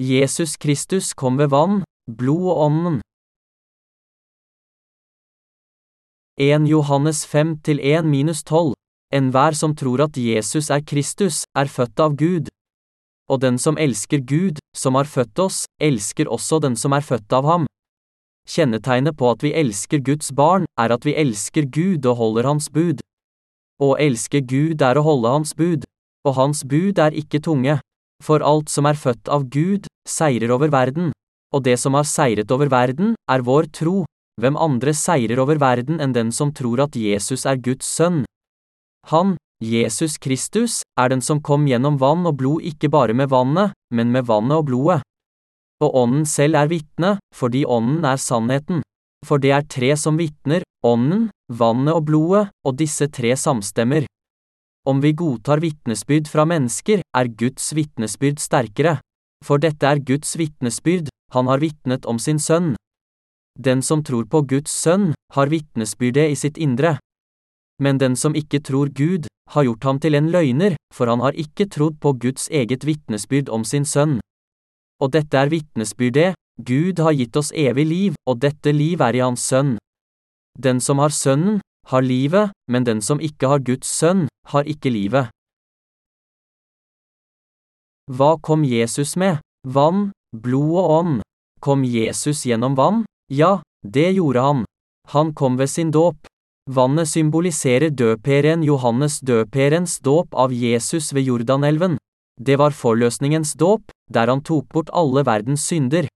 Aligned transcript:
Jesus 0.00 0.56
Kristus 0.56 1.10
kom 1.12 1.38
ved 1.38 1.48
vann, 1.50 1.80
blod 2.06 2.44
og 2.52 2.58
ånden. 2.66 3.00
1 6.38 6.68
Johannes 6.70 7.26
5 7.26 7.56
til 7.66 7.80
1 7.82 8.06
minus 8.06 8.44
12. 8.44 8.76
Enhver 9.12 9.56
som 9.58 9.74
tror 9.74 10.04
at 10.04 10.14
Jesus 10.14 10.70
er 10.70 10.84
Kristus, 10.86 11.42
er 11.56 11.66
født 11.66 11.98
av 11.98 12.14
Gud. 12.14 12.46
Og 13.26 13.40
den 13.42 13.58
som 13.58 13.74
elsker 13.74 14.22
Gud, 14.22 14.62
som 14.76 14.94
har 14.94 15.10
født 15.10 15.38
oss, 15.38 15.66
elsker 15.82 16.30
også 16.30 16.60
den 16.62 16.76
som 16.76 16.94
er 16.94 17.02
født 17.02 17.32
av 17.34 17.50
ham. 17.50 17.66
Kjennetegnet 18.46 19.18
på 19.18 19.32
at 19.34 19.42
vi 19.42 19.50
elsker 19.50 19.98
Guds 19.98 20.30
barn, 20.30 20.70
er 20.78 20.94
at 20.94 21.02
vi 21.02 21.16
elsker 21.18 21.66
Gud 21.66 22.06
og 22.06 22.16
holder 22.22 22.46
Hans 22.46 22.70
bud. 22.70 23.02
Å 23.82 23.96
elske 23.98 24.46
Gud 24.46 24.78
er 24.78 24.94
å 24.94 25.02
holde 25.02 25.34
Hans 25.34 25.58
bud, 25.58 25.82
og 26.22 26.38
Hans 26.38 26.62
bud 26.62 27.02
er 27.02 27.18
ikke 27.18 27.42
tunge. 27.42 27.80
For 28.24 28.42
alt 28.42 28.68
som 28.72 28.86
er 28.88 28.98
født 28.98 29.30
av 29.30 29.46
Gud, 29.48 29.86
seirer 30.08 30.50
over 30.54 30.72
verden, 30.72 31.12
og 31.54 31.64
det 31.64 31.78
som 31.80 31.96
har 31.96 32.06
seiret 32.08 32.50
over 32.52 32.70
verden, 32.72 33.14
er 33.30 33.44
vår 33.44 33.70
tro. 33.72 34.04
Hvem 34.38 34.56
andre 34.60 34.92
seirer 34.94 35.40
over 35.42 35.58
verden 35.58 35.98
enn 36.00 36.14
den 36.14 36.30
som 36.34 36.52
tror 36.54 36.84
at 36.84 36.96
Jesus 36.96 37.46
er 37.48 37.58
Guds 37.58 37.88
sønn? 37.88 38.24
Han, 39.10 39.36
Jesus 39.64 40.18
Kristus, 40.22 40.82
er 41.00 41.10
den 41.10 41.22
som 41.24 41.40
kom 41.42 41.66
gjennom 41.66 41.96
vann 41.98 42.26
og 42.28 42.36
blod 42.38 42.62
ikke 42.62 42.90
bare 42.92 43.16
med 43.16 43.32
vannet, 43.32 43.74
men 43.90 44.12
med 44.14 44.28
vannet 44.28 44.60
og 44.60 44.68
blodet. 44.68 45.00
Og 45.82 45.94
Ånden 45.94 46.26
selv 46.26 46.58
er 46.58 46.70
vitne, 46.70 47.16
fordi 47.34 47.64
Ånden 47.66 48.04
er 48.06 48.18
sannheten. 48.18 48.82
For 49.26 49.42
det 49.42 49.50
er 49.54 49.66
tre 49.66 49.94
som 49.98 50.18
vitner, 50.18 50.62
Ånden, 50.86 51.28
vannet 51.50 51.94
og 51.94 52.04
blodet, 52.06 52.48
og 52.66 52.78
disse 52.78 53.08
tre 53.10 53.34
samstemmer. 53.34 54.06
Om 54.88 55.00
vi 55.00 55.12
godtar 55.12 55.60
vitnesbyrd 55.60 56.30
fra 56.32 56.46
mennesker, 56.48 57.02
er 57.16 57.28
Guds 57.28 57.74
vitnesbyrd 57.76 58.38
sterkere. 58.40 58.94
For 59.44 59.60
dette 59.60 59.84
er 59.84 60.00
Guds 60.00 60.32
vitnesbyrd, 60.40 61.10
han 61.34 61.50
har 61.50 61.60
vitnet 61.60 62.06
om 62.08 62.16
sin 62.18 62.40
sønn. 62.40 62.70
Den 63.60 63.82
som 63.82 64.00
tror 64.00 64.24
på 64.32 64.40
Guds 64.48 64.72
sønn, 64.72 65.12
har 65.36 65.52
vitnesbyrdet 65.52 66.32
i 66.32 66.38
sitt 66.40 66.56
indre. 66.56 66.96
Men 67.82 68.00
den 68.00 68.16
som 68.16 68.32
ikke 68.32 68.62
tror 68.64 68.88
Gud, 68.88 69.28
har 69.52 69.66
gjort 69.68 69.84
ham 69.84 70.00
til 70.00 70.16
en 70.16 70.30
løgner, 70.32 70.76
for 70.94 71.12
han 71.12 71.20
har 71.20 71.36
ikke 71.36 71.68
trodd 71.68 72.00
på 72.00 72.14
Guds 72.24 72.48
eget 72.48 72.86
vitnesbyrd 72.88 73.52
om 73.52 73.68
sin 73.68 73.84
sønn. 73.84 74.20
Og 75.04 75.12
dette 75.12 75.36
er 75.36 75.52
vitnesbyrdet, 75.52 76.32
Gud 76.64 77.04
har 77.04 77.12
gitt 77.12 77.36
oss 77.36 77.52
evig 77.52 77.86
liv, 77.86 78.16
og 78.24 78.40
dette 78.40 78.72
liv 78.72 79.04
er 79.04 79.20
i 79.20 79.22
Hans 79.22 79.44
sønn. 79.44 79.76
Den 80.58 80.80
som 80.80 80.98
har 80.98 81.12
Sønnen, 81.14 81.60
har 81.88 82.02
livet, 82.02 82.52
men 82.70 82.84
den 82.84 83.00
som 83.02 83.20
ikke 83.20 83.48
har 83.48 83.64
Guds 83.64 83.88
sønn, 83.88 84.28
har 84.52 84.68
ikke 84.68 84.92
livet. 84.92 85.32
Hva 88.08 88.36
kom 88.40 88.64
Jesus 88.64 89.16
med? 89.20 89.40
Vann, 89.68 90.12
blod 90.32 90.76
og 90.80 90.90
ånd. 90.98 91.16
Kom 91.60 91.84
Jesus 91.84 92.46
gjennom 92.46 92.76
vann? 92.78 93.04
Ja, 93.28 93.60
det 93.84 94.14
gjorde 94.16 94.40
han. 94.40 94.64
Han 95.12 95.34
kom 95.34 95.58
ved 95.58 95.68
sin 95.68 95.90
dåp. 95.90 96.16
Vannet 96.68 97.08
symboliserer 97.08 97.90
døperen 97.90 98.62
Johannes 98.64 99.20
døperens 99.20 99.98
dåp 100.04 100.34
av 100.36 100.52
Jesus 100.52 101.12
ved 101.16 101.24
Jordanelven. 101.28 101.96
Det 102.40 102.58
var 102.60 102.76
forløsningens 102.76 103.54
dåp, 103.56 103.90
der 104.12 104.28
han 104.28 104.44
tok 104.44 104.68
bort 104.72 104.92
alle 104.92 105.24
verdens 105.24 105.64
synder. 105.64 106.08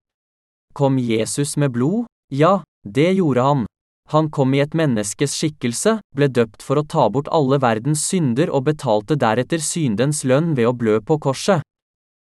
Kom 0.76 0.98
Jesus 0.98 1.56
med 1.56 1.72
blod? 1.72 2.04
Ja, 2.32 2.62
det 2.84 3.14
gjorde 3.16 3.42
han. 3.42 3.66
Han 4.10 4.30
kom 4.30 4.54
i 4.54 4.60
et 4.60 4.74
menneskes 4.74 5.36
skikkelse, 5.38 6.00
ble 6.16 6.28
døpt 6.28 6.62
for 6.62 6.80
å 6.80 6.86
ta 6.86 7.06
bort 7.12 7.30
alle 7.32 7.60
verdens 7.62 8.02
synder 8.08 8.50
og 8.50 8.66
betalte 8.66 9.16
deretter 9.16 9.62
syndens 9.62 10.24
lønn 10.24 10.56
ved 10.58 10.68
å 10.68 10.74
blø 10.76 10.98
på 11.00 11.20
korset. 11.22 11.62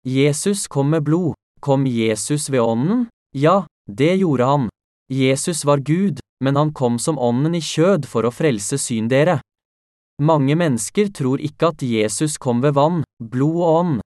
Jesus 0.04 0.68
kom 0.68 0.92
med 0.92 1.06
blod. 1.08 1.32
Kom 1.64 1.86
Jesus 1.88 2.50
ved 2.52 2.60
ånden? 2.60 3.06
Ja, 3.32 3.64
det 3.88 4.18
gjorde 4.20 4.44
han. 4.44 4.68
Jesus 5.08 5.64
var 5.64 5.80
Gud, 5.80 6.20
men 6.44 6.56
han 6.56 6.72
kom 6.72 6.98
som 6.98 7.18
ånden 7.18 7.56
i 7.56 7.62
kjød 7.64 8.04
for 8.06 8.28
å 8.28 8.32
frelse 8.32 8.76
syndere. 8.78 9.38
Mange 10.22 10.54
mennesker 10.54 11.08
tror 11.10 11.40
ikke 11.42 11.72
at 11.72 11.82
Jesus 11.82 12.36
kom 12.38 12.60
ved 12.62 12.76
vann, 12.76 13.00
blod 13.18 13.56
og 13.56 13.70
ånd. 13.80 14.02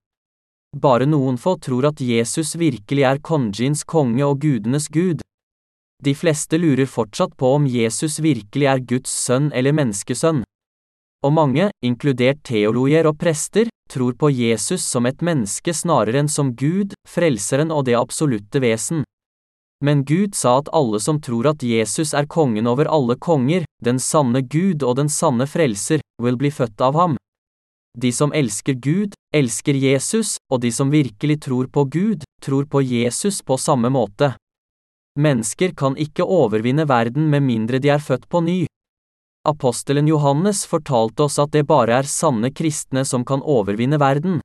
Bare 0.76 1.08
noen 1.08 1.36
få 1.40 1.56
tror 1.60 1.90
at 1.90 2.00
Jesus 2.00 2.54
virkelig 2.56 3.04
er 3.10 3.20
konjins 3.24 3.84
konge 3.84 4.24
og 4.24 4.40
gudenes 4.44 4.88
gud. 4.92 5.20
De 6.04 6.14
fleste 6.14 6.58
lurer 6.58 6.86
fortsatt 6.86 7.36
på 7.36 7.48
om 7.56 7.66
Jesus 7.66 8.20
virkelig 8.22 8.66
er 8.70 8.78
Guds 8.78 9.10
sønn 9.10 9.50
eller 9.50 9.74
menneskesønn. 9.74 10.44
Og 11.26 11.32
mange, 11.34 11.72
inkludert 11.82 12.44
teologer 12.46 13.08
og 13.10 13.18
prester, 13.18 13.66
tror 13.90 14.14
på 14.14 14.30
Jesus 14.30 14.84
som 14.86 15.08
et 15.10 15.24
menneske 15.24 15.74
snarere 15.74 16.22
enn 16.22 16.30
som 16.30 16.52
Gud, 16.54 16.94
Frelseren 17.08 17.74
og 17.74 17.88
det 17.88 17.98
absolutte 17.98 18.62
vesen. 18.62 19.02
Men 19.82 20.04
Gud 20.06 20.34
sa 20.38 20.58
at 20.58 20.70
alle 20.74 21.00
som 21.02 21.20
tror 21.22 21.50
at 21.50 21.62
Jesus 21.62 22.14
er 22.14 22.30
kongen 22.30 22.66
over 22.70 22.86
alle 22.90 23.18
konger, 23.18 23.66
den 23.82 23.98
sanne 23.98 24.42
Gud 24.42 24.82
og 24.82 24.98
den 24.98 25.10
sanne 25.10 25.46
frelser, 25.50 26.02
vil 26.22 26.38
bli 26.38 26.50
født 26.50 26.80
av 26.82 26.98
ham. 26.98 27.18
De 27.98 28.12
som 28.14 28.30
elsker 28.34 28.78
Gud, 28.78 29.14
elsker 29.34 29.74
Jesus, 29.74 30.36
og 30.50 30.62
de 30.62 30.70
som 30.74 30.90
virkelig 30.94 31.40
tror 31.46 31.66
på 31.66 31.84
Gud, 31.90 32.26
tror 32.42 32.66
på 32.70 32.82
Jesus 32.82 33.42
på 33.42 33.58
samme 33.58 33.90
måte. 33.90 34.36
Mennesker 35.18 35.72
kan 35.74 35.96
ikke 35.98 36.22
overvinne 36.22 36.84
verden 36.86 37.26
med 37.30 37.42
mindre 37.42 37.80
de 37.82 37.90
er 37.90 37.98
født 37.98 38.28
på 38.30 38.38
ny. 38.46 38.58
Apostelen 39.48 40.06
Johannes 40.06 40.64
fortalte 40.66 41.24
oss 41.24 41.38
at 41.42 41.50
det 41.56 41.64
bare 41.66 41.96
er 41.98 42.06
sanne 42.06 42.52
kristne 42.54 43.02
som 43.04 43.24
kan 43.26 43.42
overvinne 43.42 43.98
verden. 43.98 44.38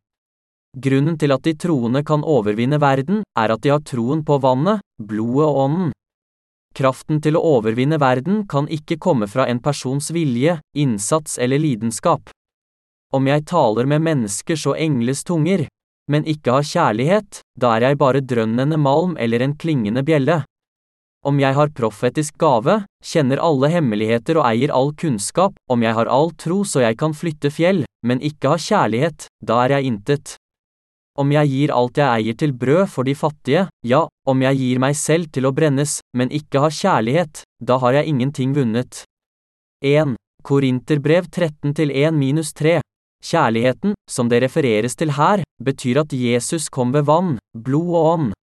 Grunnen 0.74 1.20
til 1.22 1.36
at 1.36 1.44
de 1.46 1.54
troende 1.54 2.02
kan 2.04 2.24
overvinne 2.26 2.80
verden, 2.82 3.22
er 3.38 3.54
at 3.54 3.62
de 3.62 3.70
har 3.70 3.84
troen 3.86 4.24
på 4.26 4.40
vannet, 4.42 4.82
blodet 4.98 5.46
og 5.46 5.60
ånden. 5.66 5.92
Kraften 6.74 7.20
til 7.22 7.38
å 7.38 7.44
overvinne 7.60 8.00
verden 8.02 8.48
kan 8.50 8.66
ikke 8.66 8.98
komme 8.98 9.28
fra 9.30 9.46
en 9.46 9.60
persons 9.62 10.10
vilje, 10.10 10.58
innsats 10.74 11.38
eller 11.38 11.62
lidenskap. 11.62 12.34
Om 13.14 13.30
jeg 13.30 13.46
taler 13.46 13.86
med 13.86 14.02
menneskers 14.02 14.66
og 14.72 14.80
engles 14.82 15.22
tunger, 15.22 15.68
men 16.10 16.26
ikke 16.26 16.58
har 16.58 16.66
kjærlighet, 16.66 17.44
da 17.54 17.76
er 17.76 17.92
jeg 17.92 18.02
bare 18.02 18.26
drønnende 18.26 18.82
malm 18.82 19.14
eller 19.22 19.46
en 19.46 19.54
klingende 19.54 20.02
bjelle. 20.02 20.42
Om 21.24 21.38
jeg 21.40 21.56
har 21.56 21.70
profetisk 21.72 22.36
gave, 22.36 22.82
kjenner 23.00 23.40
alle 23.40 23.70
hemmeligheter 23.72 24.42
og 24.42 24.48
eier 24.50 24.74
all 24.76 24.90
kunnskap, 25.00 25.54
om 25.72 25.84
jeg 25.86 25.96
har 25.96 26.10
all 26.12 26.34
tro 26.36 26.66
så 26.68 26.82
jeg 26.84 26.98
kan 27.00 27.14
flytte 27.16 27.48
fjell, 27.48 27.86
men 28.04 28.20
ikke 28.20 28.52
har 28.52 28.60
kjærlighet, 28.60 29.28
da 29.40 29.62
er 29.64 29.78
jeg 29.78 29.88
intet. 29.88 30.34
Om 31.16 31.32
jeg 31.32 31.48
gir 31.48 31.72
alt 31.72 32.00
jeg 32.02 32.10
eier 32.10 32.36
til 32.36 32.52
brød 32.52 32.90
for 32.92 33.08
de 33.08 33.14
fattige, 33.16 33.68
ja, 33.88 34.02
om 34.28 34.42
jeg 34.44 34.60
gir 34.60 34.82
meg 34.84 34.98
selv 35.00 35.30
til 35.32 35.48
å 35.48 35.54
brennes, 35.56 36.02
men 36.12 36.34
ikke 36.34 36.60
har 36.60 36.76
kjærlighet, 36.76 37.44
da 37.64 37.78
har 37.80 38.02
jeg 38.02 38.12
ingenting 38.12 38.56
vunnet. 38.58 39.06
1. 39.80 40.18
Korinterbrev 40.44 41.30
13-1-3 41.32 42.82
Kjærligheten, 43.24 43.94
som 44.12 44.28
det 44.28 44.42
refereres 44.44 44.98
til 45.00 45.14
her, 45.16 45.46
betyr 45.64 46.02
at 46.02 46.12
Jesus 46.12 46.68
kom 46.68 46.92
ved 46.92 47.08
vann, 47.08 47.38
blod 47.56 47.94
og 47.94 48.10
ånd. 48.10 48.36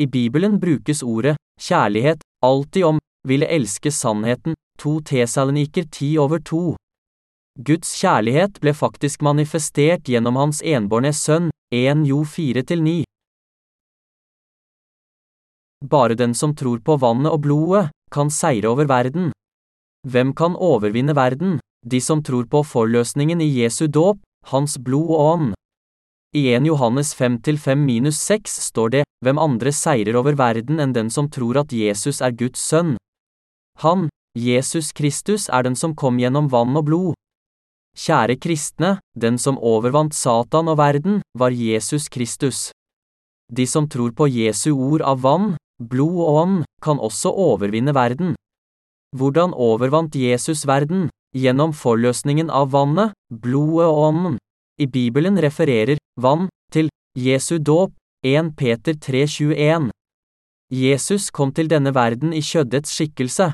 I 0.00 0.06
Bibelen 0.06 0.56
brukes 0.62 1.02
ordet 1.02 1.36
kjærlighet 1.58 2.22
alltid 2.44 2.84
om 2.84 2.98
ville 3.28 3.46
elske 3.46 3.90
sannheten, 3.92 4.54
2 4.78 5.00
Tesaloniker 5.10 5.84
10 5.90 6.18
over 6.18 6.38
2. 6.38 6.76
Guds 7.58 7.90
kjærlighet 7.98 8.60
ble 8.62 8.72
faktisk 8.74 9.22
manifestert 9.26 10.06
gjennom 10.06 10.38
hans 10.38 10.62
enbårne 10.62 11.10
sønn, 11.12 11.50
1 11.74 12.06
Jo 12.06 12.22
4-9. 12.22 13.02
Bare 15.84 16.14
den 16.14 16.34
som 16.34 16.54
tror 16.54 16.78
på 16.82 16.96
vannet 17.02 17.32
og 17.32 17.42
blodet, 17.42 17.88
kan 18.14 18.30
seire 18.30 18.70
over 18.70 18.86
verden. 18.86 19.32
Hvem 20.06 20.32
kan 20.34 20.54
overvinne 20.54 21.14
verden? 21.18 21.58
De 21.86 22.00
som 22.00 22.22
tror 22.22 22.46
på 22.50 22.62
forløsningen 22.62 23.40
i 23.40 23.50
Jesu 23.60 23.86
dåp, 23.86 24.18
hans 24.50 24.78
blod 24.78 25.10
og 25.10 25.20
ånd. 25.32 25.57
I 26.36 26.42
1 26.52 26.66
Johannes 26.66 27.14
5-5-6 27.16 28.60
står 28.60 28.90
det, 28.92 29.04
hvem 29.24 29.38
andre 29.40 29.70
seirer 29.72 30.18
over 30.20 30.34
verden 30.36 30.76
enn 30.76 30.90
den 30.92 31.08
som 31.08 31.30
tror 31.32 31.56
at 31.56 31.72
Jesus 31.72 32.20
er 32.20 32.34
Guds 32.36 32.60
sønn? 32.60 32.98
Han, 33.80 34.10
Jesus 34.36 34.92
Kristus, 34.92 35.48
er 35.48 35.64
den 35.64 35.72
som 35.74 35.94
kom 35.96 36.18
gjennom 36.20 36.50
vann 36.52 36.76
og 36.76 36.84
blod. 36.84 37.14
Kjære 37.96 38.36
kristne, 38.36 38.98
den 39.16 39.38
som 39.40 39.56
overvant 39.56 40.12
Satan 40.12 40.68
og 40.68 40.76
verden, 40.76 41.22
var 41.32 41.48
Jesus 41.48 42.10
Kristus. 42.12 42.72
De 43.48 43.64
som 43.64 43.88
tror 43.88 44.12
på 44.12 44.28
Jesu 44.28 44.74
ord 44.76 45.00
av 45.00 45.22
vann, 45.24 45.54
blod 45.80 46.18
og 46.26 46.40
ånd, 46.42 46.58
kan 46.84 47.00
også 47.00 47.32
overvinne 47.32 47.94
verden. 47.96 48.34
Hvordan 49.16 49.56
overvant 49.56 50.12
Jesus 50.12 50.66
verden? 50.68 51.08
Gjennom 51.32 51.72
forløsningen 51.72 52.52
av 52.52 52.68
vannet, 52.76 53.16
blodet 53.32 53.88
og 53.88 54.02
ånden. 54.10 54.38
I 54.80 54.86
Bibelen 54.86 55.40
refererer 55.42 55.98
vann 56.20 56.48
til 56.72 56.88
Jesu 57.18 57.58
dåp, 57.58 57.92
1 58.22 58.52
Peter 58.56 58.94
3,21. 58.94 59.90
Jesus 60.70 61.30
kom 61.30 61.50
til 61.52 61.66
denne 61.66 61.90
verden 61.94 62.30
i 62.30 62.38
kjøddets 62.38 62.92
skikkelse. 62.94 63.48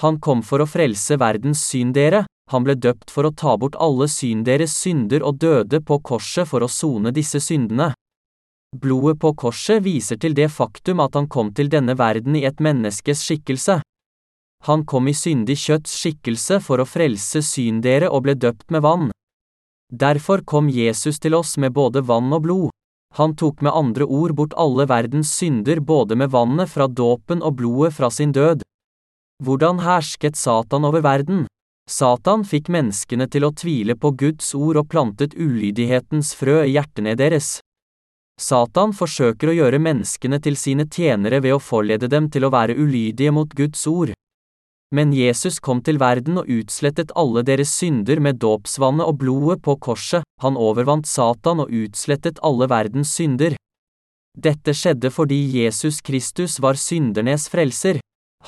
Han 0.00 0.20
kom 0.24 0.40
for 0.40 0.64
å 0.64 0.68
frelse 0.70 1.18
verdens 1.20 1.66
syndere, 1.68 2.24
han 2.50 2.64
ble 2.64 2.78
døpt 2.80 3.12
for 3.12 3.28
å 3.28 3.34
ta 3.36 3.58
bort 3.60 3.76
alle 3.76 4.08
synderes 4.08 4.72
synder 4.80 5.20
og 5.20 5.36
døde 5.44 5.82
på 5.84 6.00
korset 6.00 6.48
for 6.48 6.64
å 6.64 6.72
sone 6.72 7.12
disse 7.12 7.42
syndene. 7.44 7.92
Blodet 8.72 9.18
på 9.20 9.34
korset 9.36 9.84
viser 9.84 10.16
til 10.16 10.32
det 10.32 10.48
faktum 10.48 11.04
at 11.04 11.12
han 11.18 11.28
kom 11.28 11.52
til 11.52 11.68
denne 11.68 11.98
verden 11.98 12.40
i 12.40 12.46
et 12.48 12.56
menneskes 12.56 13.28
skikkelse. 13.28 13.82
Han 14.64 14.88
kom 14.88 15.12
i 15.12 15.16
syndig 15.16 15.60
kjøtts 15.60 15.92
skikkelse 16.00 16.62
for 16.64 16.80
å 16.80 16.88
frelse 16.88 17.44
syndere 17.44 18.08
og 18.08 18.24
ble 18.24 18.40
døpt 18.40 18.70
med 18.72 18.86
vann. 18.86 19.10
Derfor 19.90 20.44
kom 20.46 20.68
Jesus 20.70 21.18
til 21.18 21.34
oss 21.34 21.56
med 21.58 21.74
både 21.74 22.00
vann 22.06 22.32
og 22.32 22.44
blod. 22.44 22.68
Han 23.18 23.34
tok 23.34 23.60
med 23.60 23.74
andre 23.74 24.06
ord 24.06 24.36
bort 24.38 24.52
alle 24.54 24.86
verdens 24.86 25.32
synder 25.34 25.80
både 25.82 26.14
med 26.14 26.30
vannet 26.30 26.70
fra 26.70 26.86
dåpen 26.86 27.42
og 27.42 27.56
blodet 27.58 27.96
fra 27.96 28.10
sin 28.10 28.30
død. 28.32 28.62
Hvordan 29.42 29.80
hersket 29.82 30.36
Satan 30.36 30.84
over 30.86 31.02
verden? 31.02 31.48
Satan 31.90 32.44
fikk 32.46 32.68
menneskene 32.70 33.26
til 33.26 33.48
å 33.48 33.50
tvile 33.50 33.96
på 33.98 34.12
Guds 34.14 34.52
ord 34.54 34.78
og 34.78 34.86
plantet 34.92 35.34
ulydighetens 35.34 36.36
frø 36.38 36.60
i 36.62 36.76
hjertene 36.76 37.16
deres. 37.18 37.58
Satan 38.40 38.94
forsøker 38.94 39.50
å 39.50 39.56
gjøre 39.56 39.82
menneskene 39.82 40.38
til 40.40 40.54
sine 40.56 40.86
tjenere 40.86 41.42
ved 41.42 41.56
å 41.56 41.58
forlede 41.58 42.06
dem 42.08 42.30
til 42.30 42.46
å 42.46 42.52
være 42.54 42.78
ulydige 42.78 43.34
mot 43.34 43.50
Guds 43.58 43.82
ord. 43.90 44.14
Men 44.90 45.12
Jesus 45.14 45.60
kom 45.62 45.78
til 45.86 46.00
verden 46.02 46.40
og 46.40 46.48
utslettet 46.50 47.12
alle 47.14 47.44
deres 47.46 47.70
synder 47.78 48.18
med 48.18 48.40
dåpsvannet 48.42 49.06
og 49.06 49.20
blodet 49.22 49.60
på 49.62 49.76
korset, 49.78 50.26
han 50.42 50.58
overvant 50.58 51.06
Satan 51.06 51.62
og 51.62 51.70
utslettet 51.70 52.40
alle 52.42 52.66
verdens 52.70 53.12
synder. 53.14 53.54
Dette 54.34 54.74
skjedde 54.74 55.10
fordi 55.14 55.38
Jesus 55.60 56.00
Kristus 56.02 56.58
var 56.62 56.78
syndernes 56.78 57.46
frelser. 57.50 58.00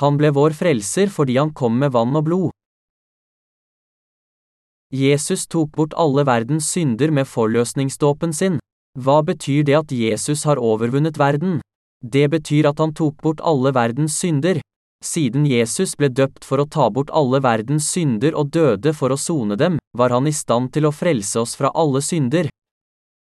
Han 0.03 0.19
ble 0.19 0.33
vår 0.35 0.57
frelser 0.59 1.11
fordi 1.15 1.39
han 1.39 1.55
kom 1.55 1.79
med 1.79 1.95
vann 1.95 2.17
og 2.19 2.27
blod. 2.27 2.51
Jesus 4.93 5.47
tok 5.47 5.71
bort 5.77 5.95
alle 5.97 6.27
verdens 6.29 6.67
synder 6.75 7.15
med 7.15 7.25
forløsningsdåpen 7.31 8.35
sin. 8.37 8.59
Hva 8.99 9.23
betyr 9.25 9.63
det 9.65 9.79
at 9.79 9.93
Jesus 9.95 10.43
har 10.45 10.61
overvunnet 10.61 11.17
verden? 11.19 11.61
Det 12.03 12.27
betyr 12.35 12.69
at 12.69 12.83
han 12.83 12.93
tok 12.93 13.17
bort 13.23 13.41
alle 13.41 13.73
verdens 13.73 14.19
synder. 14.19 14.61
Siden 15.03 15.47
Jesus 15.51 15.97
ble 15.99 16.09
døpt 16.15 16.45
for 16.47 16.63
å 16.63 16.69
ta 16.71 16.87
bort 16.95 17.11
alle 17.11 17.41
verdens 17.43 17.89
synder 17.91 18.37
og 18.39 18.53
døde 18.55 18.93
for 18.95 19.11
å 19.11 19.19
sone 19.19 19.59
dem, 19.59 19.81
var 19.99 20.15
han 20.15 20.29
i 20.31 20.33
stand 20.33 20.71
til 20.73 20.87
å 20.87 20.95
frelse 20.95 21.43
oss 21.43 21.57
fra 21.59 21.73
alle 21.75 22.01
synder. 22.07 22.47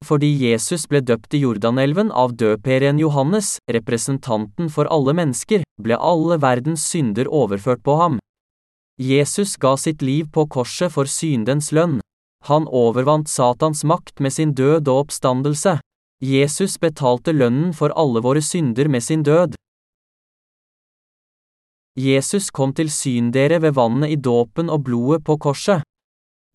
Fordi 0.05 0.29
Jesus 0.29 0.87
ble 0.89 1.03
døpt 1.05 1.37
i 1.37 1.43
Jordanelven 1.45 2.11
av 2.13 2.33
døperen 2.37 2.99
Johannes, 3.01 3.57
representanten 3.69 4.71
for 4.73 4.89
alle 4.93 5.13
mennesker, 5.17 5.65
ble 5.81 5.97
alle 5.97 6.41
verdens 6.41 6.85
synder 6.85 7.29
overført 7.29 7.85
på 7.85 7.97
ham. 8.01 8.19
Jesus 8.97 9.57
ga 9.61 9.75
sitt 9.77 10.01
liv 10.01 10.31
på 10.33 10.47
korset 10.49 10.93
for 10.93 11.05
syndens 11.05 11.73
lønn. 11.77 12.01
Han 12.49 12.69
overvant 12.73 13.29
Satans 13.29 13.85
makt 13.85 14.21
med 14.21 14.33
sin 14.33 14.55
død 14.57 14.89
og 14.89 15.07
oppstandelse. 15.07 15.77
Jesus 16.25 16.79
betalte 16.81 17.35
lønnen 17.37 17.75
for 17.77 17.93
alle 17.93 18.23
våre 18.25 18.41
synder 18.41 18.89
med 18.89 19.05
sin 19.05 19.25
død. 19.27 19.57
Jesus 21.97 22.51
kom 22.53 22.75
til 22.77 22.91
syn 22.93 23.31
dere 23.33 23.57
ved 23.65 23.73
vannet 23.79 24.13
i 24.13 24.17
dåpen 24.21 24.69
og 24.69 24.83
blodet 24.85 25.23
på 25.25 25.39
korset. 25.41 25.81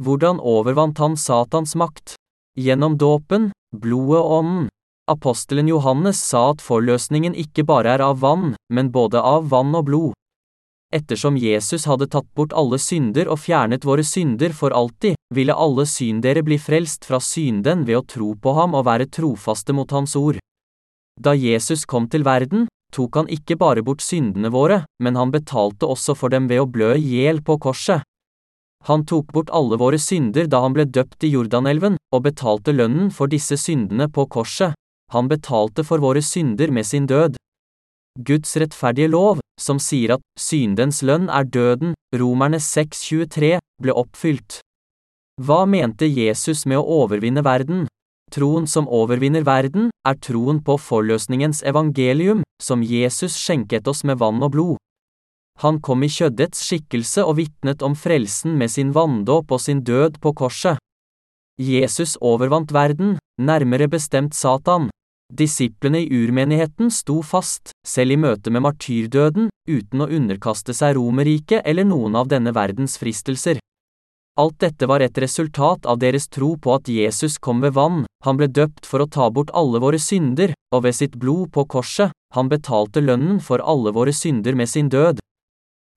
Hvordan 0.01 0.37
overvant 0.37 1.01
han 1.01 1.17
Satans 1.17 1.73
makt? 1.73 2.13
Gjennom 2.57 2.97
dåpen, 3.01 3.49
blodet 3.73 4.21
og 4.21 4.31
ånden. 4.37 4.67
Apostelen 5.09 5.67
Johannes 5.67 6.21
sa 6.21 6.51
at 6.51 6.61
forløsningen 6.61 7.33
ikke 7.33 7.65
bare 7.65 7.95
er 7.95 8.03
av 8.05 8.19
vann, 8.21 8.53
men 8.69 8.91
både 8.93 9.17
av 9.17 9.49
vann 9.49 9.73
og 9.75 9.87
blod. 9.89 10.13
Ettersom 10.93 11.39
Jesus 11.39 11.87
hadde 11.89 12.09
tatt 12.11 12.27
bort 12.35 12.53
alle 12.53 12.77
synder 12.77 13.31
og 13.31 13.39
fjernet 13.41 13.85
våre 13.87 14.05
synder 14.05 14.53
for 14.53 14.75
alltid, 14.77 15.15
ville 15.33 15.55
alle 15.55 15.87
syndere 15.89 16.43
bli 16.45 16.59
frelst 16.61 17.07
fra 17.07 17.17
synden 17.23 17.85
ved 17.87 17.97
å 17.97 18.05
tro 18.05 18.33
på 18.35 18.53
ham 18.59 18.75
og 18.77 18.85
være 18.85 19.09
trofaste 19.09 19.73
mot 19.73 19.89
hans 19.95 20.13
ord. 20.19 20.37
Da 21.17 21.33
Jesus 21.33 21.85
kom 21.85 22.09
til 22.11 22.27
verden, 22.27 22.67
tok 22.91 23.17
han 23.19 23.29
ikke 23.31 23.57
bare 23.59 23.83
bort 23.83 24.03
syndene 24.03 24.51
våre, 24.53 24.83
men 24.99 25.17
han 25.19 25.31
betalte 25.33 25.89
også 25.89 26.15
for 26.17 26.33
dem 26.33 26.47
ved 26.51 26.63
å 26.63 26.69
blø 26.69 26.93
i 26.97 27.03
hjel 27.15 27.41
på 27.43 27.57
korset. 27.61 28.03
Han 28.89 29.05
tok 29.05 29.29
bort 29.33 29.51
alle 29.53 29.77
våre 29.77 29.99
synder 30.01 30.47
da 30.49 30.63
han 30.63 30.73
ble 30.73 30.87
døpt 30.89 31.23
i 31.27 31.31
Jordanelven, 31.35 31.99
og 32.11 32.25
betalte 32.25 32.73
lønnen 32.73 33.11
for 33.13 33.29
disse 33.29 33.57
syndene 33.61 34.09
på 34.09 34.25
korset. 34.25 34.73
Han 35.13 35.29
betalte 35.29 35.85
for 35.85 36.01
våre 36.01 36.23
synder 36.25 36.71
med 36.71 36.87
sin 36.87 37.05
død. 37.05 37.37
Guds 38.19 38.57
rettferdige 38.57 39.11
lov, 39.11 39.39
som 39.59 39.79
sier 39.79 40.15
at 40.17 40.23
syndens 40.39 41.01
lønn 41.05 41.29
er 41.29 41.45
døden, 41.47 41.93
Romerne 42.15 42.59
6,23, 42.59 43.57
ble 43.83 43.95
oppfylt. 43.95 44.59
Hva 45.41 45.63
mente 45.69 46.09
Jesus 46.09 46.65
med 46.65 46.81
å 46.81 47.03
overvinne 47.03 47.43
verden? 47.45 47.85
Troen 48.31 48.67
som 48.67 48.87
overvinner 48.87 49.43
verden, 49.43 49.89
er 50.07 50.15
troen 50.23 50.61
på 50.63 50.77
forløsningens 50.79 51.63
evangelium, 51.67 52.45
som 52.63 52.83
Jesus 52.83 53.35
skjenket 53.35 53.89
oss 53.91 54.05
med 54.07 54.21
vann 54.21 54.39
og 54.39 54.53
blod. 54.55 54.77
Han 55.59 55.81
kom 55.83 56.05
i 56.05 56.09
kjøddets 56.09 56.63
skikkelse 56.63 57.25
og 57.27 57.35
vitnet 57.41 57.83
om 57.83 57.93
frelsen 57.97 58.55
med 58.57 58.71
sin 58.71 58.93
vanndåp 58.95 59.51
og 59.51 59.61
sin 59.61 59.83
død 59.83 60.21
på 60.23 60.31
korset. 60.33 60.79
Jesus 61.59 62.15
overvant 62.21 62.71
verden, 62.73 63.17
nærmere 63.37 63.89
bestemt 63.91 64.33
Satan. 64.33 64.87
Disiplene 65.31 66.01
i 66.01 66.23
urmenigheten 66.23 66.89
sto 66.91 67.21
fast, 67.21 67.75
selv 67.87 68.15
i 68.15 68.19
møte 68.19 68.51
med 68.51 68.63
martyrdøden, 68.65 69.51
uten 69.69 70.01
å 70.01 70.09
underkaste 70.09 70.73
seg 70.75 70.95
Romerriket 70.97 71.67
eller 71.67 71.85
noen 71.87 72.15
av 72.15 72.31
denne 72.31 72.55
verdens 72.55 72.97
fristelser. 72.99 73.59
Alt 74.39 74.61
dette 74.63 74.87
var 74.87 75.03
et 75.03 75.17
resultat 75.19 75.85
av 75.85 75.97
deres 75.99 76.29
tro 76.31 76.53
på 76.55 76.71
at 76.77 76.87
Jesus 76.87 77.35
kom 77.37 77.59
ved 77.59 77.73
vann, 77.75 78.05
han 78.23 78.37
ble 78.39 78.47
døpt 78.47 78.87
for 78.87 79.03
å 79.03 79.09
ta 79.11 79.27
bort 79.29 79.51
alle 79.51 79.81
våre 79.83 79.99
synder, 79.99 80.53
og 80.71 80.85
ved 80.85 80.95
sitt 80.95 81.17
blod 81.19 81.51
på 81.51 81.65
korset, 81.67 82.15
han 82.31 82.47
betalte 82.47 83.03
lønnen 83.03 83.41
for 83.43 83.59
alle 83.59 83.91
våre 83.91 84.13
synder 84.15 84.55
med 84.55 84.71
sin 84.71 84.87
død. 84.87 85.19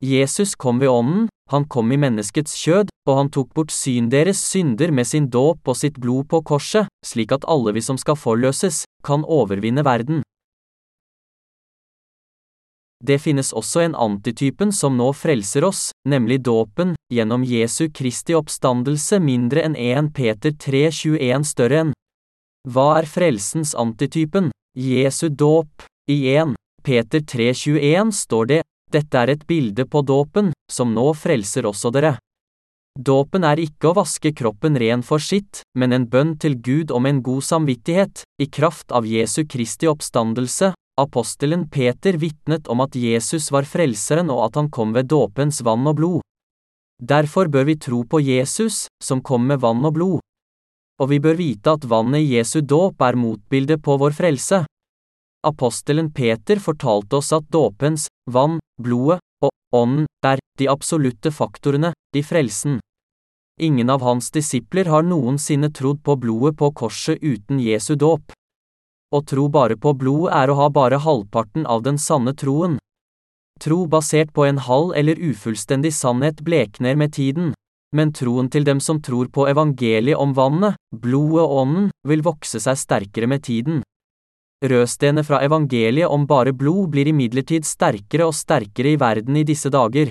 Jesus 0.02 0.56
kom 0.58 0.82
ved 0.82 0.90
ånden, 0.90 1.28
han 1.52 1.68
kom 1.70 1.92
i 1.94 2.00
menneskets 2.00 2.56
kjød, 2.58 2.90
og 3.06 3.18
han 3.20 3.30
tok 3.30 3.54
bort 3.54 3.70
syn 3.70 4.10
deres 4.10 4.42
synder 4.42 4.90
med 4.90 5.06
sin 5.06 5.30
dåp 5.30 5.70
og 5.70 5.78
sitt 5.78 6.00
blod 6.02 6.26
på 6.26 6.42
korset, 6.42 6.90
slik 7.06 7.30
at 7.36 7.46
alle 7.46 7.76
vi 7.76 7.84
som 7.86 8.00
skal 8.00 8.18
forløses, 8.18 8.82
kan 9.06 9.22
overvinne 9.22 9.86
verden. 9.86 10.23
Det 13.02 13.18
finnes 13.18 13.52
også 13.52 13.82
en 13.84 13.94
antitypen 13.96 14.72
som 14.72 14.96
nå 14.96 15.10
frelser 15.16 15.64
oss, 15.64 15.90
nemlig 16.08 16.42
dåpen, 16.44 16.94
gjennom 17.12 17.44
Jesu 17.44 17.88
Kristi 17.92 18.36
oppstandelse 18.36 19.18
mindre 19.20 19.64
enn 19.66 19.76
1 19.76 20.12
Peter 20.14 20.52
3,21 20.52 21.48
større 21.48 21.80
enn. 21.84 21.94
Hva 22.68 22.86
er 23.00 23.08
frelsens 23.08 23.74
antitypen? 23.74 24.52
Jesu 24.78 25.28
dåp. 25.28 25.84
I 26.08 26.36
1 26.36 26.54
Peter 26.84 27.20
3,21 27.20 28.12
står 28.12 28.46
det, 28.46 28.60
dette 28.92 29.18
er 29.18 29.32
et 29.32 29.46
bilde 29.48 29.86
på 29.88 30.02
dåpen, 30.04 30.52
som 30.70 30.92
nå 30.94 31.10
frelser 31.16 31.66
også 31.66 31.90
dere. 31.94 32.14
Dåpen 32.94 33.42
er 33.42 33.58
ikke 33.58 33.90
å 33.90 33.96
vaske 33.96 34.30
kroppen 34.36 34.78
ren 34.78 35.02
for 35.02 35.18
sitt, 35.18 35.64
men 35.74 35.92
en 35.96 36.04
bønn 36.06 36.36
til 36.38 36.54
Gud 36.62 36.92
om 36.94 37.08
en 37.08 37.22
god 37.26 37.42
samvittighet, 37.42 38.22
i 38.38 38.46
kraft 38.46 38.94
av 38.94 39.08
Jesu 39.08 39.42
Kristi 39.50 39.88
oppstandelse, 39.90 40.70
Apostelen 41.00 41.68
Peter 41.70 42.14
vitnet 42.14 42.68
om 42.70 42.80
at 42.84 42.94
Jesus 42.94 43.48
var 43.50 43.66
frelseren 43.66 44.28
og 44.30 44.44
at 44.44 44.58
han 44.60 44.68
kom 44.70 44.92
ved 44.94 45.08
dåpens 45.10 45.58
vann 45.66 45.88
og 45.90 45.96
blod. 45.98 46.20
Derfor 47.02 47.50
bør 47.50 47.66
vi 47.66 47.74
tro 47.82 48.04
på 48.06 48.20
Jesus, 48.22 48.86
som 49.02 49.22
kom 49.22 49.48
med 49.50 49.58
vann 49.64 49.82
og 49.82 49.96
blod. 49.96 50.20
Og 51.02 51.10
vi 51.10 51.18
bør 51.18 51.34
vite 51.34 51.74
at 51.74 51.88
vannet 51.90 52.22
i 52.22 52.36
Jesu 52.36 52.60
dåp 52.62 53.02
er 53.02 53.18
motbildet 53.18 53.82
på 53.82 53.96
vår 53.98 54.14
frelse. 54.14 54.62
Apostelen 55.44 56.12
Peter 56.14 56.62
fortalte 56.62 57.18
oss 57.18 57.32
at 57.34 57.50
dåpens, 57.50 58.06
vann, 58.30 58.60
blodet 58.80 59.18
og 59.42 59.50
ånden 59.74 60.06
er 60.24 60.38
de 60.58 60.70
absolutte 60.70 61.34
faktorene, 61.34 61.90
de 62.14 62.22
frelsen. 62.22 62.78
Ingen 63.60 63.90
av 63.90 64.06
hans 64.06 64.30
disipler 64.30 64.86
har 64.86 65.02
noensinne 65.02 65.74
trodd 65.74 66.00
på 66.06 66.14
blodet 66.22 66.54
på 66.58 66.70
korset 66.70 67.18
uten 67.18 67.58
Jesu 67.58 67.96
dåp. 67.98 68.30
Å 69.14 69.20
tro 69.22 69.46
bare 69.46 69.76
på 69.78 69.92
blod 69.94 70.32
er 70.34 70.50
å 70.50 70.56
ha 70.58 70.70
bare 70.74 70.98
halvparten 70.98 71.68
av 71.70 71.84
den 71.86 72.00
sanne 72.02 72.32
troen. 72.34 72.80
Tro 73.62 73.84
basert 73.86 74.32
på 74.34 74.48
en 74.48 74.58
halv 74.58 74.96
eller 74.98 75.20
ufullstendig 75.30 75.92
sannhet 75.94 76.40
blekner 76.42 76.98
med 76.98 77.14
tiden, 77.14 77.52
men 77.94 78.10
troen 78.10 78.48
til 78.50 78.66
dem 78.66 78.80
som 78.82 78.98
tror 78.98 79.28
på 79.30 79.46
evangeliet 79.46 80.18
om 80.18 80.32
vannet, 80.34 80.74
blodet 80.90 81.44
og 81.44 81.58
ånden, 81.60 81.90
vil 82.02 82.24
vokse 82.26 82.58
seg 82.58 82.80
sterkere 82.80 83.30
med 83.30 83.44
tiden. 83.46 83.84
Rødstenet 84.64 85.28
fra 85.28 85.42
evangeliet 85.46 86.10
om 86.10 86.26
bare 86.26 86.56
blod 86.56 86.90
blir 86.90 87.12
imidlertid 87.12 87.66
sterkere 87.68 88.26
og 88.26 88.34
sterkere 88.34 88.96
i 88.96 88.98
verden 88.98 89.38
i 89.38 89.46
disse 89.46 89.70
dager. 89.70 90.10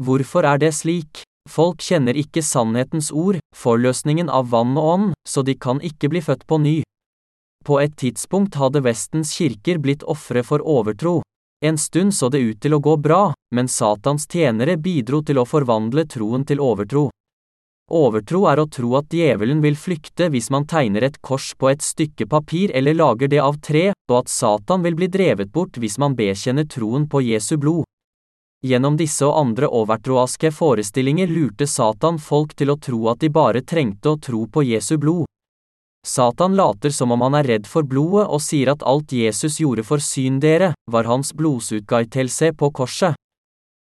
Hvorfor 0.00 0.48
er 0.48 0.64
det 0.64 0.72
slik? 0.78 1.26
Folk 1.50 1.84
kjenner 1.84 2.16
ikke 2.16 2.40
sannhetens 2.40 3.10
ord, 3.12 3.36
forløsningen 3.52 4.32
av 4.32 4.48
vann 4.54 4.72
og 4.80 4.90
ånd, 4.94 5.12
så 5.28 5.44
de 5.44 5.58
kan 5.60 5.82
ikke 5.84 6.08
bli 6.08 6.24
født 6.24 6.48
på 6.48 6.62
ny. 6.62 6.78
På 7.64 7.80
et 7.80 7.96
tidspunkt 7.96 8.58
hadde 8.60 8.84
Vestens 8.84 9.32
kirker 9.38 9.78
blitt 9.80 10.02
ofre 10.04 10.42
for 10.44 10.60
overtro. 10.60 11.22
En 11.64 11.78
stund 11.78 12.12
så 12.14 12.28
det 12.28 12.42
ut 12.44 12.60
til 12.60 12.74
å 12.76 12.82
gå 12.84 12.96
bra, 13.00 13.32
men 13.56 13.68
Satans 13.72 14.26
tjenere 14.28 14.76
bidro 14.76 15.22
til 15.24 15.40
å 15.40 15.46
forvandle 15.48 16.04
troen 16.04 16.44
til 16.44 16.60
overtro. 16.60 17.08
Overtro 17.92 18.42
er 18.48 18.60
å 18.60 18.68
tro 18.68 18.94
at 18.96 19.08
djevelen 19.12 19.62
vil 19.64 19.76
flykte 19.76 20.28
hvis 20.32 20.50
man 20.52 20.64
tegner 20.68 21.04
et 21.08 21.18
kors 21.24 21.50
på 21.56 21.68
et 21.72 21.84
stykke 21.84 22.28
papir 22.28 22.72
eller 22.76 22.96
lager 22.96 23.32
det 23.32 23.40
av 23.40 23.56
tre, 23.64 23.90
og 24.10 24.16
at 24.18 24.32
Satan 24.32 24.84
vil 24.84 24.96
bli 24.96 25.08
drevet 25.08 25.52
bort 25.52 25.80
hvis 25.80 25.96
man 26.00 26.16
bekjenner 26.16 26.68
troen 26.68 27.08
på 27.08 27.24
Jesu 27.24 27.56
blod. 27.56 27.84
Gjennom 28.64 28.96
disse 28.96 29.24
og 29.28 29.36
andre 29.36 29.68
overtroaske 29.68 30.52
forestillinger 30.52 31.28
lurte 31.28 31.68
Satan 31.68 32.16
folk 32.16 32.52
til 32.56 32.72
å 32.72 32.80
tro 32.80 33.02
at 33.12 33.20
de 33.20 33.28
bare 33.28 33.60
trengte 33.60 34.12
å 34.12 34.20
tro 34.20 34.46
på 34.48 34.64
Jesu 34.64 34.96
blod. 34.96 35.28
Satan 36.04 36.54
later 36.54 36.92
som 36.92 37.12
om 37.16 37.24
han 37.24 37.40
er 37.40 37.48
redd 37.54 37.66
for 37.66 37.82
blodet 37.88 38.28
og 38.28 38.42
sier 38.44 38.74
at 38.74 38.84
alt 38.84 39.12
Jesus 39.12 39.58
gjorde 39.60 39.86
for 39.88 40.02
syn 40.04 40.38
dere, 40.40 40.74
var 40.90 41.08
hans 41.08 41.32
blodsutgaitelse 41.32 42.52
på 42.60 42.70
korset 42.76 43.16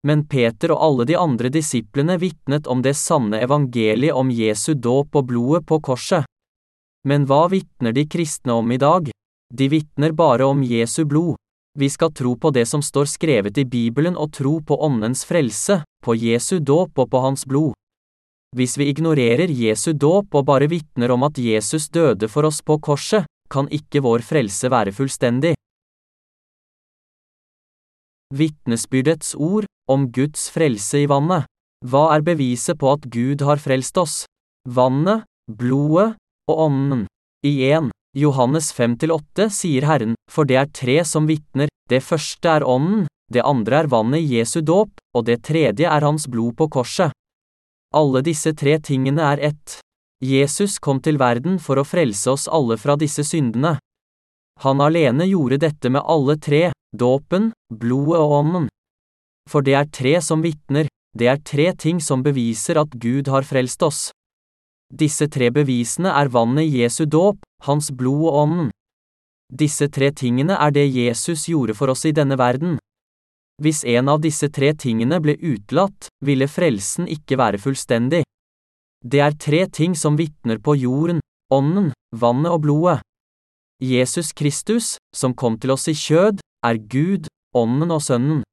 men 0.05 0.21
Peter 0.29 0.69
og 0.75 0.83
alle 0.85 1.05
de 1.09 1.17
andre 1.17 1.49
disiplene 1.49 2.19
vitnet 2.21 2.67
om 2.69 2.83
det 2.85 2.93
sanne 2.99 3.39
evangeliet 3.41 4.13
om 4.13 4.29
Jesu 4.29 4.75
dåp 4.77 5.17
og 5.17 5.31
blodet 5.31 5.65
på 5.65 5.79
korset. 5.81 6.27
Men 7.09 7.25
hva 7.25 7.45
vitner 7.49 7.93
de 7.93 8.05
kristne 8.09 8.53
om 8.53 8.69
i 8.71 8.77
dag? 8.81 9.09
De 9.53 9.69
vitner 9.69 10.13
bare 10.13 10.45
om 10.45 10.61
Jesu 10.65 11.03
blod. 11.09 11.39
Vi 11.77 11.89
skal 11.89 12.13
tro 12.13 12.35
på 12.37 12.51
det 12.53 12.67
som 12.69 12.85
står 12.85 13.09
skrevet 13.09 13.57
i 13.57 13.65
Bibelen 13.65 14.15
og 14.17 14.31
tro 14.37 14.59
på 14.61 14.77
Åndens 14.85 15.25
frelse, 15.25 15.81
på 16.05 16.15
Jesu 16.15 16.59
dåp 16.59 17.01
og 17.01 17.09
på 17.09 17.23
Hans 17.25 17.45
blod. 17.49 17.73
Hvis 18.55 18.77
vi 18.79 18.87
ignorerer 18.87 19.51
Jesu 19.51 19.91
dåp 19.91 20.35
og 20.37 20.45
bare 20.47 20.69
vitner 20.71 21.11
om 21.11 21.25
at 21.27 21.39
Jesus 21.41 21.89
døde 21.91 22.29
for 22.31 22.47
oss 22.47 22.61
på 22.63 22.77
korset, 22.79 23.27
kan 23.51 23.67
ikke 23.67 23.99
vår 24.05 24.23
frelse 24.23 24.69
være 24.71 24.93
fullstendig. 24.95 25.51
Vitnesbyrdets 28.35 29.35
ord, 29.35 29.67
om 29.91 30.07
Guds 30.11 30.47
frelse 30.49 31.03
i 31.03 31.09
vannet. 31.11 31.45
Hva 31.85 32.07
er 32.15 32.23
beviset 32.25 32.79
på 32.79 32.93
at 32.95 33.03
Gud 33.11 33.43
har 33.45 33.59
frelst 33.61 33.99
oss? 34.01 34.15
Vannet, 34.65 35.27
blodet 35.51 36.15
og 36.49 36.63
ånden. 36.69 37.03
I 37.45 37.53
1. 37.75 37.91
Johannes 38.17 38.71
5-8 38.73 39.49
sier 39.51 39.85
Herren, 39.85 40.15
for 40.31 40.47
det 40.47 40.57
er 40.61 40.71
tre 40.71 41.01
som 41.05 41.27
vitner, 41.27 41.67
det 41.91 42.01
første 42.01 42.55
er 42.55 42.65
ånden, 42.65 43.03
det 43.29 43.43
andre 43.43 43.83
er 43.83 43.91
vannet 43.91 44.23
i 44.23 44.39
Jesu 44.39 44.61
dåp, 44.63 44.95
og 45.13 45.27
det 45.27 45.43
tredje 45.43 45.91
er 45.91 46.07
hans 46.07 46.25
blod 46.31 46.55
på 46.57 46.69
korset. 46.71 47.11
Alle 47.95 48.21
disse 48.25 48.51
tre 48.51 48.75
tingene 48.83 49.23
er 49.23 49.41
ett. 49.51 49.79
Jesus 50.19 50.79
kom 50.83 50.99
til 50.99 51.19
verden 51.19 51.59
for 51.63 51.79
å 51.79 51.87
frelse 51.87 52.31
oss 52.31 52.47
alle 52.51 52.75
fra 52.79 52.97
disse 52.99 53.23
syndene. 53.23 53.77
Han 54.63 54.81
alene 54.83 55.27
gjorde 55.27 55.61
dette 55.63 55.91
med 55.91 56.03
alle 56.03 56.35
tre, 56.39 56.71
dåpen, 56.95 57.51
blodet 57.71 58.19
og 58.19 58.35
ånden. 58.39 58.67
For 59.51 59.63
det 59.63 59.75
er 59.79 59.91
tre 59.91 60.15
som 60.23 60.43
vitner, 60.43 60.87
det 61.15 61.27
er 61.31 61.43
tre 61.43 61.71
ting 61.79 61.99
som 62.03 62.23
beviser 62.23 62.79
at 62.81 62.95
Gud 62.99 63.29
har 63.31 63.47
frelst 63.47 63.83
oss. 63.83 64.09
Disse 64.91 65.27
tre 65.31 65.49
bevisene 65.51 66.11
er 66.11 66.31
vannet 66.31 66.67
i 66.67 66.81
Jesu 66.81 67.05
dåp, 67.05 67.39
hans 67.67 67.91
blod 67.91 68.27
og 68.27 68.39
ånden. 68.43 68.71
Disse 69.51 69.87
tre 69.87 70.11
tingene 70.11 70.57
er 70.59 70.71
det 70.75 70.87
Jesus 70.89 71.47
gjorde 71.47 71.75
for 71.77 71.93
oss 71.93 72.05
i 72.05 72.13
denne 72.15 72.37
verden. 72.39 72.79
Hvis 73.61 73.85
en 73.87 74.09
av 74.11 74.19
disse 74.23 74.49
tre 74.51 74.73
tingene 74.75 75.21
ble 75.23 75.37
utelatt, 75.39 76.09
ville 76.25 76.47
frelsen 76.51 77.07
ikke 77.07 77.37
være 77.39 77.61
fullstendig. 77.61 78.23
Det 79.05 79.21
er 79.21 79.37
tre 79.39 79.65
ting 79.71 79.93
som 79.95 80.17
vitner 80.19 80.59
på 80.59 80.75
jorden, 80.81 81.21
ånden, 81.53 81.93
vannet 82.11 82.51
og 82.51 82.65
blodet. 82.65 82.99
Jesus 83.79 84.33
Kristus, 84.33 84.95
som 85.15 85.35
kom 85.35 85.59
til 85.59 85.75
oss 85.75 85.87
i 85.91 85.95
kjød, 85.95 86.41
er 86.65 86.79
Gud, 86.79 87.27
ånden 87.55 87.91
og 87.91 88.01
sønnen. 88.03 88.43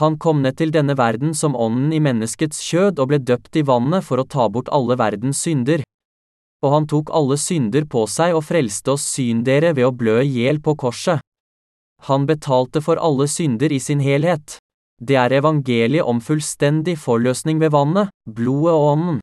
Han 0.00 0.18
kom 0.20 0.42
ned 0.44 0.58
til 0.60 0.72
denne 0.74 0.96
verden 0.98 1.32
som 1.34 1.56
ånden 1.56 1.92
i 1.96 2.02
menneskets 2.04 2.60
kjød 2.66 3.00
og 3.00 3.10
ble 3.10 3.18
døpt 3.18 3.56
i 3.56 3.64
vannet 3.64 4.04
for 4.04 4.20
å 4.20 4.28
ta 4.28 4.48
bort 4.52 4.68
alle 4.74 4.98
verdens 5.00 5.40
synder. 5.46 5.84
Og 6.64 6.72
han 6.72 6.88
tok 6.90 7.12
alle 7.16 7.38
synder 7.40 7.86
på 7.88 8.04
seg 8.10 8.36
og 8.36 8.44
frelste 8.44 8.94
oss 8.96 9.06
syndere 9.08 9.72
ved 9.76 9.88
å 9.88 9.94
blø 9.96 10.18
i 10.22 10.30
hjel 10.38 10.60
på 10.60 10.76
korset. 10.76 11.22
Han 12.06 12.26
betalte 12.26 12.82
for 12.82 13.00
alle 13.02 13.26
synder 13.28 13.72
i 13.72 13.80
sin 13.82 14.00
helhet. 14.00 14.58
Det 15.02 15.16
er 15.18 15.34
evangeliet 15.36 16.06
om 16.06 16.20
fullstendig 16.22 16.94
forløsning 17.02 17.58
ved 17.60 17.74
vannet, 17.74 18.12
blodet 18.30 18.72
og 18.72 18.84
ånden. 18.92 19.18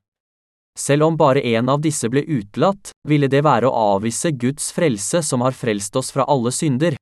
Selv 0.78 1.06
om 1.08 1.18
bare 1.18 1.42
en 1.54 1.70
av 1.70 1.82
disse 1.82 2.10
ble 2.10 2.26
utelatt, 2.26 2.92
ville 3.08 3.30
det 3.30 3.44
være 3.46 3.70
å 3.70 3.96
avvise 3.96 4.34
Guds 4.36 4.72
frelse 4.74 5.22
som 5.24 5.46
har 5.46 5.56
frelst 5.56 5.96
oss 5.96 6.12
fra 6.12 6.26
alle 6.28 6.52
synder. 6.52 6.98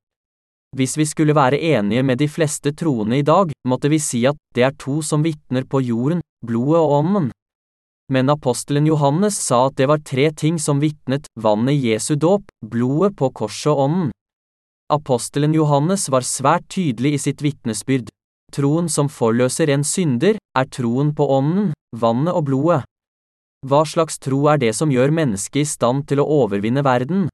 Hvis 0.77 0.95
vi 0.99 1.05
skulle 1.07 1.35
være 1.35 1.59
enige 1.59 2.03
med 2.03 2.19
de 2.19 2.29
fleste 2.31 2.71
troende 2.77 3.17
i 3.17 3.25
dag, 3.27 3.51
måtte 3.67 3.89
vi 3.91 3.99
si 3.99 4.21
at 4.27 4.37
det 4.55 4.63
er 4.67 4.77
to 4.79 5.01
som 5.03 5.23
vitner 5.23 5.65
på 5.67 5.81
jorden, 5.83 6.21
blodet 6.45 6.79
og 6.79 6.95
ånden. 6.99 7.31
Men 8.11 8.29
apostelen 8.29 8.87
Johannes 8.87 9.39
sa 9.39 9.65
at 9.67 9.77
det 9.79 9.87
var 9.87 10.03
tre 10.03 10.29
ting 10.31 10.59
som 10.59 10.79
vitnet, 10.83 11.27
vannet 11.39 11.75
i 11.75 11.91
Jesu 11.91 12.15
dåp, 12.15 12.43
blodet 12.63 13.15
på 13.19 13.31
korset 13.35 13.71
og 13.73 13.85
ånden. 13.87 14.11
Apostelen 14.91 15.53
Johannes 15.55 16.09
var 16.11 16.25
svært 16.27 16.67
tydelig 16.73 17.13
i 17.15 17.21
sitt 17.25 17.41
vitnesbyrd. 17.41 18.09
Troen 18.51 18.89
som 18.91 19.07
forløser 19.07 19.71
en 19.71 19.85
synder, 19.87 20.35
er 20.35 20.67
troen 20.67 21.13
på 21.15 21.27
ånden, 21.31 21.71
vannet 21.95 22.35
og 22.35 22.49
blodet. 22.49 22.81
Hva 23.63 23.85
slags 23.87 24.19
tro 24.19 24.47
er 24.51 24.59
det 24.59 24.73
som 24.75 24.91
gjør 24.91 25.13
mennesket 25.15 25.61
i 25.63 25.69
stand 25.69 26.07
til 26.09 26.19
å 26.19 26.27
overvinne 26.43 26.83
verden? 26.83 27.29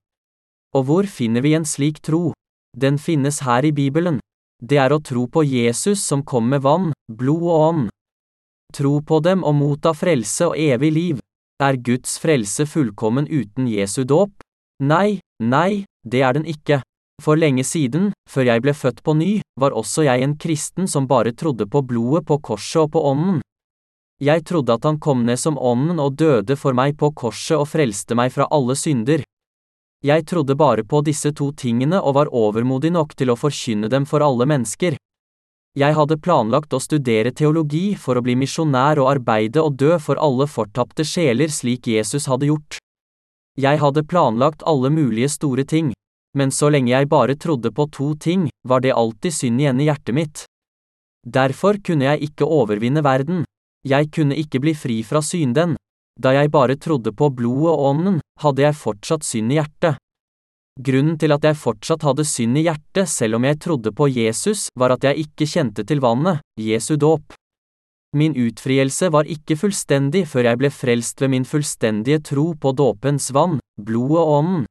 Og 0.75 0.85
hvor 0.85 1.07
finner 1.09 1.41
vi 1.41 1.55
en 1.57 1.65
slik 1.65 2.01
tro? 2.05 2.33
Den 2.77 2.99
finnes 3.01 3.41
her 3.47 3.65
i 3.65 3.71
Bibelen. 3.73 4.19
Det 4.61 4.77
er 4.77 4.93
å 4.93 5.01
tro 5.01 5.25
på 5.25 5.45
Jesus 5.47 6.03
som 6.03 6.25
kom 6.25 6.49
med 6.51 6.61
vann, 6.61 6.91
blod 7.09 7.45
og 7.47 7.61
ånd. 7.69 7.87
Tro 8.75 8.99
på 9.01 9.21
dem 9.23 9.45
og 9.47 9.55
motta 9.57 9.95
frelse 9.97 10.51
og 10.51 10.59
evig 10.59 10.91
liv. 10.93 11.23
Er 11.63 11.79
Guds 11.81 12.19
frelse 12.21 12.67
fullkommen 12.69 13.25
uten 13.31 13.65
Jesu 13.71 14.03
dåp? 14.03 14.35
Nei, 14.83 15.21
nei, 15.41 15.85
det 16.05 16.21
er 16.21 16.37
den 16.37 16.45
ikke. 16.45 16.83
For 17.23 17.39
lenge 17.39 17.63
siden, 17.65 18.11
før 18.29 18.45
jeg 18.51 18.61
ble 18.61 18.73
født 18.77 19.01
på 19.03 19.15
ny, 19.17 19.31
var 19.59 19.73
også 19.73 20.05
jeg 20.05 20.21
en 20.21 20.35
kristen 20.37 20.87
som 20.87 21.07
bare 21.09 21.33
trodde 21.33 21.65
på 21.65 21.81
blodet 21.81 22.27
på 22.29 22.37
korset 22.37 22.83
og 22.83 22.91
på 22.93 23.01
ånden. 23.09 23.41
Jeg 24.21 24.45
trodde 24.49 24.73
at 24.73 24.85
han 24.85 24.99
kom 25.01 25.25
ned 25.25 25.37
som 25.41 25.57
ånden 25.57 25.99
og 26.01 26.15
døde 26.17 26.55
for 26.57 26.77
meg 26.77 26.95
på 26.97 27.11
korset 27.13 27.57
og 27.57 27.67
frelste 27.69 28.17
meg 28.17 28.31
fra 28.33 28.47
alle 28.53 28.77
synder. 28.77 29.25
Jeg 30.05 30.25
trodde 30.29 30.55
bare 30.55 30.85
på 30.85 31.01
disse 31.01 31.33
to 31.33 31.51
tingene 31.57 31.97
og 32.01 32.15
var 32.19 32.29
overmodig 32.29 32.93
nok 32.93 33.15
til 33.17 33.33
å 33.33 33.37
forkynne 33.37 33.89
dem 33.89 34.05
for 34.05 34.21
alle 34.21 34.45
mennesker. 34.45 34.97
Jeg 35.77 35.93
hadde 35.93 36.21
planlagt 36.21 36.73
å 36.73 36.81
studere 36.81 37.33
teologi 37.33 37.95
for 37.97 38.17
å 38.17 38.23
bli 38.25 38.37
misjonær 38.37 39.01
og 39.01 39.11
arbeide 39.11 39.61
og 39.61 39.77
dø 39.77 39.97
for 40.01 40.21
alle 40.21 40.45
fortapte 40.49 41.05
sjeler 41.05 41.53
slik 41.53 41.89
Jesus 41.89 42.29
hadde 42.29 42.49
gjort. 42.49 42.77
Jeg 43.57 43.81
hadde 43.81 44.05
planlagt 44.05 44.65
alle 44.69 44.89
mulige 44.93 45.29
store 45.33 45.65
ting, 45.65 45.93
men 46.37 46.53
så 46.53 46.69
lenge 46.69 46.93
jeg 46.93 47.09
bare 47.09 47.35
trodde 47.35 47.71
på 47.73 47.87
to 47.89 48.13
ting, 48.15 48.47
var 48.67 48.83
det 48.85 48.93
alltid 48.93 49.33
synd 49.33 49.61
igjen 49.61 49.81
i 49.81 49.89
hjertet 49.89 50.15
mitt. 50.15 50.45
Derfor 51.25 51.79
kunne 51.83 52.05
jeg 52.05 52.29
ikke 52.29 52.45
overvinne 52.45 53.03
verden. 53.03 53.43
Jeg 53.87 54.11
kunne 54.13 54.37
ikke 54.37 54.61
bli 54.63 54.73
fri 54.77 55.01
fra 55.03 55.21
synden. 55.25 55.75
Da 56.17 56.33
jeg 56.33 56.51
bare 56.53 56.77
trodde 56.77 57.13
på 57.13 57.29
blodet 57.33 57.73
og 57.73 57.87
ånden, 57.91 58.21
hadde 58.41 58.63
jeg 58.63 58.77
fortsatt 58.77 59.25
synd 59.25 59.53
i 59.53 59.57
hjertet. 59.59 59.97
Grunnen 60.77 61.17
til 61.17 61.33
at 61.33 61.45
jeg 61.45 61.57
fortsatt 61.57 62.05
hadde 62.05 62.25
synd 62.25 62.59
i 62.61 62.67
hjertet 62.67 63.09
selv 63.09 63.39
om 63.39 63.45
jeg 63.47 63.59
trodde 63.65 63.91
på 63.97 64.07
Jesus, 64.13 64.67
var 64.77 64.93
at 64.93 65.05
jeg 65.07 65.25
ikke 65.25 65.49
kjente 65.49 65.85
til 65.89 66.01
vannet, 66.05 66.43
Jesu 66.61 66.95
dåp. 67.01 67.33
Min 68.17 68.37
utfrielse 68.37 69.09
var 69.13 69.27
ikke 69.29 69.57
fullstendig 69.59 70.23
før 70.29 70.51
jeg 70.51 70.61
ble 70.61 70.69
frelst 70.71 71.21
ved 71.21 71.33
min 71.33 71.45
fullstendige 71.45 72.21
tro 72.29 72.51
på 72.55 72.71
dåpens 72.77 73.33
vann, 73.35 73.59
blodet 73.81 74.21
og 74.21 74.33
ånden. 74.37 74.67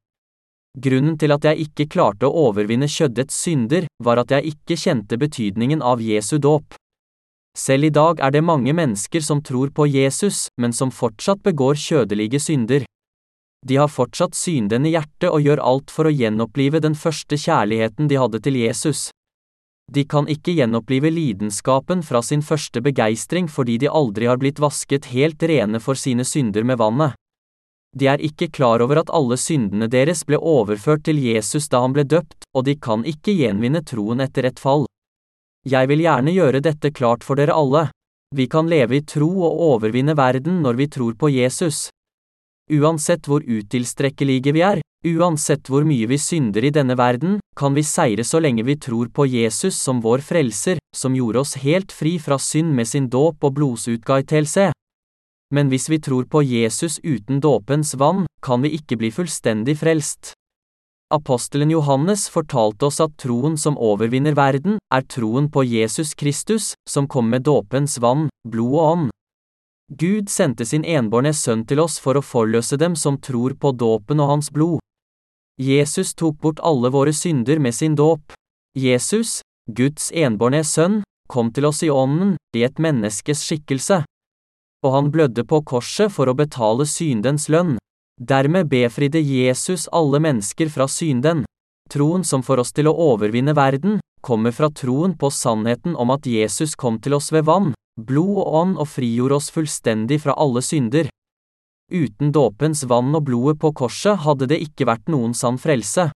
Grunnen 0.77 1.15
til 1.17 1.33
at 1.33 1.45
jeg 1.47 1.65
ikke 1.65 1.87
klarte 1.89 2.27
å 2.27 2.49
overvinne 2.49 2.85
kjøddets 2.85 3.33
synder, 3.33 3.87
var 4.03 4.21
at 4.21 4.29
jeg 4.35 4.53
ikke 4.53 4.77
kjente 4.77 5.17
betydningen 5.17 5.81
av 5.81 6.03
Jesu 6.05 6.37
dåp. 6.37 6.77
Selv 7.57 7.87
i 7.87 7.89
dag 7.89 8.19
er 8.21 8.35
det 8.35 8.43
mange 8.45 8.75
mennesker 8.77 9.23
som 9.25 9.41
tror 9.41 9.71
på 9.73 9.87
Jesus, 9.89 10.45
men 10.61 10.75
som 10.77 10.93
fortsatt 10.93 11.41
begår 11.41 11.79
kjødelige 11.81 12.37
synder. 12.43 12.85
De 13.65 13.79
har 13.81 13.89
fortsatt 13.89 14.37
synden 14.37 14.85
i 14.85 14.93
hjertet 14.93 15.31
og 15.31 15.41
gjør 15.41 15.63
alt 15.65 15.89
for 15.89 16.05
å 16.05 16.13
gjenopplive 16.13 16.83
den 16.85 16.93
første 16.93 17.39
kjærligheten 17.41 18.11
de 18.11 18.21
hadde 18.21 18.43
til 18.45 18.61
Jesus. 18.61 19.07
De 19.89 20.03
kan 20.05 20.27
ikke 20.29 20.53
gjenopplive 20.53 21.09
lidenskapen 21.09 22.03
fra 22.05 22.21
sin 22.21 22.43
første 22.45 22.83
begeistring 22.85 23.47
fordi 23.49 23.79
de 23.81 23.89
aldri 23.89 24.29
har 24.29 24.37
blitt 24.37 24.61
vasket 24.61 25.09
helt 25.09 25.41
rene 25.41 25.81
for 25.81 25.97
sine 25.97 26.27
synder 26.27 26.67
med 26.67 26.77
vannet. 26.77 27.17
De 27.95 28.07
er 28.11 28.21
ikke 28.23 28.49
klar 28.51 28.81
over 28.83 28.99
at 29.01 29.11
alle 29.13 29.37
syndene 29.39 29.87
deres 29.87 30.25
ble 30.27 30.37
overført 30.37 31.05
til 31.07 31.21
Jesus 31.21 31.69
da 31.71 31.81
han 31.85 31.95
ble 31.95 32.03
døpt, 32.03 32.43
og 32.53 32.65
de 32.67 32.75
kan 32.75 33.05
ikke 33.07 33.35
gjenvinne 33.37 33.83
troen 33.85 34.21
etter 34.25 34.49
et 34.49 34.59
fall. 34.59 34.85
Jeg 35.67 35.87
vil 35.89 36.03
gjerne 36.03 36.31
gjøre 36.31 36.63
dette 36.63 36.91
klart 36.91 37.23
for 37.23 37.39
dere 37.39 37.55
alle. 37.55 37.87
Vi 38.35 38.47
kan 38.51 38.67
leve 38.67 38.99
i 38.99 39.05
tro 39.07 39.29
og 39.47 39.61
overvinne 39.71 40.15
verden 40.17 40.61
når 40.63 40.79
vi 40.79 40.87
tror 40.91 41.15
på 41.15 41.31
Jesus. 41.31 41.87
Uansett 42.67 43.27
hvor 43.27 43.43
utilstrekkelige 43.43 44.51
vi 44.51 44.63
er, 44.67 44.81
uansett 45.07 45.69
hvor 45.71 45.87
mye 45.87 46.07
vi 46.11 46.17
synder 46.19 46.67
i 46.67 46.73
denne 46.75 46.97
verden, 46.99 47.37
kan 47.55 47.75
vi 47.75 47.83
seire 47.87 48.25
så 48.27 48.41
lenge 48.43 48.65
vi 48.67 48.75
tror 48.75 49.07
på 49.07 49.25
Jesus 49.31 49.79
som 49.79 50.01
vår 50.03 50.23
frelser, 50.27 50.81
som 50.95 51.15
gjorde 51.15 51.39
oss 51.39 51.55
helt 51.63 51.95
fri 51.95 52.17
fra 52.19 52.35
synd 52.39 52.75
med 52.75 52.87
sin 52.87 53.07
dåp 53.09 53.43
og 53.47 53.55
blodsutgytelse. 53.55 54.71
Men 55.53 55.69
hvis 55.71 55.89
vi 55.89 55.99
tror 56.03 56.25
på 56.27 56.41
Jesus 56.43 56.99
uten 57.03 57.39
dåpens 57.39 57.95
vann, 57.95 58.25
kan 58.41 58.61
vi 58.61 58.73
ikke 58.75 58.97
bli 58.99 59.11
fullstendig 59.11 59.77
frelst. 59.79 60.33
Apostelen 61.13 61.71
Johannes 61.71 62.27
fortalte 62.29 62.89
oss 62.89 62.99
at 62.99 63.13
troen 63.15 63.55
som 63.57 63.77
overvinner 63.79 64.35
verden, 64.35 64.75
er 64.91 65.05
troen 65.07 65.47
på 65.51 65.63
Jesus 65.63 66.11
Kristus, 66.19 66.73
som 66.89 67.07
kom 67.07 67.29
med 67.31 67.45
dåpens 67.47 67.95
vann, 68.03 68.27
blod 68.43 68.73
og 68.75 68.87
ånd. 68.87 69.13
Gud 69.87 70.27
sendte 70.27 70.65
sin 70.67 70.83
enbårne 70.83 71.31
sønn 71.31 71.63
til 71.63 71.79
oss 71.79 71.95
for 72.03 72.19
å 72.19 72.25
forløse 72.25 72.75
dem 72.75 72.97
som 72.99 73.15
tror 73.23 73.55
på 73.55 73.71
dåpen 73.71 74.19
og 74.19 74.33
hans 74.33 74.51
blod. 74.51 74.81
Jesus 75.57 76.11
tok 76.13 76.41
bort 76.43 76.59
alle 76.59 76.91
våre 76.91 77.13
synder 77.15 77.63
med 77.63 77.73
sin 77.73 77.95
dåp. 77.95 78.35
Jesus, 78.75 79.39
Guds 79.71 80.11
enbårne 80.11 80.65
sønn, 80.67 81.01
kom 81.31 81.53
til 81.55 81.71
oss 81.71 81.79
i 81.87 81.89
ånden, 81.89 82.35
i 82.51 82.67
et 82.67 82.83
menneskes 82.83 83.47
skikkelse. 83.47 84.03
Og 84.85 84.93
han 84.93 85.11
blødde 85.11 85.45
på 85.47 85.61
korset 85.65 86.11
for 86.13 86.29
å 86.29 86.37
betale 86.37 86.85
syndens 86.85 87.47
lønn. 87.49 87.77
Dermed 88.17 88.69
befridde 88.69 89.21
Jesus 89.21 89.87
alle 89.93 90.19
mennesker 90.21 90.69
fra 90.73 90.87
synden. 90.89 91.45
Troen 91.89 92.23
som 92.23 92.43
får 92.43 92.63
oss 92.63 92.73
til 92.75 92.89
å 92.89 92.95
overvinne 93.13 93.55
verden, 93.57 93.99
kommer 94.21 94.51
fra 94.51 94.69
troen 94.69 95.13
på 95.17 95.29
sannheten 95.31 95.95
om 95.95 96.11
at 96.11 96.25
Jesus 96.27 96.75
kom 96.75 96.97
til 96.99 97.15
oss 97.17 97.31
ved 97.31 97.45
vann, 97.47 97.71
blod 97.95 98.41
og 98.41 98.55
ånd 98.61 98.81
og 98.81 98.89
frigjorde 98.91 99.37
oss 99.39 99.49
fullstendig 99.53 100.19
fra 100.25 100.35
alle 100.37 100.61
synder. 100.65 101.09
Uten 101.87 102.33
dåpens 102.35 102.83
vann 102.83 103.15
og 103.15 103.23
blodet 103.29 103.61
på 103.61 103.71
korset 103.71 104.19
hadde 104.25 104.49
det 104.51 104.59
ikke 104.65 104.89
vært 104.89 105.07
noen 105.07 105.37
sann 105.37 105.59
frelse. 105.61 106.09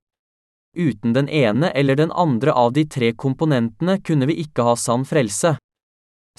Uten 0.76 1.14
den 1.16 1.30
ene 1.30 1.72
eller 1.76 1.96
den 1.96 2.12
andre 2.12 2.52
av 2.52 2.74
de 2.76 2.84
tre 2.88 3.14
komponentene 3.14 3.98
kunne 4.04 4.28
vi 4.28 4.42
ikke 4.44 4.66
ha 4.68 4.76
sann 4.76 5.06
frelse. 5.08 5.56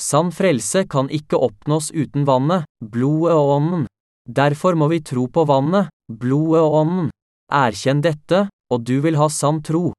Sann 0.02 0.32
frelse 0.34 0.82
kan 0.90 1.06
ikke 1.14 1.38
oppnås 1.38 1.92
uten 1.94 2.26
vannet, 2.26 2.66
blodet 2.82 3.36
og 3.38 3.50
ånden. 3.56 3.84
Derfor 4.26 4.74
må 4.74 4.88
vi 4.90 4.98
tro 5.02 5.28
på 5.30 5.44
vannet, 5.46 5.92
blodet 6.10 6.62
og 6.62 6.78
ånden. 6.82 7.10
Erkjenn 7.52 8.02
dette, 8.02 8.48
og 8.72 8.82
du 8.88 8.96
vil 9.04 9.18
ha 9.20 9.28
sann 9.30 9.60
tro. 9.62 9.92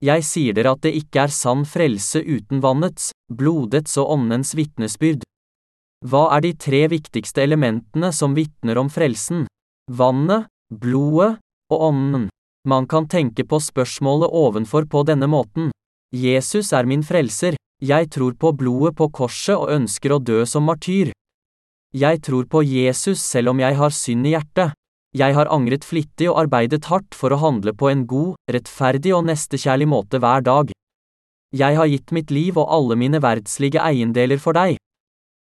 Jeg 0.00 0.24
sier 0.24 0.56
dere 0.56 0.72
at 0.74 0.82
det 0.86 0.94
ikke 0.96 1.26
er 1.26 1.34
sann 1.34 1.66
frelse 1.68 2.22
uten 2.24 2.62
vannets, 2.64 3.10
blodets 3.28 3.98
og 4.00 4.14
åndens 4.16 4.54
vitnesbyrd. 4.56 5.26
Hva 6.08 6.24
er 6.36 6.46
de 6.46 6.54
tre 6.56 6.86
viktigste 6.88 7.44
elementene 7.44 8.08
som 8.16 8.34
vitner 8.34 8.80
om 8.80 8.88
frelsen? 8.88 9.44
Vannet, 9.92 10.48
blodet 10.72 11.34
og 11.70 11.88
ånden. 11.90 12.30
Man 12.64 12.88
kan 12.88 13.06
tenke 13.08 13.44
på 13.44 13.60
spørsmålet 13.60 14.32
ovenfor 14.32 14.88
på 14.88 15.04
denne 15.04 15.28
måten. 15.28 15.68
Jesus 16.16 16.72
er 16.72 16.88
min 16.88 17.04
frelser, 17.04 17.59
jeg 17.80 18.10
tror 18.12 18.34
på 18.36 18.52
blodet 18.52 18.92
på 18.96 19.08
korset 19.08 19.56
og 19.56 19.70
ønsker 19.72 20.12
å 20.12 20.20
dø 20.20 20.42
som 20.44 20.66
martyr. 20.68 21.14
Jeg 21.96 22.20
tror 22.22 22.44
på 22.44 22.60
Jesus 22.62 23.22
selv 23.24 23.54
om 23.54 23.62
jeg 23.62 23.78
har 23.78 23.94
synd 23.96 24.28
i 24.28 24.34
hjertet. 24.34 24.76
Jeg 25.16 25.34
har 25.34 25.48
angret 25.50 25.82
flittig 25.82 26.28
og 26.30 26.42
arbeidet 26.44 26.84
hardt 26.86 27.16
for 27.16 27.32
å 27.32 27.40
handle 27.40 27.72
på 27.74 27.88
en 27.90 28.04
god, 28.06 28.36
rettferdig 28.52 29.14
og 29.16 29.24
nestekjærlig 29.26 29.88
måte 29.90 30.20
hver 30.22 30.44
dag. 30.44 30.70
Jeg 31.56 31.80
har 31.80 31.88
gitt 31.90 32.12
mitt 32.14 32.30
liv 32.30 32.60
og 32.60 32.68
alle 32.70 32.94
mine 33.00 33.18
verdslige 33.18 33.82
eiendeler 33.82 34.38
for 34.38 34.54
deg. 34.54 34.76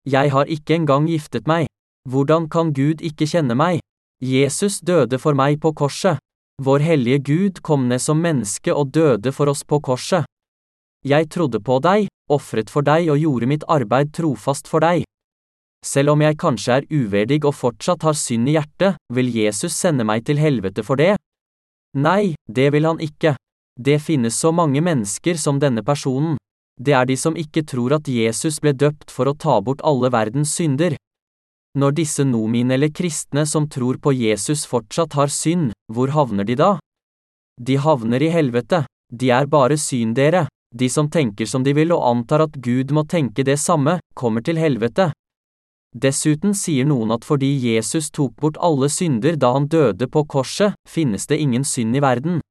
Jeg 0.06 0.30
har 0.30 0.47
ikke 0.47 0.76
engang 0.76 1.08
giftet 1.08 1.49
meg. 1.49 1.66
Hvordan 2.06 2.47
kan 2.52 2.70
Gud 2.76 3.02
ikke 3.02 3.26
kjenne 3.26 3.56
meg? 3.58 3.80
Jesus 4.23 4.78
døde 4.78 5.18
for 5.18 5.35
meg 5.35 5.58
på 5.64 5.73
korset. 5.73 6.20
Vår 6.62 6.85
hellige 6.85 7.18
Gud 7.18 7.61
kom 7.62 7.88
ned 7.88 8.04
som 8.04 8.20
menneske 8.20 8.70
og 8.75 8.92
døde 8.94 9.32
for 9.32 9.50
oss 9.50 9.64
på 9.64 9.80
korset. 9.80 10.28
Jeg 11.07 11.28
trodde 11.31 11.61
på 11.62 11.78
deg, 11.85 12.09
ofret 12.31 12.71
for 12.71 12.83
deg 12.83 13.11
og 13.12 13.21
gjorde 13.23 13.49
mitt 13.50 13.64
arbeid 13.71 14.11
trofast 14.17 14.69
for 14.69 14.83
deg. 14.83 15.05
Selv 15.87 16.17
om 16.17 16.23
jeg 16.23 16.38
kanskje 16.38 16.81
er 16.81 16.88
uverdig 16.90 17.45
og 17.45 17.55
fortsatt 17.55 18.02
har 18.02 18.17
synd 18.19 18.50
i 18.50 18.57
hjertet, 18.57 18.99
vil 19.14 19.31
Jesus 19.31 19.76
sende 19.78 20.05
meg 20.05 20.25
til 20.26 20.40
helvete 20.43 20.83
for 20.83 20.99
det? 20.99 21.14
Nei, 21.95 22.35
det 22.50 22.73
vil 22.75 22.88
han 22.88 22.99
ikke. 23.00 23.37
Det 23.78 24.00
finnes 24.02 24.34
så 24.34 24.50
mange 24.50 24.82
mennesker 24.82 25.39
som 25.39 25.61
denne 25.63 25.84
personen. 25.87 26.37
Det 26.78 26.95
er 26.95 27.06
de 27.06 27.17
som 27.17 27.39
ikke 27.39 27.63
tror 27.67 27.95
at 27.99 28.11
Jesus 28.11 28.58
ble 28.63 28.75
døpt 28.75 29.11
for 29.15 29.30
å 29.30 29.37
ta 29.39 29.61
bort 29.63 29.82
alle 29.87 30.11
verdens 30.11 30.52
synder. 30.58 30.97
Når 31.78 31.95
disse 31.95 32.26
nominelle 32.26 32.91
kristne 32.91 33.47
som 33.47 33.69
tror 33.71 34.00
på 34.02 34.13
Jesus 34.19 34.67
fortsatt 34.67 35.15
har 35.15 35.30
synd, 35.30 35.73
hvor 35.93 36.11
havner 36.11 36.47
de 36.47 36.58
da? 36.58 36.76
De 37.61 37.78
havner 37.78 38.23
i 38.23 38.30
helvete. 38.34 38.84
De 39.15 39.30
er 39.30 39.47
bare 39.47 39.78
syndere. 39.78 40.47
De 40.75 40.89
som 40.91 41.09
tenker 41.11 41.47
som 41.47 41.65
de 41.65 41.73
vil 41.73 41.93
og 41.95 42.04
antar 42.04 42.45
at 42.45 42.59
Gud 42.61 42.93
må 42.93 43.07
tenke 43.09 43.45
det 43.45 43.57
samme, 43.59 43.99
kommer 44.15 44.45
til 44.45 44.61
helvete. 44.61 45.13
Dessuten 45.97 46.52
sier 46.52 46.85
noen 46.85 47.15
at 47.15 47.25
fordi 47.25 47.49
Jesus 47.63 48.11
tok 48.13 48.35
bort 48.37 48.59
alle 48.61 48.91
synder 48.93 49.39
da 49.41 49.54
han 49.54 49.69
døde 49.73 50.07
på 50.07 50.26
korset, 50.28 50.76
finnes 50.89 51.26
det 51.26 51.41
ingen 51.41 51.65
synd 51.65 51.97
i 51.97 52.04
verden. 52.04 52.43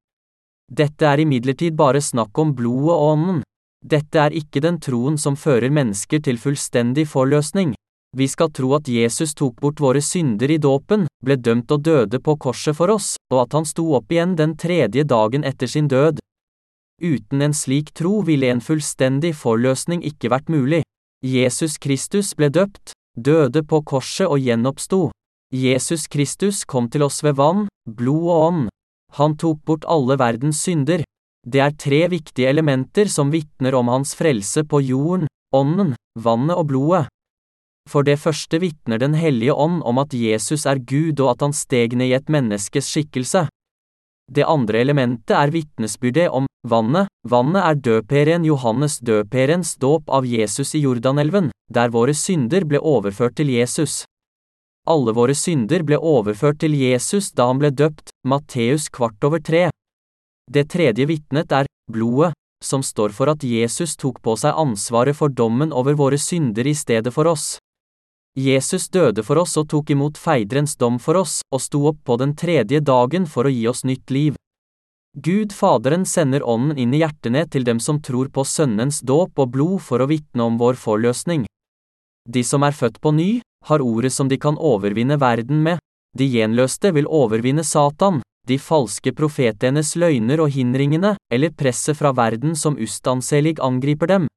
Dette 0.68 1.06
er 1.06 1.22
imidlertid 1.22 1.76
bare 1.78 2.02
snakk 2.02 2.38
om 2.38 2.52
blodet 2.54 2.92
og 2.92 3.04
ånden. 3.12 3.42
Dette 3.80 4.18
er 4.18 4.34
ikke 4.34 4.60
den 4.60 4.80
troen 4.82 5.16
som 5.16 5.38
fører 5.38 5.70
mennesker 5.70 6.20
til 6.20 6.40
fullstendig 6.42 7.06
forløsning. 7.08 7.76
Vi 8.16 8.26
skal 8.26 8.50
tro 8.50 8.74
at 8.74 8.88
Jesus 8.88 9.34
tok 9.38 9.60
bort 9.62 9.80
våre 9.80 10.02
synder 10.02 10.50
i 10.50 10.58
dåpen, 10.58 11.06
ble 11.24 11.36
dømt 11.36 11.70
og 11.70 11.84
døde 11.86 12.18
på 12.18 12.34
korset 12.40 12.76
for 12.76 12.90
oss, 12.90 13.14
og 13.30 13.44
at 13.46 13.54
han 13.54 13.68
sto 13.68 13.84
opp 13.94 14.10
igjen 14.12 14.34
den 14.36 14.56
tredje 14.56 15.04
dagen 15.04 15.44
etter 15.44 15.70
sin 15.70 15.88
død. 15.88 16.18
Uten 17.02 17.42
en 17.42 17.54
slik 17.54 17.92
tro 17.94 18.22
ville 18.26 18.48
en 18.50 18.60
fullstendig 18.60 19.34
forløsning 19.38 20.02
ikke 20.02 20.32
vært 20.32 20.50
mulig. 20.50 20.82
Jesus 21.22 21.78
Kristus 21.78 22.32
ble 22.34 22.50
døpt, 22.50 22.92
døde 23.14 23.62
på 23.62 23.82
korset 23.86 24.26
og 24.26 24.42
gjenoppsto. 24.42 25.10
Jesus 25.54 26.08
Kristus 26.10 26.64
kom 26.64 26.90
til 26.90 27.06
oss 27.06 27.22
ved 27.22 27.38
vann, 27.38 27.68
blod 27.86 28.26
og 28.26 28.40
ånd. 28.48 28.64
Han 29.16 29.36
tok 29.40 29.62
bort 29.64 29.86
alle 29.88 30.18
verdens 30.18 30.60
synder. 30.66 31.04
Det 31.46 31.62
er 31.62 31.76
tre 31.78 32.02
viktige 32.10 32.50
elementer 32.50 33.08
som 33.08 33.30
vitner 33.32 33.74
om 33.78 33.88
hans 33.88 34.12
frelse 34.18 34.66
på 34.68 34.82
jorden, 34.84 35.28
ånden, 35.54 35.94
vannet 36.18 36.58
og 36.58 36.66
blodet. 36.68 37.06
For 37.88 38.04
det 38.04 38.18
første 38.20 38.58
vitner 38.60 38.98
Den 38.98 39.14
hellige 39.14 39.54
ånd 39.54 39.80
om 39.82 39.98
at 39.98 40.12
Jesus 40.12 40.66
er 40.66 40.76
Gud 40.76 41.20
og 41.20 41.30
at 41.30 41.46
han 41.46 41.54
steg 41.56 41.96
ned 41.96 42.10
i 42.10 42.18
et 42.18 42.28
menneskes 42.28 42.90
skikkelse. 42.90 43.46
Det 44.28 44.44
andre 44.44 44.82
elementet 44.84 45.32
er 45.32 45.52
vitnesbyrdet 45.52 46.28
om 46.28 46.46
vannet. 46.68 47.08
Vannet 47.28 47.64
er 47.64 47.80
døperen 47.80 48.44
Johannes 48.44 48.98
døperens 49.00 49.76
dåp 49.80 50.10
av 50.12 50.26
Jesus 50.28 50.74
i 50.76 50.82
Jordanelven, 50.84 51.50
der 51.72 51.88
våre 51.94 52.14
synder 52.14 52.66
ble 52.68 52.80
overført 52.80 53.38
til 53.40 53.50
Jesus. 53.52 54.04
Alle 54.88 55.12
våre 55.16 55.34
synder 55.36 55.82
ble 55.84 55.98
overført 56.00 56.60
til 56.60 56.76
Jesus 56.76 57.32
da 57.36 57.48
han 57.50 57.60
ble 57.60 57.72
døpt, 57.72 58.12
Matteus 58.24 58.88
kvart 58.88 59.24
over 59.24 59.40
tre. 59.40 59.68
Det 60.48 60.68
tredje 60.72 61.04
vitnet 61.08 61.52
er 61.52 61.68
blodet, 61.92 62.32
som 62.64 62.82
står 62.82 63.12
for 63.16 63.30
at 63.32 63.44
Jesus 63.44 63.96
tok 63.96 64.20
på 64.24 64.36
seg 64.40 64.56
ansvaret 64.56 65.16
for 65.16 65.28
dommen 65.28 65.72
over 65.72 65.96
våre 65.96 66.18
synder 66.18 66.66
i 66.66 66.74
stedet 66.74 67.12
for 67.14 67.28
oss. 67.28 67.56
Jesus 68.38 68.86
døde 68.94 69.24
for 69.26 69.40
oss 69.42 69.56
og 69.58 69.66
tok 69.72 69.90
imot 69.90 70.18
feidrens 70.20 70.76
dom 70.78 71.00
for 71.02 71.18
oss, 71.18 71.40
og 71.50 71.62
sto 71.64 71.80
opp 71.90 72.04
på 72.06 72.16
den 72.20 72.36
tredje 72.38 72.78
dagen 72.78 73.26
for 73.26 73.48
å 73.48 73.50
gi 73.50 73.64
oss 73.66 73.82
nytt 73.88 74.12
liv. 74.14 74.36
Gud 75.18 75.50
Faderen 75.56 76.04
sender 76.06 76.44
Ånden 76.46 76.78
inn 76.78 76.94
i 76.94 77.00
hjertene 77.02 77.42
til 77.50 77.64
dem 77.66 77.80
som 77.82 77.98
tror 77.98 78.28
på 78.30 78.44
Sønnens 78.46 79.00
dåp 79.02 79.40
og 79.42 79.50
blod 79.56 79.82
for 79.82 80.04
å 80.04 80.06
vitne 80.06 80.46
om 80.46 80.58
vår 80.60 80.78
forløsning. 80.78 81.48
De 82.28 82.44
som 82.44 82.62
er 82.62 82.76
født 82.76 83.00
på 83.02 83.10
ny, 83.16 83.40
har 83.66 83.82
ordet 83.82 84.12
som 84.14 84.30
de 84.30 84.38
kan 84.38 84.54
overvinne 84.54 85.18
verden 85.18 85.64
med. 85.64 85.82
De 86.14 86.28
gjenløste 86.28 86.92
vil 86.94 87.10
overvinne 87.10 87.64
Satan, 87.66 88.22
de 88.46 88.60
falske 88.62 89.10
profetenes 89.12 89.96
løgner 89.98 90.44
og 90.44 90.54
hindringene, 90.54 91.16
eller 91.32 91.50
presset 91.50 91.98
fra 91.98 92.14
verden 92.14 92.54
som 92.54 92.78
ustanselig 92.78 93.58
angriper 93.58 94.14
dem. 94.14 94.28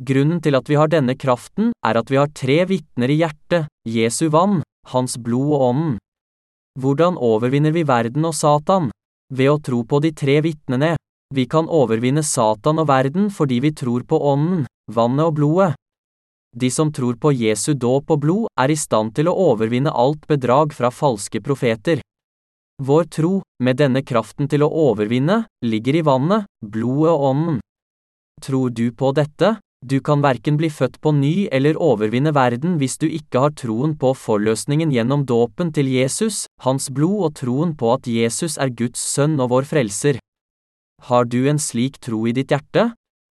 Grunnen 0.00 0.40
til 0.40 0.56
at 0.56 0.68
vi 0.70 0.78
har 0.80 0.88
denne 0.88 1.12
kraften, 1.12 1.74
er 1.84 1.98
at 2.00 2.08
vi 2.08 2.16
har 2.16 2.30
tre 2.32 2.62
vitner 2.64 3.12
i 3.12 3.18
hjertet, 3.20 3.68
Jesu 3.84 4.30
vann, 4.32 4.62
hans 4.88 5.18
blod 5.20 5.52
og 5.58 5.64
ånden. 5.66 5.98
Hvordan 6.80 7.18
overvinner 7.20 7.74
vi 7.76 7.84
verden 7.84 8.24
og 8.24 8.32
Satan? 8.34 8.88
Ved 9.28 9.50
å 9.52 9.60
tro 9.60 9.82
på 9.84 10.00
de 10.00 10.14
tre 10.16 10.38
vitnene. 10.40 10.94
Vi 11.34 11.44
kan 11.46 11.68
overvinne 11.68 12.24
Satan 12.24 12.80
og 12.80 12.88
verden 12.88 13.28
fordi 13.30 13.60
vi 13.60 13.74
tror 13.76 14.06
på 14.08 14.18
ånden, 14.32 14.64
vannet 14.90 15.28
og 15.28 15.36
blodet. 15.36 15.74
De 16.56 16.70
som 16.70 16.90
tror 16.90 17.14
på 17.20 17.30
Jesu 17.36 17.74
dåp 17.78 18.10
og 18.10 18.22
blod, 18.24 18.46
er 18.58 18.72
i 18.72 18.78
stand 18.78 19.14
til 19.14 19.28
å 19.30 19.36
overvinne 19.52 19.92
alt 19.92 20.24
bedrag 20.26 20.72
fra 20.74 20.90
falske 20.90 21.38
profeter. 21.44 22.00
Vår 22.82 23.04
tro, 23.12 23.42
med 23.62 23.76
denne 23.76 24.02
kraften 24.02 24.48
til 24.48 24.64
å 24.64 24.72
overvinne, 24.88 25.44
ligger 25.62 26.00
i 26.00 26.02
vannet, 26.02 26.48
blodet 26.64 27.12
og 27.12 27.26
ånden. 27.30 27.60
Tror 28.40 28.72
du 28.72 28.88
på 28.96 29.12
dette? 29.12 29.58
Du 29.88 29.96
kan 30.04 30.20
verken 30.20 30.58
bli 30.60 30.68
født 30.68 30.98
på 31.00 31.10
ny 31.16 31.48
eller 31.48 31.78
overvinne 31.80 32.34
verden 32.36 32.74
hvis 32.78 32.98
du 33.00 33.06
ikke 33.08 33.40
har 33.46 33.52
troen 33.56 33.94
på 33.96 34.12
forløsningen 34.12 34.92
gjennom 34.92 35.24
dåpen 35.24 35.70
til 35.72 35.88
Jesus, 35.88 36.44
hans 36.60 36.90
blod 36.92 37.24
og 37.24 37.34
troen 37.40 37.72
på 37.72 37.94
at 37.94 38.06
Jesus 38.06 38.58
er 38.60 38.68
Guds 38.76 39.00
sønn 39.00 39.38
og 39.40 39.48
vår 39.54 39.64
frelser. 39.70 40.18
Har 41.08 41.24
du 41.24 41.48
en 41.48 41.58
slik 41.58 41.96
tro 42.04 42.26
i 42.28 42.34
ditt 42.36 42.52
hjerte? 42.52 42.90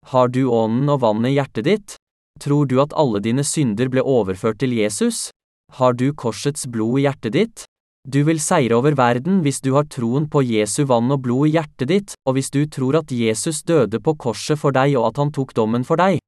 Har 0.08 0.32
du 0.32 0.46
ånden 0.48 0.88
og 0.88 1.02
vannet 1.04 1.34
i 1.34 1.36
hjertet 1.36 1.66
ditt? 1.68 1.96
Tror 2.40 2.64
du 2.64 2.78
at 2.80 2.96
alle 2.96 3.20
dine 3.20 3.44
synder 3.44 3.90
ble 3.92 4.00
overført 4.00 4.62
til 4.62 4.72
Jesus? 4.72 5.28
Har 5.76 5.92
du 5.92 6.14
korsets 6.16 6.64
blod 6.64 7.02
i 7.02 7.04
hjertet 7.04 7.36
ditt? 7.36 7.64
Du 8.08 8.22
vil 8.24 8.40
seire 8.40 8.78
over 8.78 8.96
verden 8.96 9.42
hvis 9.44 9.60
du 9.60 9.74
har 9.74 9.84
troen 9.84 10.30
på 10.32 10.40
Jesu 10.48 10.86
vann 10.88 11.12
og 11.12 11.20
blod 11.26 11.50
i 11.50 11.58
hjertet 11.58 11.92
ditt, 11.92 12.16
og 12.24 12.38
hvis 12.38 12.48
du 12.48 12.62
tror 12.64 13.02
at 13.02 13.12
Jesus 13.12 13.60
døde 13.68 14.00
på 14.00 14.16
korset 14.16 14.56
for 14.56 14.72
deg 14.72 14.96
og 14.96 15.10
at 15.10 15.20
han 15.20 15.34
tok 15.34 15.52
dommen 15.52 15.84
for 15.84 16.00
deg. 16.00 16.22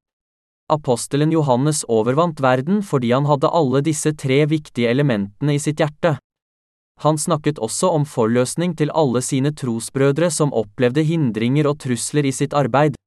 Apostelen 0.71 1.33
Johannes 1.35 1.83
overvant 1.89 2.41
verden 2.41 2.81
fordi 2.87 3.13
han 3.13 3.27
hadde 3.29 3.51
alle 3.51 3.83
disse 3.85 4.13
tre 4.15 4.45
viktige 4.47 4.91
elementene 4.91 5.57
i 5.57 5.63
sitt 5.63 5.83
hjerte. 5.83 6.17
Han 7.01 7.19
snakket 7.19 7.59
også 7.59 7.91
om 7.97 8.05
forløsning 8.05 8.75
til 8.77 8.93
alle 8.93 9.23
sine 9.25 9.55
trosbrødre 9.57 10.29
som 10.31 10.53
opplevde 10.53 11.05
hindringer 11.09 11.71
og 11.71 11.79
trusler 11.81 12.29
i 12.29 12.33
sitt 12.37 12.53
arbeid. 12.53 12.99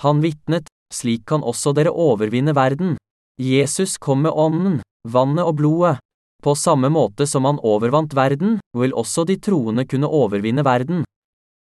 Han 0.00 0.22
vitnet, 0.24 0.70
slik 0.92 1.26
kan 1.28 1.44
også 1.44 1.74
dere 1.76 1.92
overvinne 1.92 2.54
verden. 2.56 2.96
Jesus 3.40 3.98
kom 3.98 4.24
med 4.24 4.32
ånden, 4.32 4.80
vannet 5.08 5.44
og 5.44 5.58
blodet. 5.60 5.98
På 6.40 6.54
samme 6.56 6.88
måte 6.88 7.26
som 7.28 7.44
han 7.44 7.60
overvant 7.60 8.16
verden, 8.16 8.56
vil 8.76 8.96
også 8.96 9.26
de 9.28 9.36
troende 9.36 9.84
kunne 9.84 10.08
overvinne 10.08 10.64
verden. 10.64 11.04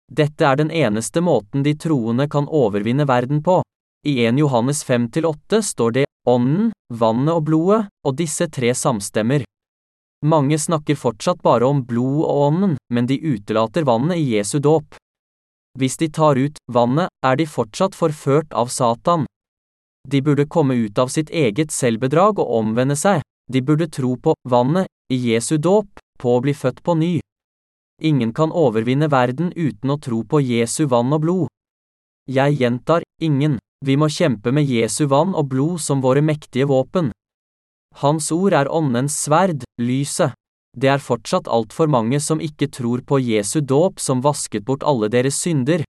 Dette 0.09 0.45
er 0.45 0.57
den 0.57 0.71
eneste 0.73 1.21
måten 1.21 1.61
de 1.65 1.75
troende 1.77 2.25
kan 2.29 2.49
overvinne 2.49 3.05
verden 3.05 3.43
på. 3.45 3.61
I 4.07 4.25
1 4.25 4.37
Johannes 4.39 4.85
5-8 4.85 5.61
står 5.61 5.91
det 5.91 6.05
ånden, 6.29 6.71
vannet 6.93 7.33
og 7.33 7.47
blodet, 7.47 7.87
og 8.05 8.13
disse 8.19 8.45
tre 8.53 8.69
samstemmer. 8.77 9.41
Mange 10.25 10.59
snakker 10.61 10.97
fortsatt 10.97 11.41
bare 11.41 11.65
om 11.65 11.81
blod 11.89 12.19
og 12.21 12.41
ånden, 12.49 12.75
men 12.93 13.09
de 13.09 13.17
utelater 13.17 13.87
vannet 13.89 14.21
i 14.21 14.35
Jesu 14.35 14.59
dåp. 14.61 14.93
Hvis 15.79 15.97
de 15.97 16.11
tar 16.13 16.37
ut 16.37 16.61
vannet, 16.69 17.09
er 17.25 17.41
de 17.41 17.49
fortsatt 17.49 17.97
forført 17.97 18.53
av 18.53 18.69
Satan. 18.69 19.25
De 20.07 20.21
burde 20.21 20.45
komme 20.45 20.77
ut 20.77 21.01
av 21.01 21.09
sitt 21.09 21.33
eget 21.33 21.73
selvbedrag 21.73 22.37
og 22.37 22.53
omvende 22.61 22.93
seg, 22.93 23.25
de 23.49 23.65
burde 23.65 23.89
tro 23.89 24.13
på 24.21 24.37
vannet, 24.45 24.85
i 25.09 25.17
Jesu 25.33 25.57
dåp, 25.57 25.89
på 26.21 26.37
å 26.37 26.45
bli 26.45 26.53
født 26.53 26.85
på 26.85 26.93
ny. 26.93 27.13
Ingen 28.05 28.37
kan 28.37 28.53
overvinne 28.53 29.09
verden 29.09 29.49
uten 29.57 29.89
å 29.89 29.97
tro 29.97 30.21
på 30.21 30.45
Jesu 30.45 30.85
vann 30.93 31.13
og 31.13 31.25
blod. 31.25 31.47
Jeg 32.29 32.61
gjentar, 32.61 33.01
ingen, 33.21 33.57
vi 33.85 33.95
må 33.97 34.09
kjempe 34.09 34.51
med 34.51 34.65
Jesu 34.65 35.05
vann 35.11 35.35
og 35.37 35.51
blod 35.51 35.81
som 35.81 36.01
våre 36.01 36.23
mektige 36.25 36.65
våpen. 36.69 37.11
Hans 38.01 38.31
ord 38.33 38.53
er 38.53 38.71
åndens 38.71 39.17
sverd, 39.23 39.63
lyset. 39.81 40.33
Det 40.75 40.89
er 40.91 41.03
fortsatt 41.03 41.47
altfor 41.47 41.87
mange 41.87 42.19
som 42.19 42.41
ikke 42.43 42.67
tror 42.67 43.05
på 43.07 43.21
Jesu 43.23 43.61
dåp 43.61 44.01
som 44.03 44.23
vasket 44.25 44.65
bort 44.67 44.83
alle 44.83 45.07
deres 45.07 45.37
synder. 45.39 45.85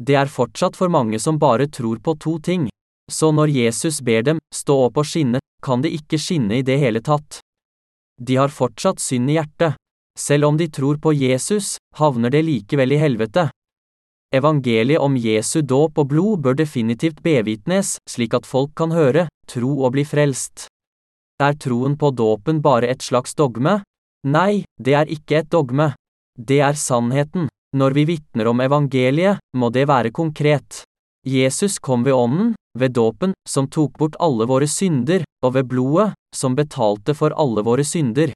Det 0.00 0.16
er 0.16 0.32
fortsatt 0.32 0.78
for 0.80 0.90
mange 0.90 1.20
som 1.22 1.38
bare 1.38 1.68
tror 1.68 2.00
på 2.02 2.16
to 2.18 2.38
ting. 2.40 2.66
Så 3.10 3.30
når 3.36 3.52
Jesus 3.52 4.00
ber 4.00 4.24
dem 4.26 4.40
stå 4.54 4.78
opp 4.88 4.98
og 4.98 5.06
skinne, 5.06 5.38
kan 5.62 5.84
de 5.84 5.92
ikke 5.92 6.18
skinne 6.18 6.58
i 6.58 6.66
det 6.66 6.78
hele 6.80 7.02
tatt. 7.04 7.38
De 8.20 8.36
har 8.40 8.48
fortsatt 8.48 9.00
synd 9.00 9.30
i 9.30 9.36
hjertet. 9.36 9.76
Selv 10.18 10.48
om 10.48 10.56
de 10.56 10.66
tror 10.68 10.98
på 10.98 11.12
Jesus, 11.14 11.76
havner 11.96 12.32
det 12.32 12.42
likevel 12.48 12.96
i 12.96 13.00
helvete. 13.00 13.50
Evangeliet 14.30 15.02
om 15.02 15.16
Jesu 15.18 15.58
dåp 15.66 15.98
og 15.98 16.12
blod 16.12 16.42
bør 16.44 16.54
definitivt 16.54 17.18
bevitnes, 17.22 17.96
slik 18.06 18.36
at 18.38 18.46
folk 18.46 18.70
kan 18.78 18.92
høre, 18.94 19.26
tro 19.50 19.72
og 19.82 19.96
bli 19.96 20.04
frelst. 20.06 20.68
Er 21.42 21.56
troen 21.58 21.96
på 21.98 22.12
dåpen 22.14 22.60
bare 22.62 22.92
et 22.92 23.02
slags 23.02 23.34
dogme? 23.34 23.80
Nei, 24.22 24.62
det 24.78 24.94
er 24.94 25.10
ikke 25.10 25.40
et 25.40 25.50
dogme. 25.50 25.94
Det 26.38 26.60
er 26.62 26.78
sannheten. 26.78 27.48
Når 27.74 27.94
vi 27.96 28.04
vitner 28.06 28.50
om 28.50 28.62
evangeliet, 28.62 29.42
må 29.56 29.70
det 29.74 29.88
være 29.90 30.14
konkret. 30.14 30.84
Jesus 31.26 31.78
kom 31.78 32.04
ved 32.06 32.14
ånden, 32.14 32.54
ved 32.78 32.94
dåpen, 32.94 33.34
som 33.48 33.66
tok 33.66 33.98
bort 33.98 34.18
alle 34.22 34.46
våre 34.46 34.66
synder, 34.70 35.26
og 35.42 35.54
ved 35.54 35.66
blodet, 35.70 36.12
som 36.34 36.54
betalte 36.54 37.14
for 37.18 37.34
alle 37.34 37.66
våre 37.66 37.84
synder. 37.84 38.30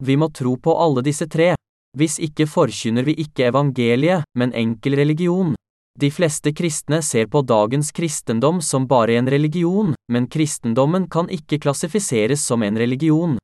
Vi 0.00 0.16
må 0.16 0.30
tro 0.32 0.56
på 0.56 0.76
alle 0.80 1.04
disse 1.04 1.28
tre. 1.28 1.54
Hvis 1.98 2.20
ikke 2.22 2.46
forkynner 2.46 3.06
vi 3.06 3.16
ikke 3.18 3.48
evangeliet, 3.50 4.26
men 4.38 4.54
enkel 4.54 4.94
religion. 5.00 5.56
De 5.98 6.10
fleste 6.10 6.52
kristne 6.54 7.00
ser 7.02 7.26
på 7.26 7.42
dagens 7.42 7.90
kristendom 7.92 8.60
som 8.62 8.86
bare 8.86 9.18
en 9.18 9.28
religion, 9.28 9.94
men 10.08 10.28
kristendommen 10.30 11.08
kan 11.10 11.28
ikke 11.28 11.58
klassifiseres 11.58 12.44
som 12.46 12.62
en 12.62 12.78
religion. 12.78 13.36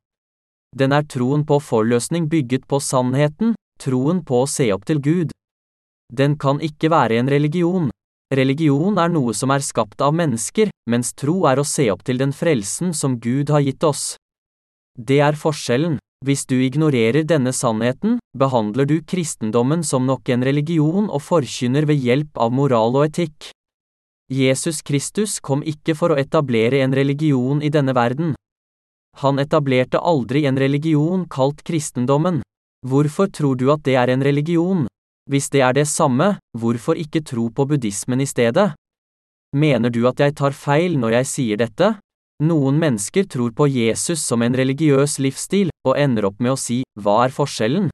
Den 0.75 0.95
er 0.95 1.03
troen 1.03 1.43
på 1.45 1.59
forløsning 1.59 2.29
bygget 2.31 2.67
på 2.67 2.79
sannheten, 2.79 3.53
troen 3.79 4.23
på 4.23 4.41
å 4.43 4.47
se 4.47 4.71
opp 4.73 4.87
til 4.87 5.03
Gud. 5.03 5.35
Den 6.13 6.37
kan 6.39 6.61
ikke 6.63 6.89
være 6.89 7.19
en 7.19 7.29
religion. 7.29 7.91
Religion 8.33 8.97
er 8.99 9.11
noe 9.11 9.35
som 9.35 9.51
er 9.51 9.63
skapt 9.63 10.01
av 10.03 10.15
mennesker, 10.15 10.71
mens 10.89 11.13
tro 11.13 11.43
er 11.51 11.59
å 11.59 11.67
se 11.67 11.89
opp 11.91 12.03
til 12.07 12.19
den 12.19 12.33
frelsen 12.35 12.93
som 12.95 13.19
Gud 13.19 13.51
har 13.51 13.63
gitt 13.63 13.83
oss. 13.83 14.15
Det 14.97 15.19
er 15.23 15.35
forskjellen. 15.35 15.99
Hvis 16.25 16.47
du 16.49 16.55
ignorerer 16.57 17.21
denne 17.29 17.53
sannheten, 17.53 18.17
behandler 18.33 18.87
du 18.89 18.97
kristendommen 19.05 19.83
som 19.85 20.07
nok 20.09 20.29
en 20.33 20.43
religion 20.43 21.11
og 21.11 21.21
forkynner 21.21 21.85
ved 21.85 22.01
hjelp 22.01 22.41
av 22.41 22.51
moral 22.51 22.97
og 22.97 23.05
etikk. 23.05 23.51
Jesus 24.33 24.81
Kristus 24.81 25.37
kom 25.39 25.61
ikke 25.61 25.93
for 25.95 26.11
å 26.11 26.17
etablere 26.17 26.81
en 26.81 26.95
religion 26.97 27.61
i 27.61 27.69
denne 27.69 27.93
verden. 27.95 28.33
Han 29.21 29.39
etablerte 29.39 30.01
aldri 30.01 30.43
en 30.45 30.57
religion 30.57 31.23
kalt 31.29 31.61
kristendommen. 31.63 32.41
Hvorfor 32.85 33.29
tror 33.29 33.55
du 33.55 33.69
at 33.73 33.85
det 33.85 33.95
er 34.01 34.09
en 34.09 34.25
religion? 34.25 34.87
Hvis 35.29 35.49
det 35.53 35.61
er 35.61 35.73
det 35.77 35.87
samme, 35.87 36.37
hvorfor 36.57 36.97
ikke 36.97 37.23
tro 37.25 37.47
på 37.49 37.65
buddhismen 37.69 38.21
i 38.21 38.29
stedet? 38.29 38.71
Mener 39.55 39.89
du 39.93 40.03
at 40.09 40.19
jeg 40.19 40.35
tar 40.35 40.51
feil 40.51 40.97
når 40.99 41.21
jeg 41.21 41.31
sier 41.31 41.61
dette? 41.61 41.95
Noen 42.43 42.77
mennesker 42.77 43.23
tror 43.23 43.51
på 43.51 43.65
Jesus 43.67 44.21
som 44.21 44.43
en 44.45 44.53
religiøs 44.53 45.17
livsstil, 45.17 45.71
og 45.87 45.97
ender 45.97 46.27
opp 46.29 46.37
med 46.37 46.53
å 46.53 46.59
si, 46.59 46.83
hva 46.93 47.23
er 47.25 47.33
forskjellen? 47.33 47.87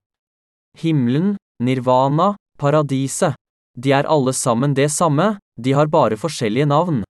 Himmelen, 0.81 1.37
nirvana, 1.63 2.33
paradiset. 2.59 3.37
De 3.79 3.93
er 3.95 4.03
alle 4.03 4.33
sammen 4.35 4.73
det 4.75 4.89
samme, 4.91 5.37
de 5.55 5.71
har 5.73 5.87
bare 5.87 6.19
forskjellige 6.19 6.67
navn. 6.67 7.03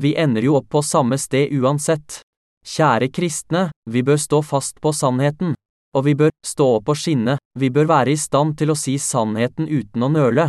Vi 0.00 0.14
ender 0.16 0.48
jo 0.48 0.56
opp 0.56 0.70
på 0.72 0.82
samme 0.82 1.18
sted 1.20 1.52
uansett. 1.52 2.22
Kjære 2.66 3.10
kristne, 3.12 3.68
vi 3.84 4.02
bør 4.02 4.16
stå 4.16 4.40
fast 4.42 4.80
på 4.80 4.92
sannheten. 4.96 5.54
Og 5.96 6.04
vi 6.08 6.14
bør 6.16 6.32
stå 6.44 6.66
opp 6.78 6.88
og 6.92 6.98
skinne, 6.98 7.36
vi 7.56 7.68
bør 7.70 7.88
være 7.88 8.12
i 8.12 8.20
stand 8.20 8.56
til 8.60 8.72
å 8.72 8.76
si 8.76 8.96
sannheten 9.00 9.68
uten 9.68 10.02
å 10.02 10.08
nøle. 10.12 10.48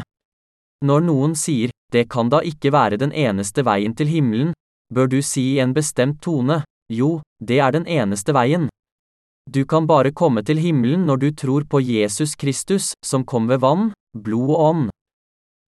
Når 0.87 1.03
noen 1.03 1.35
sier, 1.35 1.71
det 1.91 2.07
kan 2.11 2.31
da 2.31 2.41
ikke 2.43 2.71
være 2.71 2.99
den 2.99 3.13
eneste 3.15 3.63
veien 3.63 3.95
til 3.95 4.11
himmelen, 4.11 4.51
bør 4.93 5.07
du 5.07 5.21
si 5.21 5.53
i 5.55 5.59
en 5.59 5.73
bestemt 5.73 6.21
tone, 6.21 6.63
jo, 6.91 7.21
det 7.43 7.59
er 7.59 7.71
den 7.75 7.87
eneste 7.87 8.33
veien. 8.33 8.69
Du 9.47 9.63
kan 9.65 9.87
bare 9.87 10.11
komme 10.11 10.43
til 10.43 10.59
himmelen 10.59 11.05
når 11.07 11.17
du 11.23 11.29
tror 11.31 11.63
på 11.63 11.79
Jesus 11.79 12.35
Kristus, 12.35 12.93
som 13.05 13.23
kom 13.23 13.47
ved 13.47 13.61
vann, 13.63 13.91
blod 14.11 14.51
og 14.51 14.61
ånd. 14.69 14.89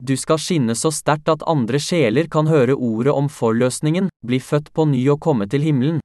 Du 0.03 0.15
skal 0.17 0.39
skinne 0.39 0.75
så 0.79 0.91
sterkt 0.95 1.32
at 1.32 1.43
andre 1.47 1.79
sjeler 1.79 2.27
kan 2.32 2.47
høre 2.47 2.75
ordet 2.75 3.12
om 3.12 3.27
forløsningen, 3.32 4.08
bli 4.23 4.39
født 4.39 4.71
på 4.73 4.86
ny 4.88 5.01
og 5.12 5.19
komme 5.19 5.47
til 5.47 5.63
himmelen. 5.63 5.99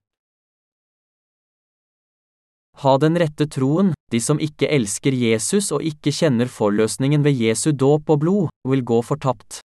Ha 2.83 2.97
den 2.99 3.19
rette 3.19 3.47
troen, 3.47 3.93
de 4.11 4.21
som 4.21 4.41
ikke 4.43 4.67
elsker 4.67 5.15
Jesus 5.15 5.71
og 5.75 5.83
ikke 5.87 6.11
kjenner 6.11 6.51
forløsningen 6.51 7.23
ved 7.23 7.39
Jesu 7.39 7.71
dåp 7.71 8.11
og 8.11 8.21
blod, 8.23 8.51
vil 8.67 8.83
gå 8.83 8.99
fortapt. 9.03 9.61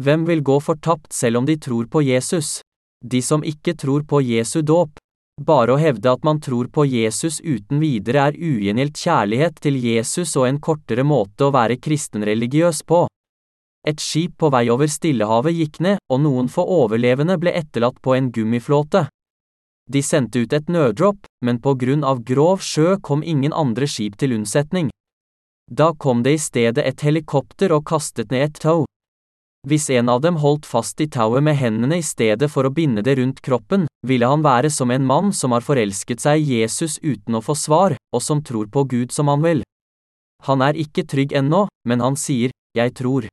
Hvem 0.00 0.24
vil 0.28 0.40
gå 0.40 0.56
fortapt 0.60 1.12
selv 1.12 1.40
om 1.40 1.48
de 1.48 1.56
tror 1.60 1.88
på 1.92 2.00
Jesus? 2.00 2.60
De 3.04 3.22
som 3.22 3.44
ikke 3.44 3.74
tror 3.74 4.02
på 4.04 4.20
Jesu 4.20 4.60
dåp. 4.62 4.98
Bare 5.40 5.72
å 5.72 5.80
hevde 5.80 6.10
at 6.12 6.24
man 6.24 6.40
tror 6.40 6.68
på 6.68 6.84
Jesus 6.84 7.40
uten 7.40 7.80
videre 7.80 8.26
er 8.28 8.36
ugjengjeld 8.36 8.92
kjærlighet 8.92 9.60
til 9.64 9.78
Jesus 9.80 10.34
og 10.36 10.48
en 10.50 10.60
kortere 10.60 11.04
måte 11.06 11.48
å 11.48 11.54
være 11.54 11.78
kristenreligiøs 11.80 12.82
på. 12.84 13.06
Et 13.88 13.96
skip 13.96 14.34
på 14.36 14.50
vei 14.52 14.66
over 14.68 14.90
Stillehavet 14.92 15.56
gikk 15.56 15.80
ned, 15.80 16.02
og 16.12 16.20
noen 16.20 16.50
få 16.52 16.66
overlevende 16.68 17.38
ble 17.40 17.54
etterlatt 17.56 17.96
på 18.04 18.12
en 18.18 18.28
gummiflåte. 18.28 19.06
De 19.88 20.02
sendte 20.04 20.44
ut 20.44 20.52
et 20.52 20.68
nødrop, 20.68 21.24
men 21.40 21.58
på 21.58 21.72
grunn 21.80 22.04
av 22.04 22.20
grov 22.22 22.60
sjø 22.60 22.98
kom 23.00 23.24
ingen 23.24 23.56
andre 23.56 23.88
skip 23.88 24.20
til 24.20 24.36
unnsetning. 24.36 24.90
Da 25.72 25.94
kom 25.96 26.20
det 26.22 26.36
i 26.36 26.42
stedet 26.42 26.84
et 26.84 27.00
helikopter 27.00 27.72
og 27.72 27.86
kastet 27.88 28.30
ned 28.30 28.50
et 28.50 28.60
tau. 28.60 28.84
Hvis 29.68 29.90
en 29.92 30.08
av 30.08 30.22
dem 30.24 30.38
holdt 30.40 30.64
fast 30.64 31.00
i 31.04 31.06
tauet 31.12 31.44
med 31.44 31.58
hendene 31.60 31.98
i 32.00 32.04
stedet 32.04 32.48
for 32.48 32.64
å 32.64 32.72
binde 32.72 33.02
det 33.04 33.18
rundt 33.18 33.42
kroppen, 33.44 33.84
ville 34.06 34.28
han 34.28 34.40
være 34.40 34.70
som 34.72 34.90
en 34.90 35.04
mann 35.04 35.34
som 35.36 35.52
har 35.52 35.60
forelsket 35.60 36.22
seg 36.22 36.40
i 36.40 36.62
Jesus 36.62 36.96
uten 37.02 37.36
å 37.36 37.42
få 37.44 37.52
svar, 37.52 37.96
og 38.14 38.22
som 38.24 38.40
tror 38.40 38.70
på 38.72 38.86
Gud 38.88 39.12
som 39.12 39.28
han 39.28 39.44
vil. 39.44 39.60
Han 40.48 40.64
er 40.64 40.78
ikke 40.80 41.04
trygg 41.04 41.34
ennå, 41.36 41.66
men 41.84 42.00
han 42.00 42.16
sier, 42.16 42.54
jeg 42.72 42.94
tror. 42.96 43.26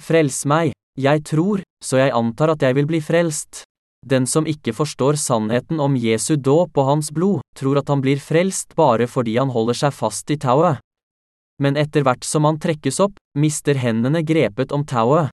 Frels 0.00 0.46
meg, 0.48 0.72
jeg 0.96 1.20
tror, 1.28 1.60
så 1.84 2.00
jeg 2.00 2.14
antar 2.16 2.54
at 2.54 2.64
jeg 2.64 2.78
vil 2.78 2.88
bli 2.88 3.02
frelst. 3.04 3.66
Den 4.08 4.24
som 4.26 4.48
ikke 4.48 4.72
forstår 4.74 5.20
sannheten 5.20 5.78
om 5.84 5.94
Jesu 6.00 6.34
dåp 6.40 6.80
og 6.80 6.88
hans 6.88 7.12
blod, 7.12 7.44
tror 7.54 7.78
at 7.78 7.92
han 7.92 8.00
blir 8.00 8.16
frelst 8.16 8.72
bare 8.74 9.04
fordi 9.06 9.36
han 9.36 9.52
holder 9.52 9.78
seg 9.84 9.94
fast 9.94 10.32
i 10.32 10.40
tauet. 10.40 10.80
Men 11.62 11.76
etter 11.76 12.02
hvert 12.02 12.24
som 12.24 12.48
han 12.48 12.58
trekkes 12.58 12.98
opp, 13.04 13.20
mister 13.38 13.76
hendene 13.78 14.24
grepet 14.26 14.72
om 14.72 14.88
tauet. 14.88 15.28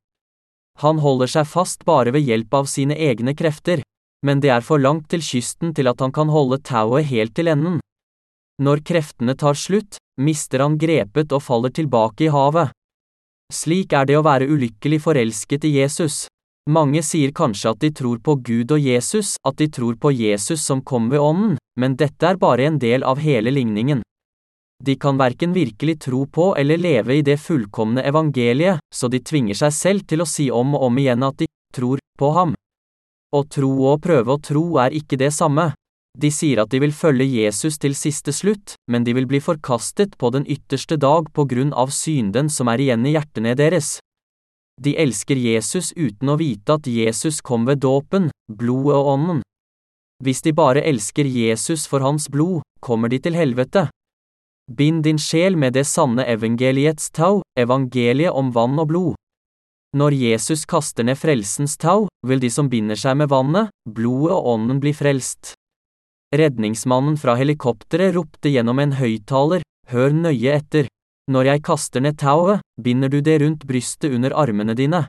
Han 0.80 1.00
holder 1.04 1.28
seg 1.28 1.48
fast 1.48 1.86
bare 1.86 2.14
ved 2.16 2.24
hjelp 2.24 2.54
av 2.62 2.68
sine 2.72 2.96
egne 2.96 3.36
krefter, 3.36 3.82
men 4.26 4.40
det 4.40 4.52
er 4.56 4.64
for 4.64 4.80
langt 4.80 5.10
til 5.12 5.24
kysten 5.24 5.74
til 5.76 5.88
at 5.92 6.00
han 6.04 6.14
kan 6.16 6.32
holde 6.32 6.60
tauet 6.64 7.08
helt 7.12 7.36
til 7.36 7.52
enden. 7.52 7.80
Når 8.60 8.84
kreftene 8.88 9.36
tar 9.40 9.56
slutt, 9.56 10.00
mister 10.20 10.64
han 10.64 10.78
grepet 10.80 11.32
og 11.36 11.44
faller 11.44 11.72
tilbake 11.72 12.28
i 12.28 12.34
havet. 12.34 12.72
Slik 13.52 13.96
er 13.96 14.06
det 14.06 14.18
å 14.20 14.26
være 14.26 14.50
ulykkelig 14.52 15.00
forelsket 15.06 15.66
i 15.66 15.78
Jesus. 15.80 16.28
Mange 16.70 17.02
sier 17.02 17.32
kanskje 17.34 17.72
at 17.72 17.80
de 17.82 17.90
tror 17.96 18.20
på 18.22 18.36
Gud 18.46 18.72
og 18.76 18.84
Jesus, 18.84 19.38
at 19.48 19.58
de 19.58 19.70
tror 19.74 19.96
på 19.98 20.12
Jesus 20.14 20.62
som 20.62 20.84
kom 20.84 21.08
ved 21.10 21.24
Ånden, 21.24 21.56
men 21.80 21.96
dette 21.98 22.28
er 22.28 22.38
bare 22.38 22.68
en 22.68 22.78
del 22.80 23.04
av 23.08 23.24
hele 23.24 23.52
ligningen. 23.56 24.04
De 24.84 24.96
kan 24.96 25.18
verken 25.20 25.54
virkelig 25.54 26.00
tro 26.06 26.26
på 26.26 26.54
eller 26.58 26.80
leve 26.80 27.18
i 27.18 27.22
det 27.22 27.38
fullkomne 27.44 28.04
evangeliet, 28.08 28.80
så 28.96 29.08
de 29.12 29.20
tvinger 29.20 29.58
seg 29.60 29.76
selv 29.76 30.08
til 30.08 30.24
å 30.24 30.30
si 30.30 30.48
om 30.52 30.76
og 30.78 30.88
om 30.88 31.02
igjen 31.02 31.26
at 31.28 31.42
de 31.42 31.50
tror 31.76 32.00
på 32.20 32.32
ham. 32.38 32.56
Å 33.36 33.44
tro 33.44 33.74
og 33.92 34.02
prøve 34.02 34.34
å 34.34 34.42
tro 34.42 34.64
er 34.82 34.96
ikke 34.96 35.20
det 35.20 35.34
samme. 35.36 35.74
De 36.18 36.32
sier 36.34 36.62
at 36.64 36.72
de 36.72 36.80
vil 36.82 36.96
følge 36.96 37.28
Jesus 37.28 37.78
til 37.78 37.94
siste 37.96 38.34
slutt, 38.34 38.74
men 38.90 39.04
de 39.04 39.14
vil 39.14 39.28
bli 39.30 39.40
forkastet 39.44 40.18
på 40.18 40.32
den 40.34 40.48
ytterste 40.50 40.98
dag 40.98 41.30
på 41.36 41.46
grunn 41.46 41.76
av 41.76 41.94
synden 41.94 42.50
som 42.50 42.72
er 42.72 42.82
igjen 42.82 43.06
i 43.06 43.14
hjertene 43.14 43.54
deres. 43.60 44.00
De 44.80 44.96
elsker 44.96 45.38
Jesus 45.38 45.92
uten 45.96 46.32
å 46.32 46.40
vite 46.40 46.80
at 46.80 46.88
Jesus 46.88 47.44
kom 47.44 47.68
ved 47.68 47.84
dåpen, 47.84 48.32
blodet 48.48 48.96
og 48.96 49.14
ånden. 49.14 49.42
Hvis 50.24 50.42
de 50.42 50.56
bare 50.56 50.84
elsker 50.88 51.28
Jesus 51.28 51.86
for 51.88 52.04
hans 52.04 52.28
blod, 52.32 52.64
kommer 52.80 53.12
de 53.12 53.20
til 53.20 53.36
helvete. 53.36 53.90
Bind 54.70 55.04
din 55.04 55.18
sjel 55.18 55.56
med 55.58 55.74
det 55.74 55.88
sanne 55.90 56.22
evangeliets 56.30 57.10
tau, 57.10 57.42
evangeliet 57.58 58.30
om 58.30 58.52
vann 58.54 58.78
og 58.78 58.92
blod. 58.92 59.16
Når 59.98 60.14
Jesus 60.14 60.68
kaster 60.70 61.04
ned 61.04 61.18
frelsens 61.18 61.74
tau, 61.82 62.06
vil 62.22 62.40
de 62.44 62.52
som 62.54 62.70
binder 62.70 63.00
seg 63.00 63.18
med 63.18 63.32
vannet, 63.32 63.72
blodet 63.90 64.36
og 64.36 64.50
ånden 64.54 64.82
bli 64.84 64.94
frelst. 64.94 65.56
Redningsmannen 66.38 67.16
fra 67.18 67.34
helikopteret 67.40 68.14
ropte 68.14 68.52
gjennom 68.54 68.78
en 68.78 68.94
høyttaler, 69.00 69.66
hør 69.90 70.14
nøye 70.14 70.54
etter. 70.60 70.86
Når 71.34 71.50
jeg 71.50 71.64
kaster 71.66 72.06
ned 72.06 72.20
tauet, 72.22 72.62
binder 72.78 73.10
du 73.10 73.24
det 73.26 73.40
rundt 73.42 73.66
brystet 73.66 74.14
under 74.14 74.36
armene 74.38 74.76
dine. 74.78 75.08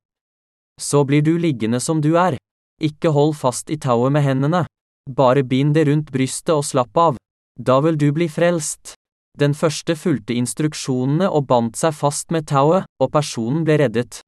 Så 0.81 1.05
blir 1.05 1.21
du 1.21 1.37
liggende 1.37 1.81
som 1.81 2.01
du 2.01 2.15
er. 2.17 2.39
Ikke 2.81 3.13
hold 3.13 3.37
fast 3.37 3.69
i 3.69 3.77
tauet 3.77 4.13
med 4.13 4.25
hendene. 4.25 4.65
Bare 5.05 5.45
bind 5.45 5.77
det 5.77 5.85
rundt 5.89 6.09
brystet 6.13 6.55
og 6.57 6.65
slapp 6.65 6.97
av. 6.97 7.21
Da 7.61 7.81
vil 7.85 8.01
du 8.01 8.09
bli 8.17 8.29
frelst. 8.33 8.97
Den 9.39 9.55
første 9.55 9.95
fulgte 9.97 10.35
instruksjonene 10.35 11.29
og 11.31 11.47
bandt 11.47 11.79
seg 11.79 11.95
fast 11.95 12.31
med 12.35 12.49
tauet, 12.51 12.89
og 13.01 13.13
personen 13.13 13.63
ble 13.65 13.79
reddet. 13.85 14.21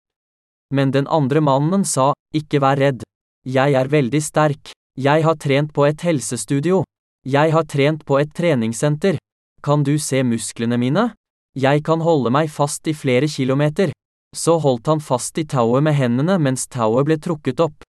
Men 0.72 0.92
den 0.92 1.08
andre 1.08 1.42
mannen 1.44 1.84
sa, 1.84 2.12
ikke 2.34 2.62
vær 2.62 2.78
redd. 2.80 3.02
Jeg 3.44 3.74
er 3.74 3.90
veldig 3.90 4.22
sterk. 4.22 4.72
Jeg 4.96 5.24
har 5.24 5.36
trent 5.36 5.72
på 5.72 5.84
et 5.88 6.00
helsestudio. 6.06 6.84
Jeg 7.26 7.52
har 7.52 7.64
trent 7.64 8.04
på 8.04 8.18
et 8.20 8.32
treningssenter. 8.34 9.18
Kan 9.62 9.82
du 9.82 9.98
se 9.98 10.22
musklene 10.22 10.78
mine? 10.78 11.12
Jeg 11.54 11.82
kan 11.84 12.00
holde 12.00 12.32
meg 12.32 12.48
fast 12.50 12.88
i 12.88 12.94
flere 12.96 13.28
kilometer. 13.28 13.92
Så 14.34 14.56
holdt 14.58 14.88
han 14.88 15.00
fast 15.00 15.36
i 15.38 15.44
tauet 15.44 15.84
med 15.84 15.94
hendene 15.98 16.38
mens 16.40 16.66
tauet 16.66 17.04
ble 17.06 17.18
trukket 17.20 17.60
opp. 17.60 17.84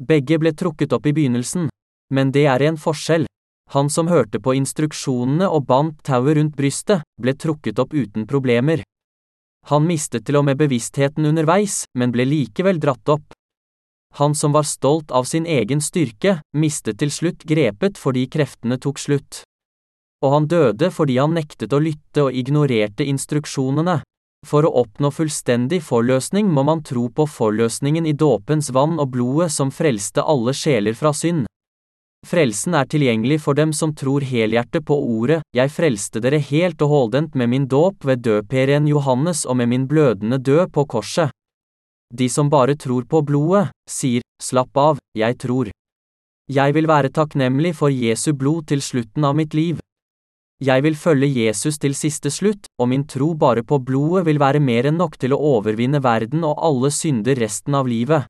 Begge 0.00 0.38
ble 0.40 0.54
trukket 0.56 0.94
opp 0.96 1.06
i 1.06 1.12
begynnelsen. 1.12 1.68
Men 2.14 2.32
det 2.32 2.46
er 2.48 2.64
en 2.64 2.80
forskjell. 2.80 3.26
Han 3.74 3.90
som 3.92 4.08
hørte 4.08 4.40
på 4.40 4.54
instruksjonene 4.56 5.48
og 5.48 5.66
bandt 5.68 6.00
tauet 6.08 6.38
rundt 6.38 6.56
brystet, 6.56 7.04
ble 7.20 7.34
trukket 7.36 7.78
opp 7.82 7.92
uten 7.92 8.24
problemer. 8.26 8.80
Han 9.68 9.84
mistet 9.84 10.24
til 10.24 10.38
og 10.40 10.46
med 10.48 10.56
bevisstheten 10.56 11.26
underveis, 11.28 11.82
men 11.92 12.14
ble 12.14 12.24
likevel 12.24 12.80
dratt 12.80 13.12
opp. 13.12 13.34
Han 14.16 14.34
som 14.34 14.54
var 14.56 14.64
stolt 14.64 15.12
av 15.12 15.28
sin 15.28 15.44
egen 15.46 15.82
styrke, 15.84 16.38
mistet 16.56 16.98
til 17.02 17.12
slutt 17.12 17.44
grepet 17.44 18.00
fordi 18.00 18.24
kreftene 18.32 18.78
tok 18.80 18.98
slutt. 18.98 19.42
Og 20.24 20.32
han 20.32 20.48
døde 20.48 20.88
fordi 20.90 21.18
han 21.20 21.36
nektet 21.36 21.74
å 21.76 21.82
lytte 21.82 22.24
og 22.24 22.32
ignorerte 22.32 23.04
instruksjonene. 23.04 24.00
For 24.46 24.64
å 24.64 24.72
oppnå 24.80 25.10
fullstendig 25.12 25.82
forløsning 25.84 26.48
må 26.48 26.64
man 26.64 26.80
tro 26.86 27.08
på 27.10 27.26
forløsningen 27.28 28.06
i 28.06 28.16
dåpens 28.16 28.72
vann 28.72 28.96
og 28.96 29.12
blodet 29.12 29.50
som 29.52 29.70
frelste 29.74 30.24
alle 30.24 30.54
sjeler 30.54 30.96
fra 30.96 31.12
synd. 31.12 31.44
Frelsen 32.26 32.74
er 32.74 32.88
tilgjengelig 32.90 33.38
for 33.44 33.54
dem 33.54 33.70
som 33.72 33.94
tror 33.94 34.24
helhjertet 34.26 34.84
på 34.84 34.96
ordet, 34.98 35.38
jeg 35.54 35.70
frelste 35.70 36.20
dere 36.20 36.40
helt 36.42 36.82
og 36.82 36.90
holdent 36.90 37.36
med 37.38 37.52
min 37.52 37.68
dåp 37.70 38.04
ved 38.04 38.24
døperen 38.26 38.88
Johannes 38.90 39.44
og 39.46 39.56
med 39.60 39.70
min 39.70 39.86
blødende 39.86 40.38
død 40.38 40.72
på 40.74 40.84
korset. 40.84 41.30
De 42.10 42.28
som 42.28 42.50
bare 42.50 42.74
tror 42.74 43.04
på 43.04 43.22
blodet, 43.22 43.68
sier, 43.88 44.24
slapp 44.42 44.76
av, 44.76 44.98
jeg 45.14 45.38
tror. 45.38 45.70
Jeg 46.48 46.74
vil 46.74 46.88
være 46.88 47.12
takknemlig 47.12 47.74
for 47.76 47.92
Jesu 47.92 48.32
blod 48.32 48.66
til 48.72 48.82
slutten 48.82 49.24
av 49.24 49.36
mitt 49.36 49.54
liv. 49.54 49.78
Jeg 50.64 50.82
vil 50.82 50.96
følge 50.98 51.28
Jesus 51.44 51.78
til 51.78 51.94
siste 51.94 52.32
slutt, 52.34 52.66
og 52.80 52.88
min 52.90 53.04
tro 53.06 53.34
bare 53.38 53.62
på 53.62 53.78
blodet 53.78 54.24
vil 54.26 54.40
være 54.42 54.58
mer 54.58 54.88
enn 54.90 54.98
nok 54.98 55.14
til 55.20 55.36
å 55.36 55.38
overvinne 55.54 56.00
verden 56.02 56.42
og 56.42 56.58
alle 56.58 56.90
synder 56.90 57.38
resten 57.38 57.76
av 57.78 57.86
livet. 57.86 58.26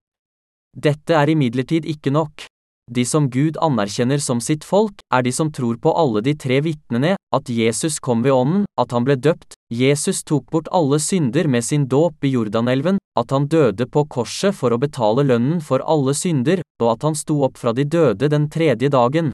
Dette 0.77 1.16
er 1.16 1.33
imidlertid 1.33 1.88
ikke 1.88 2.12
nok. 2.12 2.44
De 2.90 3.05
som 3.05 3.29
Gud 3.29 3.59
anerkjenner 3.61 4.18
som 4.18 4.40
sitt 4.40 4.64
folk, 4.64 5.03
er 5.12 5.22
de 5.22 5.33
som 5.33 5.51
tror 5.53 5.77
på 5.77 5.92
alle 5.92 6.22
de 6.24 6.33
tre 6.35 6.61
vitnene, 6.64 7.16
at 7.37 7.51
Jesus 7.53 7.98
kom 8.01 8.22
ved 8.24 8.33
ånden, 8.33 8.64
at 8.81 8.94
han 8.96 9.05
ble 9.05 9.18
døpt, 9.20 9.59
Jesus 9.68 10.22
tok 10.24 10.46
bort 10.51 10.70
alle 10.72 10.96
synder 10.98 11.48
med 11.48 11.64
sin 11.64 11.85
dåp 11.88 12.24
i 12.24 12.33
Jordanelven, 12.33 12.96
at 13.20 13.35
han 13.35 13.48
døde 13.53 13.85
på 13.92 14.07
korset 14.09 14.57
for 14.57 14.72
å 14.72 14.81
betale 14.81 15.27
lønnen 15.29 15.61
for 15.61 15.85
alle 15.85 16.14
synder, 16.16 16.62
og 16.81 16.94
at 16.94 17.05
han 17.05 17.18
sto 17.18 17.42
opp 17.44 17.61
fra 17.61 17.74
de 17.77 17.85
døde 17.85 18.31
den 18.33 18.48
tredje 18.48 18.88
dagen. 18.88 19.33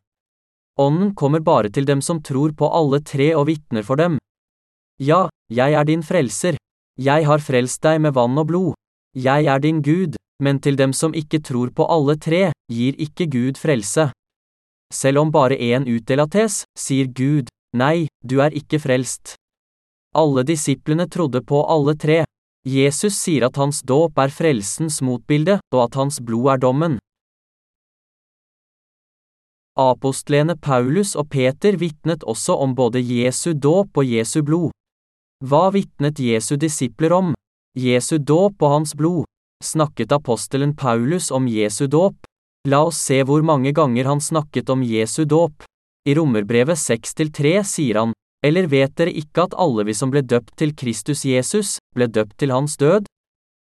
Ånden 0.80 1.14
kommer 1.14 1.38
bare 1.40 1.70
til 1.70 1.86
dem 1.86 2.02
som 2.02 2.22
tror 2.22 2.56
på 2.58 2.66
alle 2.66 2.98
tre 3.06 3.30
og 3.38 3.46
vitner 3.46 3.86
for 3.86 4.00
dem. 4.00 4.18
Ja, 4.98 5.28
jeg 5.46 5.78
er 5.78 5.86
din 5.86 6.02
frelser. 6.02 6.58
Jeg 6.98 7.26
har 7.26 7.42
frelst 7.42 7.82
deg 7.86 8.02
med 8.02 8.14
vann 8.18 8.38
og 8.38 8.50
blod. 8.50 8.74
Jeg 9.14 9.46
er 9.46 9.62
din 9.62 9.82
Gud. 9.82 10.18
Men 10.42 10.58
til 10.58 10.74
dem 10.74 10.92
som 10.92 11.14
ikke 11.14 11.38
tror 11.46 11.70
på 11.70 11.86
alle 11.86 12.16
tre, 12.18 12.50
gir 12.72 12.94
ikke 13.00 13.27
Gud 13.31 13.59
frelse. 13.61 14.11
Selv 14.92 15.18
om 15.18 15.33
bare 15.33 15.57
én 15.59 15.88
utdelates, 15.90 16.64
sier 16.79 17.09
Gud, 17.09 17.48
nei, 17.74 18.07
du 18.22 18.40
er 18.40 18.55
ikke 18.55 18.79
frelst. 18.79 19.35
Alle 20.14 20.44
disiplene 20.46 21.09
trodde 21.11 21.42
på 21.42 21.64
alle 21.66 21.96
tre. 21.98 22.22
Jesus 22.64 23.16
sier 23.18 23.48
at 23.48 23.59
hans 23.61 23.83
dåp 23.83 24.18
er 24.18 24.31
frelsens 24.33 25.03
motbilde, 25.03 25.59
og 25.74 25.81
at 25.88 25.98
hans 25.98 26.20
blod 26.24 26.53
er 26.55 26.62
dommen. 26.62 26.98
Apostlene 29.74 30.55
Paulus 30.57 31.16
og 31.18 31.29
Peter 31.35 31.74
vitnet 31.77 32.22
også 32.22 32.55
om 32.62 32.77
både 32.79 33.03
Jesu 33.03 33.53
dåp 33.59 33.98
og 33.98 34.07
Jesu 34.07 34.38
blod. 34.46 34.70
Hva 35.42 35.72
vitnet 35.74 36.20
Jesu 36.22 36.55
disipler 36.57 37.12
om? 37.12 37.33
Jesu 37.74 38.20
dåp 38.22 38.62
og 38.62 38.70
hans 38.70 38.94
blod 38.94 39.24
snakket 39.64 40.14
apostelen 40.14 40.77
Paulus 40.77 41.33
om 41.35 41.48
Jesu 41.50 41.88
dåp. 41.90 42.14
La 42.68 42.81
oss 42.88 42.96
se 42.96 43.18
hvor 43.29 43.42
mange 43.44 43.74
ganger 43.77 44.09
han 44.09 44.20
snakket 44.24 44.70
om 44.72 44.83
Jesu 44.83 45.24
dåp. 45.29 45.66
I 46.09 46.14
Romerbrevet 46.16 46.79
6-3 46.81 47.59
sier 47.68 47.98
han, 48.00 48.14
eller 48.44 48.68
vet 48.72 48.94
dere 48.96 49.12
ikke 49.12 49.44
at 49.44 49.57
alle 49.61 49.85
vi 49.85 49.94
som 49.96 50.12
ble 50.12 50.22
døpt 50.24 50.57
til 50.61 50.72
Kristus 50.77 51.27
Jesus, 51.29 51.77
ble 51.96 52.09
døpt 52.09 52.38
til 52.40 52.53
hans 52.57 52.77
død? 52.81 53.05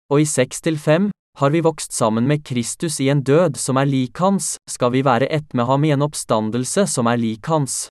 Og 0.09 0.23
i 0.23 0.25
6-5 0.25 1.11
har 1.37 1.53
vi 1.53 1.61
vokst 1.61 1.93
sammen 1.93 2.25
med 2.25 2.41
Kristus 2.45 2.97
i 2.99 3.11
en 3.13 3.21
død 3.21 3.57
som 3.61 3.77
er 3.77 3.89
lik 3.89 4.17
hans, 4.17 4.57
skal 4.69 4.91
vi 4.97 5.05
være 5.05 5.29
ett 5.29 5.53
med 5.53 5.69
ham 5.69 5.85
i 5.85 5.93
en 5.93 6.05
oppstandelse 6.05 6.87
som 6.89 7.07
er 7.07 7.21
lik 7.21 7.45
hans. 7.45 7.87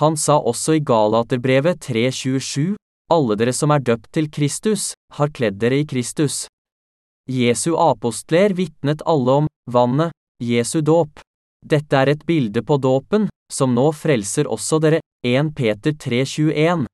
Han 0.00 0.16
sa 0.16 0.38
også 0.40 0.78
i 0.78 0.84
Galaterbrevet 0.84 1.80
3.27, 1.84 2.74
alle 3.12 3.36
dere 3.36 3.52
som 3.52 3.72
er 3.72 3.84
døpt 3.84 4.10
til 4.16 4.32
Kristus, 4.32 4.94
har 5.20 5.32
kledd 5.32 5.60
dere 5.60 5.84
i 5.84 5.88
Kristus. 5.88 6.46
Jesu 7.28 7.74
apostler 7.76 8.52
vitnet 8.56 9.04
alle 9.04 9.40
om 9.42 9.45
vannet, 9.66 10.12
Jesu 10.42 10.80
dåp. 10.80 11.20
Dette 11.66 11.96
er 11.96 12.12
et 12.12 12.26
bilde 12.26 12.62
på 12.62 12.76
dåpen, 12.78 13.28
som 13.52 13.74
nå 13.74 13.90
frelser 13.92 14.46
også 14.46 14.78
dere, 14.82 15.00
1 15.26 15.54
Peter 15.56 15.92
3,21. 15.92 16.86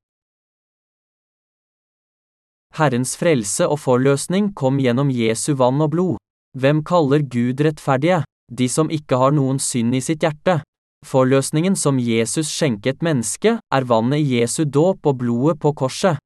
Herrens 2.73 3.13
frelse 3.19 3.67
og 3.69 3.77
forløsning 3.83 4.49
kom 4.57 4.79
gjennom 4.81 5.11
Jesu 5.13 5.53
vann 5.59 5.81
og 5.85 5.91
blod. 5.93 6.21
Hvem 6.57 6.81
kaller 6.85 7.21
Gud 7.21 7.61
rettferdige? 7.61 8.23
De 8.49 8.67
som 8.69 8.89
ikke 8.89 9.17
har 9.17 9.33
noen 9.33 9.59
synd 9.61 9.93
i 9.93 10.01
sitt 10.01 10.25
hjerte. 10.25 10.61
Forløsningen 11.05 11.75
som 11.75 11.99
Jesus 11.99 12.49
skjenket 12.49 13.03
mennesket, 13.05 13.59
er 13.59 13.85
vannet 13.85 14.23
i 14.23 14.39
Jesu 14.39 14.63
dåp 14.65 15.05
og 15.05 15.19
blodet 15.21 15.59
på 15.61 15.73
korset. 15.77 16.17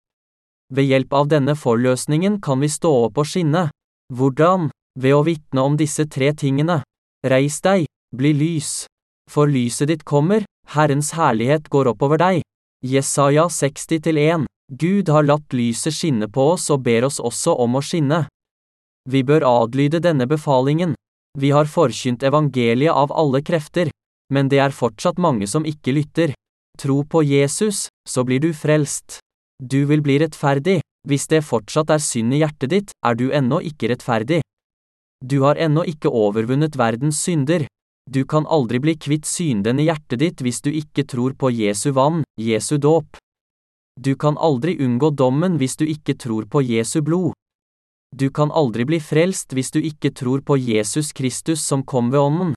Ved 0.72 0.88
hjelp 0.88 1.14
av 1.14 1.30
denne 1.32 1.56
forløsningen 1.56 2.40
kan 2.44 2.60
vi 2.64 2.70
stå 2.72 2.92
opp 3.08 3.20
og 3.20 3.28
skinne. 3.28 3.70
Hvordan? 4.14 4.70
Ved 4.98 5.14
å 5.14 5.24
vitne 5.24 5.62
om 5.62 5.78
disse 5.78 6.08
tre 6.10 6.32
tingene. 6.34 6.82
Reis 7.26 7.62
deg, 7.62 7.86
bli 8.16 8.34
lys. 8.34 8.88
For 9.30 9.46
lyset 9.46 9.92
ditt 9.92 10.06
kommer, 10.08 10.46
Herrens 10.74 11.12
herlighet 11.14 11.70
går 11.70 11.92
oppover 11.94 12.18
deg. 12.22 12.42
Jesaja 12.82 13.48
60-1 13.52 14.48
Gud 14.68 15.10
har 15.10 15.24
latt 15.24 15.54
lyset 15.54 15.96
skinne 15.96 16.28
på 16.28 16.52
oss 16.56 16.68
og 16.74 16.82
ber 16.84 17.06
oss 17.08 17.22
også 17.24 17.54
om 17.64 17.78
å 17.78 17.84
skinne. 17.84 18.26
Vi 19.08 19.22
bør 19.24 19.46
adlyde 19.48 20.02
denne 20.04 20.28
befalingen. 20.28 20.96
Vi 21.38 21.54
har 21.56 21.70
forkynt 21.70 22.26
evangeliet 22.28 22.92
av 22.92 23.14
alle 23.14 23.44
krefter, 23.46 23.92
men 24.34 24.50
det 24.52 24.60
er 24.60 24.76
fortsatt 24.76 25.22
mange 25.22 25.48
som 25.48 25.66
ikke 25.66 25.94
lytter. 25.96 26.34
Tro 26.78 27.04
på 27.04 27.24
Jesus, 27.24 27.88
så 28.10 28.26
blir 28.28 28.42
du 28.44 28.52
frelst. 28.54 29.20
Du 29.64 29.86
vil 29.86 30.04
bli 30.04 30.18
rettferdig, 30.20 30.82
hvis 31.08 31.30
det 31.32 31.46
fortsatt 31.48 31.94
er 31.94 32.04
synd 32.04 32.36
i 32.36 32.42
hjertet 32.44 32.74
ditt, 32.74 32.92
er 33.06 33.16
du 33.16 33.30
ennå 33.32 33.62
ikke 33.64 33.94
rettferdig. 33.94 34.42
Du 35.26 35.42
har 35.42 35.56
ennå 35.56 35.84
ikke 35.88 36.12
overvunnet 36.14 36.76
verdens 36.78 37.22
synder. 37.24 37.66
Du 38.10 38.24
kan 38.26 38.46
aldri 38.48 38.80
bli 38.80 38.94
kvitt 38.96 39.26
synden 39.26 39.80
i 39.82 39.88
hjertet 39.90 40.22
ditt 40.22 40.44
hvis 40.46 40.62
du 40.62 40.70
ikke 40.72 41.04
tror 41.04 41.34
på 41.34 41.50
Jesu 41.52 41.92
vann, 41.92 42.24
Jesu 42.40 42.78
dåp. 42.78 43.18
Du 44.00 44.16
kan 44.16 44.38
aldri 44.38 44.78
unngå 44.78 45.10
dommen 45.10 45.58
hvis 45.58 45.76
du 45.76 45.86
ikke 45.90 46.14
tror 46.16 46.46
på 46.46 46.62
Jesu 46.62 47.02
blod. 47.02 47.34
Du 48.16 48.30
kan 48.30 48.52
aldri 48.52 48.86
bli 48.86 49.00
frelst 49.04 49.52
hvis 49.54 49.74
du 49.74 49.82
ikke 49.82 50.14
tror 50.16 50.42
på 50.46 50.56
Jesus 50.58 51.12
Kristus 51.12 51.66
som 51.66 51.84
kom 51.84 52.12
ved 52.14 52.22
ånden. 52.22 52.54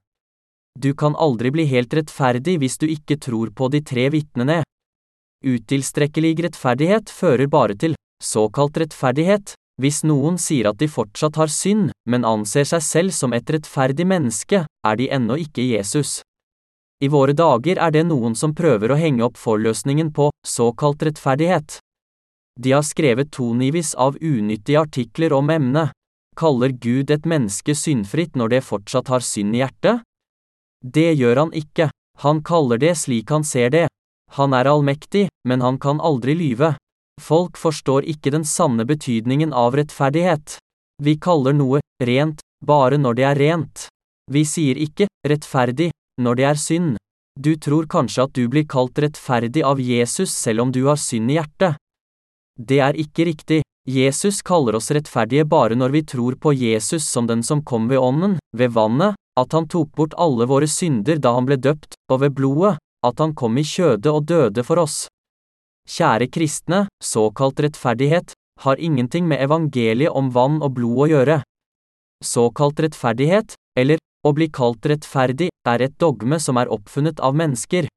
Du 0.78 0.94
kan 0.94 1.16
aldri 1.16 1.50
bli 1.50 1.64
helt 1.66 1.94
rettferdig 1.96 2.58
hvis 2.60 2.78
du 2.78 2.86
ikke 2.86 3.16
tror 3.18 3.50
på 3.50 3.68
de 3.72 3.80
tre 3.82 4.06
vitnene. 4.12 4.60
Utilstrekkelig 5.42 6.36
rettferdighet 6.44 7.10
fører 7.10 7.48
bare 7.48 7.74
til 7.74 7.96
såkalt 8.22 8.76
rettferdighet, 8.78 9.56
hvis 9.80 10.02
noen 10.04 10.36
sier 10.38 10.68
at 10.70 10.78
de 10.80 10.88
fortsatt 10.88 11.38
har 11.40 11.50
synd, 11.52 11.90
men 12.04 12.26
anser 12.28 12.66
seg 12.68 12.82
selv 12.84 13.14
som 13.16 13.32
et 13.32 13.48
rettferdig 13.48 14.06
menneske, 14.06 14.64
er 14.66 14.98
de 15.00 15.08
ennå 15.08 15.38
ikke 15.40 15.64
Jesus. 15.64 16.20
I 17.00 17.08
våre 17.08 17.32
dager 17.32 17.80
er 17.80 17.94
det 17.94 18.04
noen 18.04 18.34
som 18.36 18.52
prøver 18.54 18.92
å 18.92 18.98
henge 19.00 19.24
opp 19.24 19.38
forløsningen 19.40 20.12
på 20.12 20.28
såkalt 20.46 21.02
rettferdighet. 21.08 21.78
De 22.60 22.74
har 22.76 22.84
skrevet 22.84 23.30
tonivis 23.32 23.94
av 23.94 24.18
unyttige 24.20 24.82
artikler 24.82 25.32
om 25.32 25.48
emnet. 25.48 25.94
Kaller 26.36 26.74
Gud 26.76 27.10
et 27.10 27.24
menneske 27.24 27.72
syndfritt 27.74 28.36
når 28.36 28.52
det 28.52 28.66
fortsatt 28.66 29.08
har 29.08 29.24
synd 29.24 29.56
i 29.56 29.62
hjertet? 29.62 30.04
Det 30.84 31.08
gjør 31.16 31.44
han 31.44 31.56
ikke, 31.56 31.88
han 32.20 32.44
kaller 32.44 32.80
det 32.80 32.94
slik 33.00 33.32
han 33.32 33.44
ser 33.48 33.72
det. 33.72 33.86
Han 34.36 34.52
er 34.54 34.68
allmektig, 34.68 35.28
men 35.48 35.64
han 35.64 35.80
kan 35.80 36.00
aldri 36.04 36.36
lyve. 36.36 36.74
Folk 37.20 37.60
forstår 37.60 38.08
ikke 38.08 38.32
den 38.32 38.46
sanne 38.48 38.86
betydningen 38.88 39.52
av 39.52 39.76
rettferdighet. 39.76 40.56
Vi 41.02 41.16
kaller 41.20 41.54
noe 41.56 41.80
rent 42.02 42.40
bare 42.64 42.98
når 43.00 43.18
det 43.18 43.26
er 43.28 43.40
rent. 43.40 43.86
Vi 44.30 44.44
sier 44.48 44.78
ikke 44.80 45.08
rettferdig 45.28 45.90
når 46.20 46.40
det 46.40 46.46
er 46.50 46.60
synd. 46.60 46.96
Du 47.40 47.54
tror 47.56 47.86
kanskje 47.88 48.24
at 48.26 48.34
du 48.36 48.48
blir 48.52 48.66
kalt 48.68 48.98
rettferdig 48.98 49.62
av 49.64 49.80
Jesus 49.80 50.32
selv 50.34 50.66
om 50.66 50.72
du 50.72 50.84
har 50.88 51.00
synd 51.00 51.30
i 51.30 51.38
hjertet. 51.38 51.78
Det 52.58 52.80
er 52.84 52.98
ikke 52.98 53.28
riktig. 53.30 53.62
Jesus 53.88 54.42
kaller 54.44 54.76
oss 54.76 54.90
rettferdige 54.92 55.46
bare 55.48 55.76
når 55.78 55.94
vi 55.94 56.02
tror 56.04 56.36
på 56.36 56.52
Jesus 56.52 57.06
som 57.08 57.26
den 57.26 57.42
som 57.42 57.64
kom 57.64 57.88
ved 57.88 57.98
ånden, 57.98 58.36
ved 58.56 58.74
vannet, 58.76 59.16
at 59.40 59.56
han 59.56 59.68
tok 59.68 59.94
bort 59.96 60.16
alle 60.20 60.46
våre 60.46 60.68
synder 60.68 61.16
da 61.16 61.32
han 61.32 61.48
ble 61.48 61.56
døpt, 61.56 61.96
og 62.12 62.20
ved 62.20 62.36
blodet, 62.36 62.76
at 63.06 63.22
han 63.24 63.32
kom 63.34 63.56
i 63.56 63.64
kjødet 63.64 64.12
og 64.12 64.26
døde 64.28 64.64
for 64.66 64.82
oss. 64.82 65.06
Kjære 65.90 66.28
kristne, 66.30 66.84
såkalt 67.02 67.60
rettferdighet, 67.60 68.32
har 68.62 68.78
ingenting 68.78 69.26
med 69.26 69.42
evangeliet 69.42 70.14
om 70.14 70.28
vann 70.30 70.60
og 70.62 70.76
blod 70.76 70.98
å 71.04 71.08
gjøre. 71.10 71.38
Såkalt 72.22 72.82
rettferdighet, 72.84 73.56
eller 73.74 73.98
å 74.22 74.30
bli 74.36 74.46
kalt 74.52 74.86
rettferdig, 74.86 75.48
er 75.66 75.82
et 75.82 75.96
dogme 75.98 76.38
som 76.38 76.60
er 76.60 76.70
oppfunnet 76.70 77.18
av 77.18 77.34
mennesker. 77.34 77.88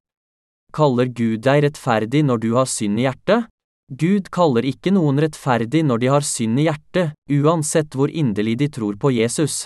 Kaller 0.73 1.11
Gud 1.11 1.43
deg 1.45 1.67
rettferdig 1.67 2.23
når 2.25 2.41
du 2.41 2.49
har 2.55 2.71
synd 2.71 2.97
i 2.97 3.05
hjertet? 3.05 3.45
Gud 3.93 4.31
kaller 4.33 4.65
ikke 4.65 4.93
noen 4.95 5.19
rettferdig 5.21 5.83
når 5.85 6.01
de 6.01 6.09
har 6.15 6.25
synd 6.25 6.63
i 6.63 6.65
hjertet, 6.65 7.13
uansett 7.29 7.93
hvor 7.93 8.09
inderlig 8.09 8.57
de 8.63 8.71
tror 8.73 8.97
på 8.97 9.11
Jesus. 9.13 9.65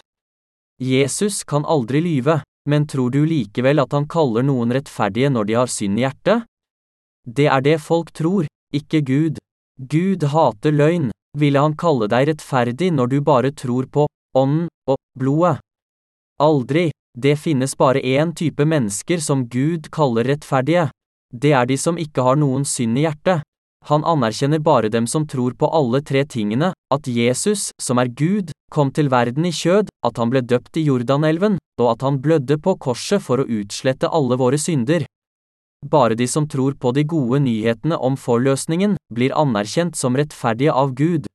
Jesus 0.83 1.45
kan 1.47 1.63
aldri 1.63 2.01
lyve, 2.03 2.41
men 2.67 2.89
tror 2.91 3.13
du 3.13 3.21
likevel 3.23 3.79
at 3.79 3.95
han 3.95 4.09
kaller 4.09 4.43
noen 4.43 4.73
rettferdige 4.75 5.31
når 5.31 5.47
de 5.47 5.59
har 5.61 5.71
synd 5.71 6.01
i 6.01 6.03
hjertet? 6.03 6.43
Det 7.27 7.47
er 7.51 7.61
det 7.61 7.77
folk 7.83 8.13
tror, 8.15 8.47
ikke 8.73 9.01
Gud. 9.03 9.39
Gud 9.77 10.23
hater 10.31 10.71
løgn, 10.71 11.11
ville 11.37 11.59
han 11.59 11.75
kalle 11.77 12.07
deg 12.09 12.29
rettferdig 12.31 12.93
når 12.95 13.11
du 13.11 13.17
bare 13.21 13.51
tror 13.51 13.85
på 13.91 14.07
ånden 14.37 14.69
og 14.87 14.97
blodet? 15.19 15.59
Aldri, 16.39 16.91
det 17.17 17.35
finnes 17.41 17.75
bare 17.77 17.99
én 17.99 18.31
type 18.33 18.65
mennesker 18.65 19.19
som 19.19 19.47
Gud 19.49 19.89
kaller 19.91 20.27
rettferdige. 20.29 20.87
Det 21.33 21.51
er 21.51 21.65
de 21.65 21.77
som 21.77 21.97
ikke 21.97 22.23
har 22.23 22.39
noen 22.39 22.65
synd 22.65 22.97
i 22.97 23.03
hjertet. 23.07 23.43
Han 23.87 24.03
anerkjenner 24.03 24.59
bare 24.59 24.89
dem 24.91 25.07
som 25.07 25.27
tror 25.27 25.53
på 25.57 25.67
alle 25.71 26.01
tre 26.01 26.23
tingene, 26.25 26.73
at 26.93 27.07
Jesus, 27.07 27.71
som 27.81 27.99
er 27.99 28.11
Gud, 28.11 28.51
kom 28.71 28.91
til 28.91 29.09
verden 29.09 29.45
i 29.47 29.53
kjød, 29.53 29.91
at 30.05 30.17
han 30.17 30.31
ble 30.31 30.41
døpt 30.43 30.79
i 30.79 30.85
Jordanelven, 30.87 31.57
og 31.79 31.91
at 31.93 32.03
han 32.03 32.19
blødde 32.23 32.57
på 32.59 32.75
korset 32.83 33.23
for 33.23 33.39
å 33.39 33.47
utslette 33.59 34.09
alle 34.09 34.37
våre 34.39 34.59
synder. 34.59 35.05
Bare 35.85 36.15
de 36.15 36.27
som 36.27 36.47
tror 36.49 36.73
på 36.73 36.91
de 36.91 37.03
gode 37.03 37.39
nyhetene 37.39 37.97
om 37.97 38.17
forløsningen, 38.17 38.95
blir 39.13 39.35
anerkjent 39.37 39.95
som 39.95 40.17
rettferdige 40.17 40.73
av 40.73 40.95
Gud. 40.97 41.27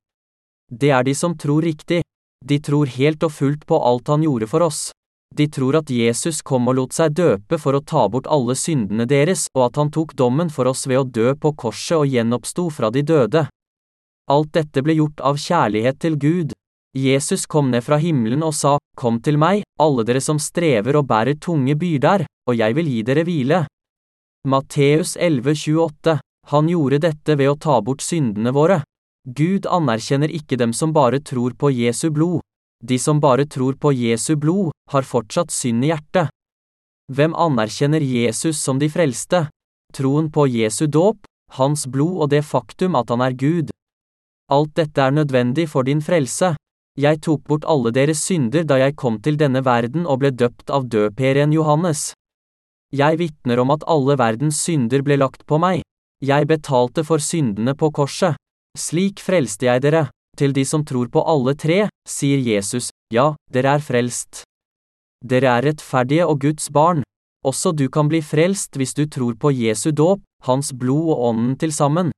Det 0.70 0.90
er 0.90 1.04
de 1.04 1.14
som 1.14 1.36
tror 1.38 1.62
riktig. 1.62 2.02
De 2.44 2.58
tror 2.58 2.90
helt 2.90 3.22
og 3.22 3.32
fullt 3.32 3.66
på 3.66 3.78
alt 3.78 4.08
han 4.08 4.24
gjorde 4.26 4.48
for 4.50 4.66
oss. 4.66 4.90
De 5.34 5.46
tror 5.48 5.78
at 5.78 5.90
Jesus 5.90 6.42
kom 6.42 6.66
og 6.68 6.76
lot 6.76 6.92
seg 6.92 7.14
døpe 7.16 7.56
for 7.58 7.76
å 7.76 7.84
ta 7.86 8.04
bort 8.10 8.26
alle 8.26 8.56
syndene 8.58 9.06
deres, 9.08 9.46
og 9.56 9.70
at 9.70 9.78
han 9.80 9.92
tok 9.94 10.12
dommen 10.18 10.50
for 10.52 10.68
oss 10.68 10.84
ved 10.90 10.98
å 11.00 11.08
dø 11.08 11.32
på 11.38 11.54
korset 11.56 12.02
og 12.02 12.10
gjenoppsto 12.10 12.68
fra 12.68 12.90
de 12.92 13.04
døde. 13.06 13.46
Alt 14.30 14.52
dette 14.58 14.82
ble 14.84 14.98
gjort 14.98 15.22
av 15.24 15.40
kjærlighet 15.40 16.02
til 16.02 16.18
Gud. 16.20 16.52
Jesus 16.98 17.46
kom 17.46 17.70
ned 17.72 17.84
fra 17.86 17.96
himmelen 17.96 18.42
og 18.44 18.52
sa, 18.54 18.76
Kom 18.96 19.22
til 19.24 19.38
meg, 19.40 19.62
alle 19.80 20.04
dere 20.04 20.20
som 20.20 20.36
strever 20.36 20.98
og 21.00 21.06
bærer 21.08 21.38
tunge 21.40 21.78
byrder, 21.80 22.26
og 22.48 22.58
jeg 22.58 22.76
vil 22.76 22.90
gi 22.92 23.00
dere 23.08 23.24
hvile. 23.24 23.62
Matteus 24.48 25.16
11,28 25.16 26.18
Han 26.46 26.68
gjorde 26.68 26.98
dette 26.98 27.36
ved 27.38 27.46
å 27.52 27.54
ta 27.54 27.76
bort 27.80 28.02
syndene 28.02 28.50
våre. 28.50 28.80
Gud 29.22 29.68
anerkjenner 29.70 30.32
ikke 30.34 30.56
dem 30.58 30.72
som 30.74 30.90
bare 30.90 31.20
tror 31.22 31.54
på 31.54 31.70
Jesu 31.70 32.08
blod. 32.10 32.40
De 32.82 32.98
som 32.98 33.20
bare 33.22 33.46
tror 33.46 33.76
på 33.78 33.92
Jesu 33.94 34.34
blod, 34.34 34.72
har 34.90 35.06
fortsatt 35.06 35.54
synd 35.54 35.86
i 35.86 35.92
hjertet. 35.92 36.32
Hvem 37.14 37.36
anerkjenner 37.38 38.02
Jesus 38.02 38.58
som 38.58 38.80
de 38.82 38.88
frelste? 38.90 39.44
Troen 39.94 40.26
på 40.34 40.48
Jesu 40.50 40.88
dåp, 40.90 41.22
hans 41.54 41.86
blod 41.86 42.24
og 42.24 42.32
det 42.34 42.42
faktum 42.42 42.98
at 42.98 43.14
han 43.14 43.22
er 43.22 43.36
Gud. 43.38 43.70
Alt 44.50 44.74
dette 44.74 45.06
er 45.06 45.14
nødvendig 45.14 45.68
for 45.70 45.86
din 45.86 46.02
frelse. 46.02 46.56
Jeg 46.98 47.22
tok 47.22 47.46
bort 47.46 47.68
alle 47.70 47.94
deres 47.94 48.24
synder 48.26 48.66
da 48.66 48.80
jeg 48.82 48.98
kom 48.98 49.20
til 49.22 49.38
denne 49.38 49.62
verden 49.62 50.02
og 50.02 50.18
ble 50.24 50.32
døpt 50.34 50.74
av 50.74 50.90
døperen 50.90 51.54
Johannes. 51.54 52.10
Jeg 52.92 53.18
vitner 53.18 53.62
om 53.62 53.72
at 53.72 53.86
alle 53.88 54.18
verdens 54.20 54.58
synder 54.60 55.00
ble 55.04 55.16
lagt 55.16 55.46
på 55.48 55.56
meg. 55.62 55.80
Jeg 56.20 56.46
betalte 56.46 57.04
for 57.08 57.22
syndene 57.24 57.72
på 57.74 57.88
korset. 57.90 58.36
Slik 58.78 59.20
frelste 59.20 59.66
jeg 59.66 59.82
dere. 59.84 60.10
Til 60.36 60.52
de 60.56 60.64
som 60.64 60.84
tror 60.84 61.10
på 61.12 61.20
alle 61.28 61.52
tre, 61.56 61.88
sier 62.08 62.40
Jesus, 62.40 62.88
ja, 63.12 63.34
dere 63.52 63.76
er 63.76 63.84
frelst. 63.84 64.44
Dere 65.24 65.50
er 65.58 65.66
rettferdige 65.68 66.28
og 66.28 66.40
Guds 66.40 66.70
barn. 66.72 67.02
Også 67.44 67.72
du 67.76 67.88
kan 67.92 68.08
bli 68.08 68.22
frelst 68.24 68.78
hvis 68.78 68.94
du 68.94 69.04
tror 69.10 69.34
på 69.36 69.52
Jesu 69.52 69.90
dåp, 69.90 70.22
hans 70.46 70.72
blod 70.72 71.12
og 71.12 71.24
ånden 71.30 71.56
til 71.60 71.72
sammen. 71.74 72.12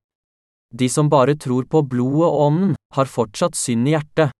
De 0.74 0.88
som 0.90 1.10
bare 1.10 1.34
tror 1.38 1.66
på 1.70 1.82
blodet 1.86 2.26
og 2.28 2.40
ånden, 2.48 2.74
har 2.94 3.10
fortsatt 3.10 3.56
synd 3.58 3.88
i 3.88 3.94
hjertet. 3.94 4.34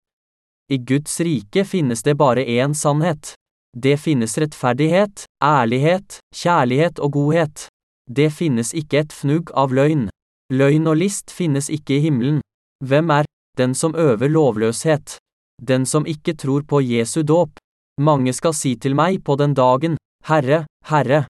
I 0.71 0.79
Guds 0.79 1.19
rike 1.21 1.65
finnes 1.65 2.03
det 2.03 2.17
bare 2.19 2.45
én 2.45 2.75
sannhet. 2.75 3.35
Det 3.75 3.97
finnes 3.99 4.39
rettferdighet, 4.39 5.25
ærlighet, 5.43 6.21
kjærlighet 6.35 6.99
og 6.99 7.13
godhet. 7.13 7.67
Det 8.07 8.31
finnes 8.33 8.71
ikke 8.75 9.03
et 9.03 9.13
fnugg 9.13 9.51
av 9.59 9.75
løgn. 9.75 10.09
Løgn 10.53 10.87
og 10.87 11.01
list 11.01 11.35
finnes 11.35 11.71
ikke 11.73 11.97
i 11.97 12.05
himmelen. 12.07 12.41
Hvem 12.85 13.11
er 13.11 13.27
den 13.59 13.75
som 13.75 13.95
øver 13.95 14.29
lovløshet, 14.29 15.19
den 15.63 15.87
som 15.87 16.07
ikke 16.07 16.35
tror 16.35 16.63
på 16.63 16.81
Jesu 16.81 17.23
dåp. 17.23 17.59
Mange 18.01 18.33
skal 18.33 18.55
si 18.55 18.75
til 18.77 18.95
meg 18.95 19.23
på 19.25 19.37
den 19.39 19.55
dagen, 19.55 19.97
Herre, 20.27 20.65
Herre. 20.87 21.27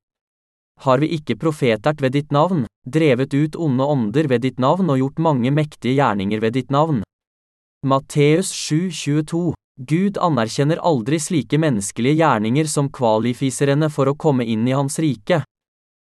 Har 0.81 0.99
vi 0.99 1.13
ikke 1.17 1.37
profetert 1.37 2.01
ved 2.03 2.17
ditt 2.17 2.33
navn, 2.33 2.65
drevet 2.85 3.35
ut 3.35 3.57
onde 3.57 3.85
ånder 3.85 4.29
ved 4.29 4.43
ditt 4.43 4.59
navn 4.59 4.91
og 4.91 4.99
gjort 4.99 5.19
mange 5.19 5.51
mektige 5.51 5.95
gjerninger 6.01 6.41
ved 6.41 6.57
ditt 6.57 6.71
navn? 6.71 7.03
Matteus 7.85 8.51
7,22 8.53 9.53
Gud 9.75 10.19
anerkjenner 10.23 10.79
aldri 10.79 11.19
slike 11.19 11.59
menneskelige 11.59 12.21
gjerninger 12.21 12.69
som 12.71 12.91
kvalifiserende 12.95 13.89
for 13.91 14.07
å 14.07 14.15
komme 14.15 14.47
inn 14.47 14.69
i 14.69 14.75
Hans 14.77 15.01
rike. 15.03 15.41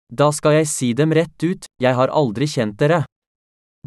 Da 0.09 0.31
skal 0.33 0.57
jeg 0.57 0.67
si 0.67 0.89
dem 0.97 1.13
rett 1.13 1.43
ut, 1.45 1.67
jeg 1.79 1.93
har 1.95 2.09
aldri 2.09 2.47
kjent 2.49 2.79
dere. 2.81 3.03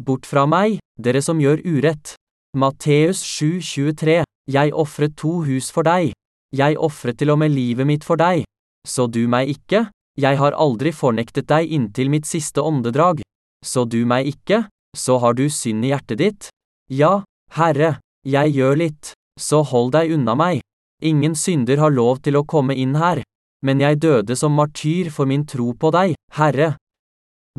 Bort 0.01 0.25
fra 0.25 0.45
meg, 0.47 0.79
dere 0.99 1.21
som 1.21 1.41
gjør 1.43 1.59
urett. 1.63 2.15
Matteus 2.55 3.19
7,23 3.19 4.23
Jeg 4.47 4.71
ofret 4.71 5.15
to 5.19 5.41
hus 5.43 5.71
for 5.75 5.83
deg. 5.83 6.13
Jeg 6.55 6.77
ofret 6.79 7.19
til 7.19 7.33
og 7.33 7.41
med 7.41 7.51
livet 7.51 7.87
mitt 7.87 8.07
for 8.07 8.15
deg. 8.15 8.45
Så 8.87 9.09
du 9.11 9.25
meg 9.27 9.51
ikke? 9.51 9.89
Jeg 10.15 10.39
har 10.39 10.55
aldri 10.55 10.93
fornektet 10.95 11.49
deg 11.51 11.67
inntil 11.67 12.09
mitt 12.13 12.29
siste 12.29 12.63
åndedrag. 12.63 13.19
Så 13.65 13.83
du 13.83 14.05
meg 14.07 14.29
ikke? 14.31 14.63
Så 14.95 15.19
har 15.19 15.35
du 15.35 15.49
synd 15.51 15.83
i 15.83 15.91
hjertet 15.91 16.21
ditt? 16.21 16.49
Ja, 16.87 17.25
Herre, 17.51 17.97
jeg 18.23 18.55
gjør 18.55 18.79
litt. 18.79 19.14
Så 19.39 19.61
hold 19.67 19.91
deg 19.91 20.13
unna 20.15 20.35
meg. 20.35 20.61
Ingen 21.03 21.35
synder 21.35 21.77
har 21.77 21.91
lov 21.91 22.21
til 22.23 22.37
å 22.39 22.45
komme 22.47 22.75
inn 22.75 22.95
her. 22.95 23.21
Men 23.65 23.81
jeg 23.81 23.99
døde 23.99 24.35
som 24.35 24.55
martyr 24.55 25.09
for 25.11 25.27
min 25.27 25.45
tro 25.45 25.73
på 25.73 25.91
deg, 25.91 26.15
Herre. 26.37 26.75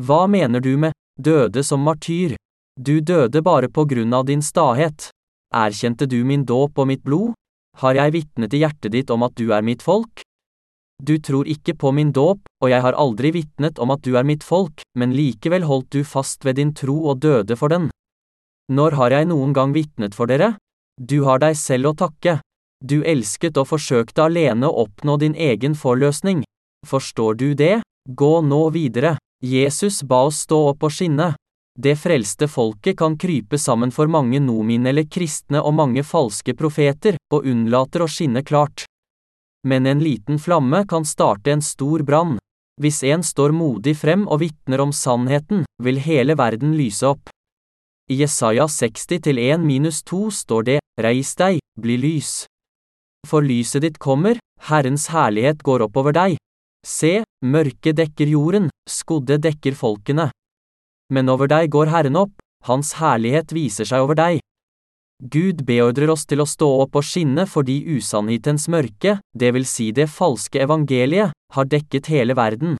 Hva 0.01 0.25
mener 0.27 0.61
du 0.61 0.77
med 0.77 0.93
døde 1.19 1.63
som 1.63 1.81
martyr? 1.83 2.35
Du 2.79 2.99
døde 3.01 3.41
bare 3.41 3.69
på 3.69 3.85
grunn 3.89 4.13
av 4.13 4.25
din 4.25 4.41
stahet. 4.41 5.09
Erkjente 5.53 6.05
du 6.05 6.23
min 6.25 6.45
dåp 6.45 6.77
og 6.77 6.87
mitt 6.87 7.03
blod? 7.03 7.33
Har 7.77 7.97
jeg 7.97 8.13
vitnet 8.13 8.53
i 8.53 8.61
hjertet 8.63 8.93
ditt 8.93 9.11
om 9.13 9.25
at 9.25 9.35
du 9.37 9.51
er 9.53 9.65
mitt 9.65 9.83
folk? 9.85 10.21
Du 10.97 11.17
tror 11.21 11.45
ikke 11.45 11.75
på 11.77 11.91
min 11.93 12.11
dåp, 12.11 12.39
og 12.61 12.69
jeg 12.71 12.81
har 12.81 12.97
aldri 12.97 13.31
vitnet 13.35 13.77
om 13.77 13.91
at 13.93 14.01
du 14.01 14.15
er 14.17 14.25
mitt 14.25 14.43
folk, 14.43 14.81
men 14.97 15.13
likevel 15.13 15.67
holdt 15.69 15.91
du 15.93 16.01
fast 16.03 16.45
ved 16.45 16.57
din 16.57 16.73
tro 16.73 16.95
og 17.11 17.21
døde 17.21 17.57
for 17.57 17.69
den. 17.69 17.91
Når 18.73 18.97
har 18.97 19.13
jeg 19.13 19.29
noen 19.29 19.53
gang 19.53 19.75
vitnet 19.77 20.17
for 20.17 20.25
dere? 20.25 20.55
Du 21.01 21.21
har 21.23 21.39
deg 21.39 21.57
selv 21.57 21.91
å 21.91 21.97
takke. 21.97 22.39
Du 22.83 23.03
elsket 23.05 23.57
og 23.57 23.69
forsøkte 23.69 24.25
alene 24.25 24.69
å 24.69 24.85
oppnå 24.85 25.17
din 25.21 25.35
egen 25.35 25.75
forløsning. 25.77 26.43
Forstår 26.85 27.37
du 27.37 27.53
det? 27.53 27.81
Gå 28.09 28.41
nå 28.41 28.69
videre. 28.73 29.17
Jesus 29.43 30.01
ba 30.03 30.23
oss 30.25 30.41
stå 30.45 30.57
opp 30.71 30.83
og 30.83 30.93
skinne. 30.93 31.35
Det 31.77 31.93
frelste 32.01 32.47
folket 32.49 32.97
kan 32.97 33.17
krype 33.21 33.59
sammen 33.61 33.91
for 33.93 34.09
mange 34.09 34.39
nominelle 34.41 35.03
kristne 35.05 35.61
og 35.61 35.75
mange 35.77 36.01
falske 36.01 36.55
profeter, 36.57 37.19
og 37.33 37.45
unnlater 37.45 38.01
å 38.01 38.09
skinne 38.09 38.41
klart. 38.41 38.87
Men 39.67 39.85
en 39.85 40.01
liten 40.01 40.39
flamme 40.41 40.85
kan 40.89 41.05
starte 41.05 41.53
en 41.53 41.61
stor 41.61 42.01
brann. 42.01 42.37
Hvis 42.81 43.03
en 43.03 43.21
står 43.25 43.53
modig 43.53 43.93
frem 43.97 44.25
og 44.25 44.41
vitner 44.41 44.81
om 44.81 44.93
sannheten, 44.93 45.65
vil 45.83 46.01
hele 46.01 46.37
verden 46.37 46.73
lyse 46.77 47.05
opp. 47.05 47.29
I 48.07 48.15
Jesaja 48.21 48.63
60-1-2 48.71 50.31
står 50.31 50.63
det, 50.63 50.79
Reis 51.03 51.33
deg, 51.35 51.59
bli 51.75 51.97
lys. 51.99 52.45
For 53.27 53.43
lyset 53.43 53.83
ditt 53.83 53.97
kommer, 53.99 54.39
Herrens 54.69 55.09
herlighet 55.11 55.59
går 55.59 55.83
oppover 55.89 56.15
deg. 56.15 56.37
Se, 56.87 57.25
mørket 57.43 57.97
dekker 57.99 58.31
jorden, 58.31 58.69
skodde 58.87 59.35
dekker 59.43 59.75
folkene. 59.75 60.29
Men 61.11 61.27
over 61.27 61.51
deg 61.51 61.67
går 61.75 61.91
Herren 61.91 62.15
opp, 62.15 62.31
Hans 62.67 62.93
herlighet 62.99 63.51
viser 63.51 63.87
seg 63.87 64.03
over 64.03 64.15
deg. 64.15 64.39
Gud 65.19 65.65
beordrer 65.67 66.11
oss 66.13 66.23
til 66.29 66.39
å 66.43 66.47
stå 66.47 66.67
opp 66.83 66.95
og 66.99 67.05
skinne 67.05 67.43
fordi 67.49 67.79
usannhetens 67.97 68.67
mørke, 68.71 69.17
det 69.35 69.51
vil 69.55 69.67
si 69.67 69.89
det 69.91 70.07
falske 70.13 70.61
evangeliet, 70.63 71.35
har 71.53 71.69
dekket 71.69 72.07
hele 72.13 72.39
verden. 72.39 72.77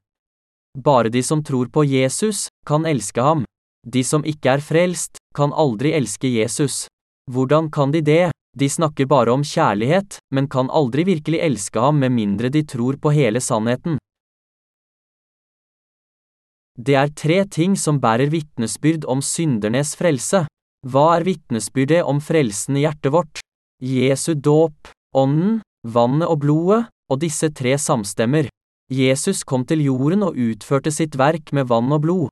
Bare 0.77 1.11
de 1.11 1.23
som 1.23 1.43
tror 1.43 1.67
på 1.73 1.83
Jesus, 1.83 2.47
kan 2.67 2.85
elske 2.85 3.23
ham. 3.23 3.43
De 3.85 4.03
som 4.03 4.25
ikke 4.25 4.57
er 4.57 4.63
frelst, 4.63 5.19
kan 5.35 5.53
aldri 5.53 5.93
elske 5.93 6.29
Jesus. 6.31 6.87
Hvordan 7.31 7.69
kan 7.71 7.91
de 7.91 8.01
det? 8.01 8.31
De 8.57 8.69
snakker 8.69 9.05
bare 9.05 9.31
om 9.35 9.43
kjærlighet, 9.45 10.17
men 10.33 10.47
kan 10.49 10.71
aldri 10.73 11.03
virkelig 11.05 11.43
elske 11.45 11.79
ham 11.79 11.99
med 12.01 12.15
mindre 12.15 12.49
de 12.49 12.63
tror 12.65 12.97
på 12.97 13.13
hele 13.13 13.41
sannheten. 13.43 13.99
Det 16.77 16.95
er 16.95 17.13
tre 17.13 17.43
ting 17.49 17.75
som 17.77 17.99
bærer 18.01 18.29
vitnesbyrd 18.29 19.05
om 19.09 19.21
syndernes 19.21 19.95
frelse. 19.97 20.45
Hva 20.85 21.05
er 21.17 21.25
vitnesbyrdet 21.25 22.03
om 22.05 22.21
frelsen 22.21 22.77
i 22.77 22.85
hjertet 22.85 23.13
vårt? 23.13 23.41
Jesu 23.81 24.33
dåp, 24.33 24.89
ånden, 25.17 25.59
vannet 25.85 26.29
og 26.29 26.41
blodet, 26.45 26.85
og 27.09 27.21
disse 27.21 27.49
tre 27.53 27.75
samstemmer. 27.81 28.49
Jesus 28.93 29.43
kom 29.43 29.65
til 29.67 29.81
jorden 29.83 30.23
og 30.23 30.37
utførte 30.37 30.93
sitt 30.93 31.17
verk 31.19 31.51
med 31.51 31.67
vann 31.67 31.91
og 31.91 32.05
blod. 32.05 32.29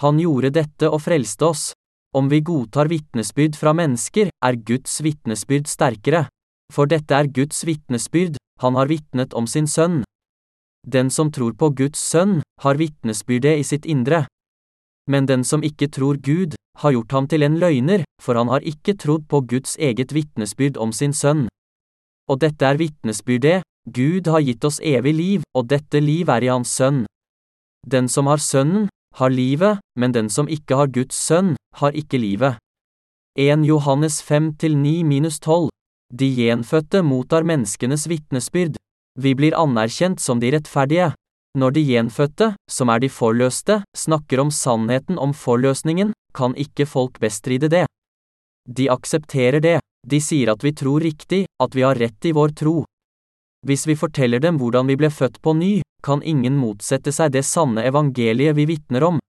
Han 0.00 0.18
gjorde 0.18 0.50
dette 0.56 0.88
og 0.88 1.02
frelste 1.04 1.48
oss. 1.50 1.64
Om 2.16 2.28
vi 2.28 2.40
godtar 2.44 2.88
vitnesbyrd 2.92 3.56
fra 3.56 3.72
mennesker, 3.76 4.28
er 4.28 4.56
Guds 4.68 5.00
vitnesbyrd 5.04 5.68
sterkere. 5.68 6.26
For 6.72 6.88
dette 6.88 7.14
er 7.16 7.28
Guds 7.28 7.64
vitnesbyrd, 7.64 8.36
han 8.60 8.76
har 8.76 8.88
vitnet 8.88 9.34
om 9.34 9.46
sin 9.46 9.66
sønn. 9.66 10.02
Den 10.86 11.10
som 11.10 11.30
tror 11.32 11.52
på 11.54 11.70
Guds 11.70 12.00
sønn, 12.00 12.40
har 12.60 12.80
vitnesbyrdet 12.80 13.60
i 13.60 13.64
sitt 13.64 13.86
indre. 13.86 14.26
Men 15.10 15.26
den 15.26 15.44
som 15.44 15.62
ikke 15.62 15.88
tror 15.88 16.18
Gud, 16.20 16.54
har 16.78 16.92
gjort 16.92 17.12
ham 17.12 17.28
til 17.28 17.42
en 17.42 17.58
løgner, 17.60 18.04
for 18.22 18.38
han 18.38 18.48
har 18.48 18.64
ikke 18.66 18.96
trodd 18.98 19.28
på 19.28 19.42
Guds 19.46 19.76
eget 19.76 20.14
vitnesbyrd 20.14 20.78
om 20.80 20.92
sin 20.92 21.12
sønn. 21.12 21.46
Og 22.30 22.40
dette 22.40 22.64
er 22.64 22.80
vitnesbyrdet, 22.80 23.62
Gud 23.86 24.28
har 24.30 24.44
gitt 24.46 24.64
oss 24.64 24.80
evig 24.80 25.14
liv, 25.14 25.46
og 25.54 25.68
dette 25.68 26.00
liv 26.00 26.28
er 26.30 26.44
i 26.46 26.50
Hans 26.52 26.70
sønn. 26.70 27.04
Den 27.86 28.08
som 28.08 28.30
har 28.30 28.38
Sønnen, 28.38 28.86
har 29.18 29.30
livet, 29.30 29.78
men 29.98 30.12
den 30.12 30.30
som 30.30 30.48
ikke 30.48 30.76
har 30.76 30.92
Guds 30.92 31.16
sønn, 31.16 31.56
har 31.80 31.92
ikke 31.96 32.20
livet. 32.20 32.58
1 33.38 33.64
Johannes 33.64 34.22
5-9-12 34.22 35.68
De 36.12 36.28
gjenfødte 36.28 37.02
mottar 37.02 37.46
menneskenes 37.48 38.06
vitnesbyrd. 38.08 38.76
Vi 39.20 39.34
blir 39.34 39.56
anerkjent 39.56 40.20
som 40.20 40.40
de 40.40 40.52
rettferdige. 40.52 41.12
Når 41.58 41.70
de 41.76 41.80
gjenfødte, 41.84 42.54
som 42.70 42.88
er 42.88 43.00
de 43.00 43.08
forløste, 43.12 43.82
snakker 43.96 44.40
om 44.40 44.50
sannheten 44.50 45.18
om 45.18 45.34
forløsningen, 45.36 46.12
kan 46.34 46.56
ikke 46.56 46.86
folk 46.88 47.20
bestride 47.20 47.68
det. 47.68 47.86
De 48.68 48.88
aksepterer 48.92 49.60
det, 49.60 49.78
de 50.06 50.20
sier 50.20 50.52
at 50.52 50.64
vi 50.64 50.72
tror 50.72 51.04
riktig, 51.04 51.44
at 51.60 51.76
vi 51.76 51.84
har 51.84 51.98
rett 52.00 52.24
i 52.24 52.32
vår 52.32 52.56
tro. 52.56 52.82
Hvis 53.66 53.86
vi 53.86 53.96
forteller 53.96 54.40
dem 54.42 54.58
hvordan 54.58 54.88
vi 54.88 54.96
ble 54.98 55.10
født 55.12 55.40
på 55.42 55.54
ny, 55.54 55.74
kan 56.02 56.22
ingen 56.22 56.56
motsette 56.58 57.12
seg 57.14 57.32
det 57.32 57.44
sanne 57.46 57.84
evangeliet 57.88 58.56
vi 58.58 58.66
vitner 58.68 59.06
om. 59.06 59.20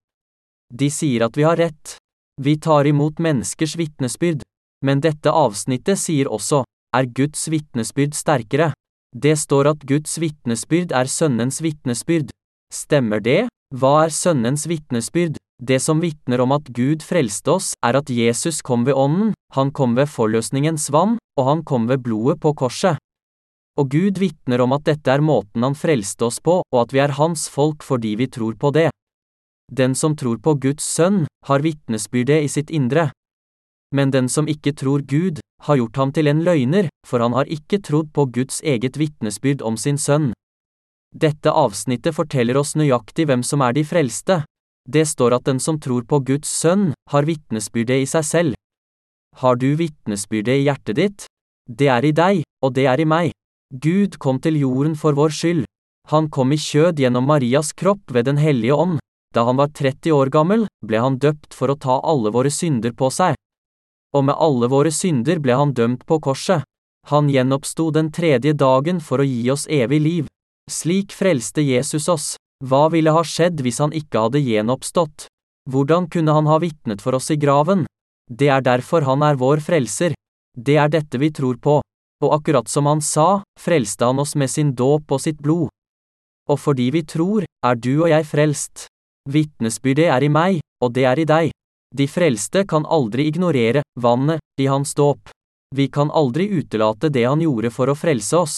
De 0.74 0.90
sier 0.90 1.24
at 1.26 1.36
vi 1.38 1.46
har 1.46 1.56
rett. 1.56 1.96
Vi 2.40 2.56
tar 2.58 2.86
imot 2.90 3.22
menneskers 3.22 3.76
vitnesbyrd. 3.78 4.42
Men 4.84 5.00
dette 5.00 5.30
avsnittet 5.30 5.98
sier 5.98 6.28
også, 6.28 6.64
er 6.94 7.06
Guds 7.06 7.46
vitnesbyrd 7.48 8.14
sterkere? 8.14 8.72
Det 9.14 9.36
står 9.38 9.70
at 9.70 9.86
Guds 9.86 10.18
vitnesbyrd 10.18 10.92
er 10.92 11.08
Sønnens 11.10 11.62
vitnesbyrd. 11.62 12.34
Stemmer 12.74 13.22
det? 13.22 13.46
Hva 13.74 14.04
er 14.04 14.12
Sønnens 14.12 14.66
vitnesbyrd? 14.66 15.38
Det 15.62 15.78
som 15.80 16.02
vitner 16.02 16.42
om 16.42 16.52
at 16.52 16.66
Gud 16.74 17.02
frelste 17.06 17.54
oss, 17.54 17.72
er 17.86 17.96
at 17.96 18.10
Jesus 18.10 18.60
kom 18.62 18.82
ved 18.84 18.98
Ånden, 18.98 19.32
han 19.54 19.70
kom 19.70 19.94
ved 19.94 20.10
forløsningens 20.10 20.90
vann, 20.90 21.16
og 21.38 21.46
han 21.46 21.62
kom 21.62 21.86
ved 21.88 22.02
blodet 22.02 22.40
på 22.42 22.52
korset. 22.58 22.98
Og 23.80 23.90
Gud 23.90 24.20
vitner 24.22 24.62
om 24.62 24.74
at 24.76 24.84
dette 24.86 25.10
er 25.10 25.24
måten 25.24 25.64
han 25.66 25.74
frelste 25.74 26.28
oss 26.28 26.38
på, 26.38 26.60
og 26.62 26.78
at 26.78 26.94
vi 26.94 27.02
er 27.02 27.16
hans 27.18 27.48
folk 27.50 27.82
fordi 27.82 28.14
vi 28.20 28.28
tror 28.30 28.54
på 28.54 28.70
det. 28.74 28.90
Den 29.72 29.94
som 29.98 30.14
tror 30.16 30.38
på 30.38 30.54
Guds 30.60 30.84
sønn, 30.84 31.24
har 31.48 31.64
vitnesbyrdet 31.64 32.44
i 32.44 32.48
sitt 32.48 32.70
indre. 32.70 33.10
Men 33.94 34.10
den 34.14 34.28
som 34.28 34.48
ikke 34.50 34.74
tror 34.76 35.02
Gud, 35.02 35.40
har 35.64 35.78
gjort 35.80 35.96
ham 35.96 36.12
til 36.12 36.28
en 36.28 36.42
løgner, 36.44 36.88
for 37.06 37.24
han 37.24 37.32
har 37.32 37.50
ikke 37.50 37.80
trodd 37.82 38.12
på 38.12 38.26
Guds 38.30 38.60
eget 38.62 38.98
vitnesbyrd 39.00 39.62
om 39.62 39.76
sin 39.80 39.98
sønn. 39.98 40.32
Dette 41.14 41.50
avsnittet 41.50 42.14
forteller 42.14 42.58
oss 42.58 42.74
nøyaktig 42.76 43.26
hvem 43.30 43.42
som 43.46 43.62
er 43.62 43.72
de 43.72 43.84
frelste. 43.86 44.42
Det 44.84 45.06
står 45.08 45.38
at 45.38 45.46
den 45.48 45.60
som 45.62 45.78
tror 45.80 46.04
på 46.04 46.20
Guds 46.26 46.50
sønn, 46.50 46.92
har 47.10 47.24
vitnesbyrdet 47.24 48.02
i 48.02 48.10
seg 48.10 48.26
selv. 48.28 48.58
Har 49.40 49.56
du 49.56 49.72
vitnesbyrdet 49.78 50.60
i 50.60 50.66
hjertet 50.66 50.98
ditt? 50.98 51.26
Det 51.64 51.88
er 51.88 52.04
i 52.04 52.12
deg, 52.12 52.42
og 52.62 52.74
det 52.76 52.86
er 52.90 53.00
i 53.00 53.08
meg. 53.08 53.32
Gud 53.74 54.18
kom 54.18 54.38
til 54.40 54.60
jorden 54.60 54.94
for 54.94 55.16
vår 55.18 55.34
skyld. 55.34 55.64
Han 56.12 56.28
kom 56.30 56.52
i 56.52 56.60
kjød 56.60 57.00
gjennom 57.00 57.26
Marias 57.26 57.72
kropp 57.72 58.12
ved 58.14 58.26
Den 58.26 58.36
hellige 58.36 58.74
ånd. 58.74 58.98
Da 59.34 59.44
han 59.44 59.56
var 59.56 59.72
30 59.74 60.12
år 60.14 60.30
gammel, 60.30 60.68
ble 60.86 61.00
han 61.00 61.18
døpt 61.18 61.54
for 61.54 61.72
å 61.72 61.78
ta 61.80 61.98
alle 62.00 62.30
våre 62.30 62.52
synder 62.54 62.92
på 62.94 63.10
seg 63.10 63.34
og 64.14 64.24
med 64.28 64.38
alle 64.38 64.70
våre 64.70 64.92
synder 64.94 65.40
ble 65.42 65.56
han 65.58 65.74
dømt 65.74 66.06
på 66.06 66.20
korset. 66.22 66.62
Han 67.10 67.28
gjenoppsto 67.28 67.90
den 67.92 68.10
tredje 68.14 68.54
dagen 68.56 69.00
for 69.02 69.20
å 69.20 69.26
gi 69.26 69.50
oss 69.52 69.66
evig 69.68 70.00
liv. 70.00 70.30
Slik 70.70 71.12
frelste 71.12 71.64
Jesus 71.64 72.08
oss. 72.08 72.28
Hva 72.64 72.86
ville 72.94 73.12
ha 73.12 73.24
skjedd 73.26 73.60
hvis 73.60 73.82
han 73.82 73.92
ikke 73.92 74.22
hadde 74.24 74.40
gjenoppstått? 74.40 75.26
Hvordan 75.68 76.06
kunne 76.08 76.32
han 76.32 76.48
ha 76.48 76.60
vitnet 76.62 77.02
for 77.04 77.18
oss 77.18 77.28
i 77.34 77.36
graven? 77.40 77.84
Det 78.30 78.48
er 78.48 78.64
derfor 78.64 79.04
han 79.04 79.24
er 79.26 79.36
vår 79.36 79.60
frelser. 79.60 80.14
Det 80.56 80.78
er 80.80 80.88
dette 80.88 81.20
vi 81.20 81.28
tror 81.34 81.58
på. 81.60 81.82
Og 82.24 82.32
akkurat 82.38 82.68
som 82.70 82.86
han 82.88 83.02
sa, 83.04 83.42
frelste 83.60 84.08
han 84.08 84.22
oss 84.22 84.32
med 84.34 84.48
sin 84.50 84.72
dåp 84.72 85.12
og 85.12 85.20
sitt 85.20 85.42
blod. 85.44 85.68
Og 86.48 86.60
fordi 86.60 86.90
vi 86.94 87.02
tror, 87.04 87.44
er 87.44 87.76
du 87.76 87.92
og 87.98 88.08
jeg 88.08 88.24
frelst. 88.28 88.86
Vitnesbyrdet 89.28 90.08
er 90.12 90.24
i 90.24 90.32
meg, 90.32 90.60
og 90.80 90.94
det 90.96 91.04
er 91.08 91.20
i 91.20 91.28
deg. 91.28 91.52
De 91.94 92.06
frelste 92.08 92.64
kan 92.68 92.86
aldri 92.88 93.28
ignorere 93.28 93.84
vannet 94.00 94.40
i 94.60 94.66
hans 94.66 94.94
dåp. 94.94 95.30
Vi 95.74 95.88
kan 95.88 96.10
aldri 96.10 96.48
utelate 96.48 97.10
det 97.12 97.24
han 97.24 97.42
gjorde 97.44 97.70
for 97.74 97.90
å 97.90 97.96
frelse 97.98 98.40
oss. 98.40 98.56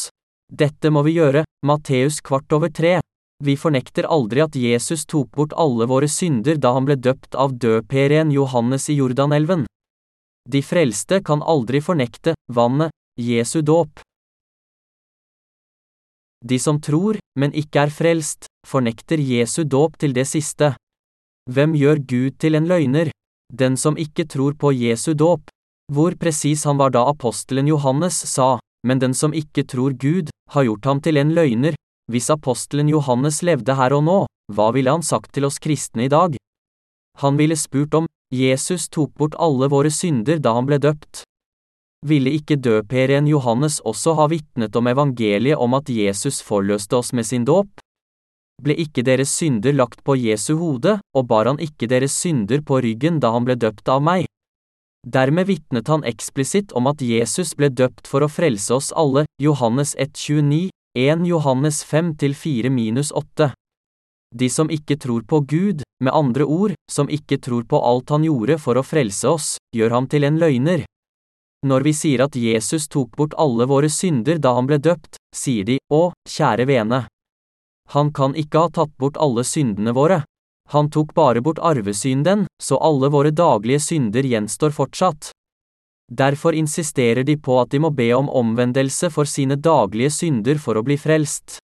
Dette 0.52 0.90
må 0.94 1.02
vi 1.02 1.16
gjøre, 1.18 1.44
Matteus 1.66 2.20
kvart 2.22 2.52
over 2.54 2.70
tre. 2.70 2.98
Vi 3.44 3.56
fornekter 3.60 4.06
aldri 4.08 4.40
at 4.40 4.56
Jesus 4.56 5.04
tok 5.04 5.30
bort 5.36 5.54
alle 5.56 5.86
våre 5.90 6.08
synder 6.08 6.56
da 6.56 6.72
han 6.76 6.86
ble 6.88 6.96
døpt 6.96 7.34
av 7.34 7.58
døperen 7.60 8.30
Johannes 8.32 8.88
i 8.88 8.96
Jordanelven. 9.00 9.66
De 10.48 10.62
frelste 10.62 11.20
kan 11.26 11.42
aldri 11.42 11.82
fornekte 11.82 12.36
vannet, 12.52 12.94
Jesu 13.16 13.62
dåp. 13.62 14.00
De 16.44 16.58
som 16.58 16.76
tror, 16.80 17.16
men 17.40 17.54
ikke 17.56 17.86
er 17.86 17.88
frelst, 17.88 18.44
fornekter 18.68 19.16
Jesu 19.16 19.62
dåp 19.64 19.96
til 19.96 20.12
det 20.12 20.26
siste. 20.28 20.74
Hvem 21.48 21.72
gjør 21.80 22.02
Gud 22.04 22.36
til 22.36 22.58
en 22.58 22.66
løgner? 22.68 23.08
Den 23.48 23.78
som 23.80 23.96
ikke 23.96 24.26
tror 24.28 24.52
på 24.60 24.72
Jesu 24.72 25.14
dåp, 25.14 25.48
Hvor 25.92 26.12
presis 26.18 26.64
han 26.64 26.76
var 26.76 26.90
da 26.90 27.06
apostelen 27.08 27.68
Johannes 27.68 28.18
sa, 28.26 28.58
men 28.84 28.98
den 28.98 29.14
som 29.14 29.32
ikke 29.32 29.62
tror 29.62 29.94
Gud, 29.94 30.28
har 30.50 30.64
gjort 30.64 30.84
ham 30.84 31.00
til 31.00 31.16
en 31.16 31.30
løgner. 31.32 31.74
Hvis 32.10 32.28
apostelen 32.30 32.88
Johannes 32.88 33.40
levde 33.42 33.74
her 33.74 33.94
og 33.94 34.02
nå, 34.04 34.26
hva 34.52 34.72
ville 34.74 34.90
han 34.90 35.02
sagt 35.02 35.32
til 35.32 35.46
oss 35.46 35.58
kristne 35.58 36.04
i 36.04 36.08
dag? 36.08 36.36
Han 37.22 37.38
ville 37.38 37.56
spurt 37.56 37.94
om 37.94 38.06
Jesus 38.34 38.88
tok 38.88 39.14
bort 39.14 39.38
alle 39.38 39.70
våre 39.70 39.90
synder 39.90 40.42
da 40.42 40.52
han 40.58 40.66
ble 40.66 40.78
døpt. 40.82 41.22
Ville 42.06 42.30
ikke 42.38 42.54
døperen 42.62 43.26
Johannes 43.26 43.80
også 43.82 44.12
ha 44.14 44.28
vitnet 44.30 44.76
om 44.78 44.86
evangeliet 44.86 45.58
om 45.58 45.74
at 45.74 45.88
Jesus 45.90 46.38
forløste 46.44 47.00
oss 47.00 47.10
med 47.16 47.26
sin 47.26 47.46
dåp? 47.48 47.80
Ble 48.62 48.76
ikke 48.78 49.02
deres 49.02 49.32
synder 49.34 49.74
lagt 49.74 50.04
på 50.06 50.14
Jesu 50.14 50.54
hode, 50.60 51.00
og 51.02 51.26
bar 51.26 51.50
han 51.50 51.58
ikke 51.58 51.88
deres 51.90 52.14
synder 52.14 52.62
på 52.62 52.78
ryggen 52.84 53.18
da 53.20 53.32
han 53.34 53.48
ble 53.48 53.58
døpt 53.58 53.90
av 53.90 54.04
meg? 54.06 54.30
Dermed 55.02 55.50
vitnet 55.50 55.90
han 55.90 56.06
eksplisitt 56.06 56.72
om 56.78 56.86
at 56.86 57.02
Jesus 57.02 57.54
ble 57.58 57.72
døpt 57.74 58.06
for 58.06 58.22
å 58.22 58.30
frelse 58.30 58.78
oss 58.78 58.94
alle, 58.94 59.26
Johannes 59.42 59.96
1,29, 59.98 60.70
1 60.94 61.26
Johannes 61.26 61.82
5-4-8. 61.90 63.52
De 64.34 64.48
som 64.50 64.70
ikke 64.70 64.96
tror 65.02 65.26
på 65.26 65.42
Gud, 65.42 65.82
med 66.02 66.14
andre 66.14 66.46
ord, 66.46 66.74
som 66.90 67.10
ikke 67.10 67.38
tror 67.42 67.66
på 67.66 67.82
alt 67.82 68.14
han 68.14 68.26
gjorde 68.26 68.58
for 68.62 68.78
å 68.78 68.86
frelse 68.86 69.30
oss, 69.30 69.56
gjør 69.74 69.98
ham 69.98 70.06
til 70.10 70.26
en 70.28 70.38
løgner. 70.38 70.86
Når 71.66 71.82
vi 71.82 71.92
sier 71.98 72.22
at 72.22 72.36
Jesus 72.38 72.86
tok 72.92 73.16
bort 73.18 73.34
alle 73.42 73.66
våre 73.66 73.88
synder 73.90 74.38
da 74.38 74.52
han 74.54 74.68
ble 74.70 74.78
døpt, 74.78 75.18
sier 75.34 75.66
de, 75.66 75.80
å, 75.90 76.12
kjære 76.28 76.66
vene. 76.68 77.06
Han 77.94 78.12
kan 78.14 78.36
ikke 78.38 78.66
ha 78.66 78.70
tatt 78.76 78.92
bort 78.98 79.18
alle 79.18 79.42
syndene 79.46 79.94
våre. 79.96 80.22
Han 80.74 80.90
tok 80.90 81.14
bare 81.14 81.42
bort 81.42 81.58
arvesynden, 81.62 82.46
så 82.62 82.78
alle 82.78 83.10
våre 83.10 83.30
daglige 83.30 83.80
synder 83.82 84.26
gjenstår 84.26 84.74
fortsatt. 84.74 85.30
Derfor 86.12 86.54
insisterer 86.54 87.26
de 87.26 87.36
på 87.36 87.58
at 87.60 87.70
de 87.70 87.82
må 87.82 87.90
be 87.90 88.12
om 88.14 88.30
omvendelse 88.30 89.10
for 89.10 89.26
sine 89.26 89.58
daglige 89.58 90.12
synder 90.14 90.58
for 90.62 90.78
å 90.78 90.84
bli 90.86 90.98
frelst. 90.98 91.58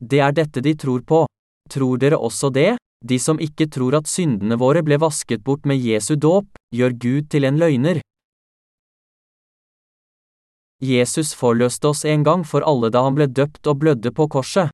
Det 0.00 0.20
er 0.24 0.32
dette 0.32 0.64
de 0.64 0.74
tror 0.76 1.04
på. 1.04 1.26
Tror 1.68 2.00
dere 2.00 2.16
også 2.16 2.48
det? 2.52 2.76
De 3.04 3.18
som 3.20 3.40
ikke 3.40 3.68
tror 3.68 3.98
at 4.00 4.08
syndene 4.08 4.56
våre 4.56 4.82
ble 4.82 4.96
vasket 5.00 5.44
bort 5.44 5.68
med 5.68 5.80
Jesu 5.84 6.16
dåp, 6.16 6.48
gjør 6.74 6.96
Gud 6.96 7.28
til 7.32 7.44
en 7.44 7.60
løgner. 7.60 8.00
Jesus 10.82 11.32
forløste 11.34 11.90
oss 11.90 12.04
en 12.04 12.22
gang 12.22 12.44
for 12.46 12.62
alle 12.62 12.90
da 12.94 13.02
han 13.02 13.16
ble 13.18 13.26
døpt 13.26 13.66
og 13.66 13.80
blødde 13.82 14.12
på 14.14 14.28
korset. 14.30 14.70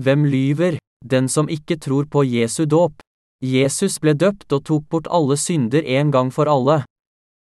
Hvem 0.00 0.24
lyver? 0.30 0.78
Den 1.04 1.28
som 1.28 1.50
ikke 1.50 1.76
tror 1.76 2.06
på 2.06 2.22
Jesu 2.24 2.64
dåp. 2.64 3.02
Jesus 3.42 3.98
ble 4.00 4.14
døpt 4.14 4.52
og 4.54 4.64
tok 4.64 4.84
bort 4.88 5.10
alle 5.10 5.36
synder 5.36 5.84
en 5.84 6.10
gang 6.14 6.30
for 6.32 6.48
alle. 6.48 6.84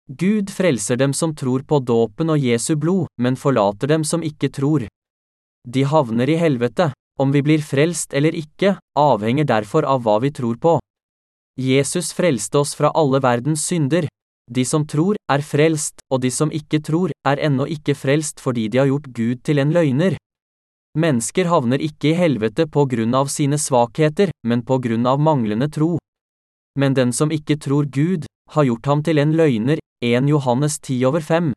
Gud 0.09 0.51
frelser 0.51 0.97
dem 0.97 1.13
som 1.13 1.35
tror 1.35 1.63
på 1.67 1.81
dåpen 1.83 2.31
og 2.31 2.39
Jesu 2.39 2.77
blod, 2.77 3.07
men 3.19 3.37
forlater 3.37 3.91
dem 3.91 4.05
som 4.05 4.23
ikke 4.23 4.51
tror. 4.55 4.87
De 5.67 5.83
havner 5.85 6.31
i 6.31 6.39
helvete. 6.41 6.93
Om 7.19 7.31
vi 7.33 7.41
blir 7.41 7.63
frelst 7.65 8.13
eller 8.13 8.35
ikke, 8.37 8.75
avhenger 8.93 9.47
derfor 9.49 9.87
av 9.89 10.03
hva 10.05 10.19
vi 10.21 10.31
tror 10.37 10.59
på. 10.61 10.75
Jesus 11.57 12.13
frelste 12.13 12.61
oss 12.61 12.75
fra 12.77 12.91
alle 12.93 13.23
verdens 13.25 13.65
synder. 13.65 14.05
De 14.47 14.65
som 14.65 14.87
tror, 14.87 15.19
er 15.31 15.43
frelst, 15.43 15.99
og 16.11 16.23
de 16.23 16.31
som 16.31 16.53
ikke 16.55 16.79
tror, 16.79 17.11
er 17.27 17.43
ennå 17.43 17.67
ikke 17.67 17.97
frelst 17.99 18.39
fordi 18.41 18.69
de 18.71 18.79
har 18.79 18.87
gjort 18.87 19.11
Gud 19.11 19.43
til 19.43 19.59
en 19.59 19.75
løgner. 19.75 20.17
Mennesker 20.97 21.51
havner 21.51 21.83
ikke 21.83 22.13
i 22.13 22.17
helvete 22.17 22.69
på 22.71 22.87
grunn 22.89 23.15
av 23.19 23.29
sine 23.29 23.59
svakheter, 23.59 24.31
men 24.47 24.63
på 24.63 24.79
grunn 24.81 25.05
av 25.07 25.21
manglende 25.21 25.69
tro. 25.69 25.97
Men 26.79 26.95
den 26.95 27.13
som 27.13 27.35
ikke 27.35 27.59
tror 27.59 27.91
Gud, 27.91 28.25
har 28.55 28.65
gjort 28.65 28.87
ham 28.87 29.03
til 29.03 29.19
en 29.19 29.35
løgner, 29.37 29.83
1 30.05 30.31
Johannes 30.31 30.79
10 30.79 31.05
over 31.11 31.21
5. 31.21 31.53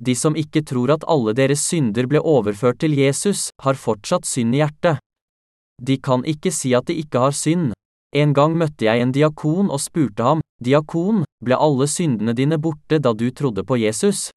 De 0.00 0.14
som 0.14 0.36
ikke 0.38 0.62
tror 0.62 0.94
at 0.94 1.04
alle 1.10 1.34
deres 1.34 1.66
synder 1.66 2.06
ble 2.06 2.22
overført 2.22 2.80
til 2.80 2.94
Jesus, 2.96 3.50
har 3.62 3.74
fortsatt 3.74 4.26
synd 4.26 4.54
i 4.54 4.62
hjertet. 4.62 5.02
De 5.82 5.98
kan 5.98 6.22
ikke 6.24 6.54
si 6.54 6.74
at 6.78 6.86
de 6.86 6.96
ikke 7.02 7.18
har 7.18 7.34
synd. 7.34 7.73
En 8.14 8.32
gang 8.32 8.54
møtte 8.54 8.86
jeg 8.86 9.02
en 9.02 9.12
diakon 9.12 9.70
og 9.74 9.82
spurte 9.82 10.22
ham, 10.22 10.42
Diakon, 10.62 11.24
ble 11.42 11.56
alle 11.58 11.88
syndene 11.90 12.32
dine 12.32 12.60
borte 12.62 13.00
da 13.02 13.10
du 13.12 13.26
trodde 13.34 13.64
på 13.66 13.76
Jesus? 13.82 14.28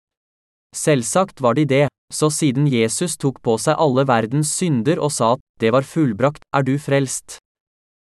Selvsagt 0.76 1.42
var 1.42 1.54
de 1.54 1.66
det, 1.70 1.86
så 2.14 2.30
siden 2.34 2.68
Jesus 2.68 3.18
tok 3.22 3.38
på 3.46 3.58
seg 3.62 3.78
alle 3.78 4.08
verdens 4.08 4.50
synder 4.58 4.98
og 4.98 5.14
sa 5.14 5.36
at 5.36 5.44
det 5.62 5.72
var 5.76 5.86
fullbrakt, 5.86 6.42
er 6.56 6.66
du 6.66 6.78
frelst. 6.82 7.38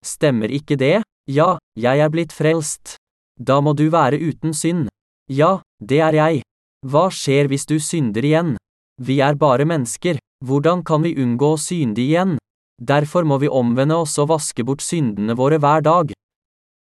Stemmer 0.04 0.52
ikke 0.52 0.76
det? 0.76 1.00
Ja, 1.30 1.56
jeg 1.80 2.04
er 2.04 2.12
blitt 2.12 2.32
frelst. 2.36 2.96
Da 3.40 3.60
må 3.64 3.72
du 3.72 3.88
være 3.90 4.20
uten 4.20 4.52
synd. 4.54 4.90
Ja, 5.32 5.62
det 5.80 6.00
er 6.04 6.14
jeg. 6.14 6.42
Hva 6.84 7.08
skjer 7.08 7.48
hvis 7.48 7.64
du 7.64 7.78
synder 7.80 8.24
igjen? 8.24 8.56
Vi 9.00 9.18
er 9.24 9.34
bare 9.34 9.64
mennesker, 9.64 10.20
hvordan 10.44 10.84
kan 10.84 11.02
vi 11.02 11.16
unngå 11.16 11.54
å 11.54 11.60
synde 11.60 12.04
igjen? 12.04 12.36
Derfor 12.82 13.22
må 13.22 13.38
vi 13.38 13.48
omvende 13.48 13.96
oss 14.02 14.18
og 14.18 14.32
vaske 14.32 14.64
bort 14.66 14.82
syndene 14.82 15.36
våre 15.38 15.60
hver 15.62 15.84
dag. 15.86 16.12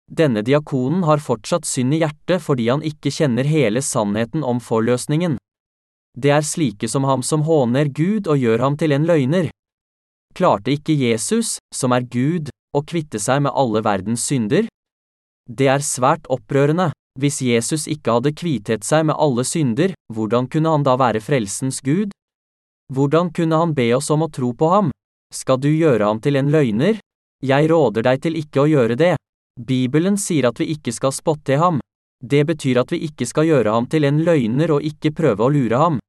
Denne 0.10 0.42
diakonen 0.46 1.04
har 1.06 1.22
fortsatt 1.22 1.66
synd 1.70 1.94
i 1.94 2.02
hjertet 2.02 2.42
fordi 2.42 2.70
han 2.70 2.86
ikke 2.86 3.12
kjenner 3.14 3.46
hele 3.46 3.82
sannheten 3.82 4.44
om 4.46 4.62
forløsningen. 4.62 5.38
Det 6.18 6.32
er 6.34 6.46
slike 6.46 6.90
som 6.90 7.06
ham 7.06 7.24
som 7.24 7.46
håner 7.46 7.90
Gud 7.94 8.28
og 8.28 8.42
gjør 8.42 8.66
ham 8.66 8.78
til 8.78 8.94
en 8.94 9.06
løgner. 9.06 9.50
Klarte 10.36 10.74
ikke 10.74 10.98
Jesus, 10.98 11.58
som 11.74 11.94
er 11.94 12.06
Gud, 12.06 12.50
å 12.74 12.82
kvitte 12.86 13.22
seg 13.22 13.44
med 13.46 13.54
alle 13.58 13.82
verdens 13.86 14.26
synder? 14.30 14.68
Det 15.50 15.70
er 15.74 15.86
svært 15.86 16.30
opprørende. 16.30 16.92
Hvis 17.20 17.42
Jesus 17.42 17.88
ikke 17.90 18.14
hadde 18.16 18.36
kvitet 18.38 18.86
seg 18.86 19.08
med 19.10 19.18
alle 19.18 19.44
synder, 19.44 19.96
hvordan 20.14 20.48
kunne 20.48 20.72
han 20.72 20.86
da 20.86 20.94
være 21.00 21.20
frelsens 21.20 21.82
Gud? 21.84 22.14
Hvordan 22.94 23.34
kunne 23.34 23.58
han 23.58 23.74
be 23.76 23.90
oss 23.98 24.10
om 24.14 24.24
å 24.24 24.30
tro 24.32 24.54
på 24.54 24.70
ham? 24.72 24.94
Skal 25.30 25.60
du 25.62 25.70
gjøre 25.70 26.08
ham 26.10 26.20
til 26.22 26.40
en 26.40 26.50
løgner? 26.50 26.98
Jeg 27.46 27.70
råder 27.70 28.04
deg 28.08 28.22
til 28.24 28.38
ikke 28.40 28.64
å 28.64 28.70
gjøre 28.70 28.98
det. 28.98 29.14
Bibelen 29.60 30.18
sier 30.18 30.50
at 30.50 30.60
vi 30.60 30.72
ikke 30.74 30.92
skal 30.96 31.14
spotte 31.14 31.60
ham. 31.62 31.80
Det 32.20 32.42
betyr 32.50 32.82
at 32.82 32.92
vi 32.92 33.04
ikke 33.06 33.28
skal 33.30 33.48
gjøre 33.48 33.72
ham 33.76 33.88
til 33.88 34.08
en 34.10 34.24
løgner 34.26 34.74
og 34.76 34.84
ikke 34.84 35.14
prøve 35.16 35.46
å 35.46 35.52
lure 35.54 35.78
ham. 35.80 36.00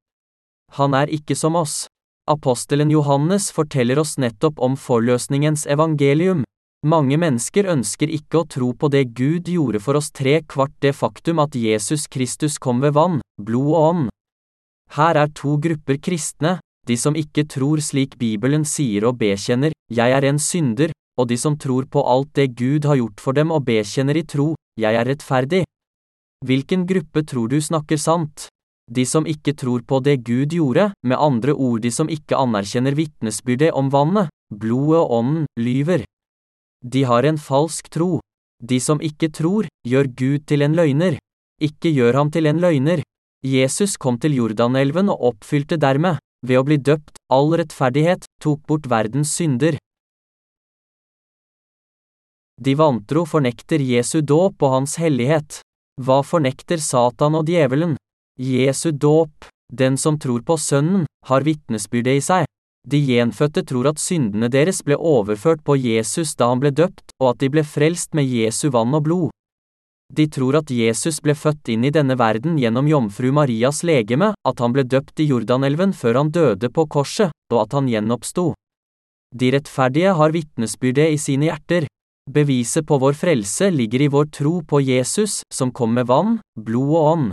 Han 0.79 0.95
er 0.95 1.13
ikke 1.13 1.37
som 1.37 1.59
oss. 1.59 1.85
Apostelen 2.31 2.91
Johannes 2.91 3.51
forteller 3.53 3.99
oss 3.99 4.17
nettopp 4.19 4.59
om 4.63 4.77
forløsningens 4.79 5.67
evangelium. 5.67 6.45
Mange 6.87 7.19
mennesker 7.21 7.69
ønsker 7.69 8.09
ikke 8.09 8.41
å 8.41 8.49
tro 8.49 8.71
på 8.73 8.89
det 8.89 9.11
Gud 9.19 9.51
gjorde 9.53 9.83
for 9.85 9.99
oss 10.01 10.09
tre 10.17 10.39
kvart 10.49 10.73
det 10.81 10.95
faktum 10.97 11.43
at 11.43 11.59
Jesus 11.59 12.07
Kristus 12.09 12.57
kom 12.59 12.81
ved 12.81 12.95
vann, 12.97 13.21
blod 13.37 13.75
og 13.75 13.83
ånd. 13.91 14.09
Her 14.97 15.19
er 15.27 15.35
to 15.37 15.59
grupper 15.61 16.01
kristne, 16.01 16.57
de 16.91 16.97
som 16.99 17.15
ikke 17.15 17.47
tror 17.47 17.79
slik 17.79 18.17
Bibelen 18.19 18.65
sier 18.67 19.07
og 19.07 19.21
bekjenner, 19.21 19.71
jeg 19.95 20.11
er 20.11 20.27
en 20.27 20.41
synder, 20.43 20.91
og 21.21 21.29
de 21.31 21.37
som 21.39 21.55
tror 21.55 21.87
på 21.87 22.03
alt 22.03 22.33
det 22.35 22.55
Gud 22.59 22.89
har 22.89 22.99
gjort 22.99 23.21
for 23.23 23.37
dem 23.37 23.53
og 23.55 23.63
bekjenner 23.69 24.19
i 24.19 24.25
tro, 24.27 24.55
jeg 24.81 24.99
er 24.99 25.07
rettferdig. 25.07 25.63
Hvilken 26.47 26.87
gruppe 26.89 27.23
tror 27.23 27.51
du 27.53 27.61
snakker 27.63 28.01
sant? 28.01 28.49
De 28.91 29.05
som 29.07 29.27
ikke 29.29 29.55
tror 29.55 29.85
på 29.87 30.01
det 30.03 30.17
Gud 30.27 30.57
gjorde, 30.57 30.89
med 31.07 31.21
andre 31.21 31.55
ord 31.55 31.83
de 31.85 31.93
som 31.95 32.11
ikke 32.11 32.39
anerkjenner 32.39 32.97
vitnesbyrdet 32.99 33.71
om 33.77 33.91
vannet, 33.93 34.33
blodet 34.51 34.99
og 34.99 35.13
ånden, 35.21 35.45
lyver. 35.61 36.03
De 36.83 37.05
har 37.07 37.29
en 37.29 37.39
falsk 37.39 37.91
tro. 37.93 38.19
De 38.59 38.81
som 38.81 38.99
ikke 38.99 39.31
tror, 39.31 39.69
gjør 39.87 40.11
Gud 40.17 40.49
til 40.49 40.65
en 40.67 40.75
løgner. 40.75 41.21
Ikke 41.63 41.93
gjør 41.93 42.19
ham 42.19 42.33
til 42.35 42.51
en 42.51 42.59
løgner. 42.59 43.05
Jesus 43.47 43.95
kom 43.97 44.19
til 44.19 44.35
Jordanelven 44.41 45.13
og 45.13 45.23
oppfylte 45.31 45.79
dermed, 45.81 46.19
ved 46.47 46.61
å 46.61 46.65
bli 46.67 46.79
døpt, 46.81 47.19
all 47.33 47.53
rettferdighet, 47.61 48.27
tok 48.43 48.63
bort 48.69 48.89
verdens 48.91 49.33
synder. 49.37 49.79
De 52.61 52.75
vantro 52.77 53.25
fornekter 53.25 53.81
Jesu 53.81 54.21
dåp 54.21 54.61
og 54.61 54.75
hans 54.75 54.99
hellighet. 55.01 55.63
Hva 56.01 56.21
fornekter 56.25 56.81
Satan 56.81 57.39
og 57.39 57.49
djevelen? 57.49 57.97
Jesu 58.41 58.91
dåp. 58.93 59.49
Den 59.73 59.97
som 59.97 60.19
tror 60.19 60.43
på 60.43 60.57
Sønnen, 60.59 61.07
har 61.29 61.45
vitnesbyrdet 61.47 62.19
i 62.19 62.25
seg. 62.25 62.47
De 62.89 62.99
gjenfødte 62.99 63.63
tror 63.69 63.91
at 63.93 64.01
syndene 64.03 64.49
deres 64.51 64.81
ble 64.83 64.97
overført 64.97 65.61
på 65.65 65.77
Jesus 65.77 66.33
da 66.37 66.49
han 66.51 66.63
ble 66.63 66.73
døpt, 66.73 67.13
og 67.21 67.35
at 67.35 67.43
de 67.45 67.51
ble 67.53 67.65
frelst 67.65 68.17
med 68.17 68.27
Jesu 68.29 68.71
vann 68.75 68.97
og 68.97 69.05
blod. 69.07 69.29
De 70.11 70.27
tror 70.27 70.59
at 70.59 70.71
Jesus 70.75 71.21
ble 71.23 71.37
født 71.39 71.71
inn 71.71 71.85
i 71.87 71.93
denne 71.95 72.17
verden 72.19 72.57
gjennom 72.59 72.89
jomfru 72.91 73.31
Marias 73.33 73.85
legeme, 73.87 74.33
at 74.35 74.63
han 74.63 74.75
ble 74.75 74.83
døpt 74.83 75.23
i 75.23 75.29
Jordanelven 75.31 75.95
før 75.95 76.19
han 76.19 76.33
døde 76.35 76.71
på 76.75 76.87
korset, 76.91 77.31
og 77.53 77.63
at 77.63 77.79
han 77.79 77.89
gjenoppsto. 77.91 78.51
De 79.31 79.53
rettferdige 79.55 80.17
har 80.19 80.35
vitnesbyrdet 80.35 81.15
i 81.15 81.19
sine 81.23 81.47
hjerter. 81.47 81.87
Beviset 82.31 82.87
på 82.87 82.99
vår 82.99 83.15
frelse 83.19 83.71
ligger 83.71 84.03
i 84.03 84.11
vår 84.11 84.27
tro 84.35 84.59
på 84.67 84.83
Jesus, 84.83 85.41
som 85.55 85.71
kom 85.71 85.95
med 85.95 86.11
vann, 86.11 86.41
blod 86.59 86.91
og 86.91 87.11
ånd. 87.13 87.31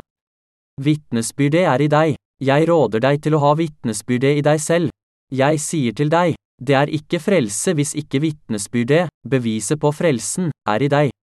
Vitnesbyrdet 0.81 1.65
er 1.65 1.81
i 1.81 1.89
deg. 1.89 2.15
Jeg 2.37 2.69
råder 2.69 3.01
deg 3.01 3.21
til 3.25 3.33
å 3.33 3.41
ha 3.41 3.55
vitnesbyrdet 3.57 4.37
i 4.37 4.45
deg 4.45 4.61
selv. 4.61 4.93
Jeg 5.33 5.57
sier 5.59 5.97
til 5.97 6.13
deg, 6.13 6.37
det 6.61 6.77
er 6.77 6.93
ikke 6.93 7.19
frelse 7.21 7.73
hvis 7.77 7.97
ikke 7.97 8.21
vitnesbyrdet, 8.21 9.09
beviset 9.25 9.81
på 9.81 9.89
frelsen, 9.93 10.53
er 10.69 10.85
i 10.85 10.89
deg. 10.93 11.16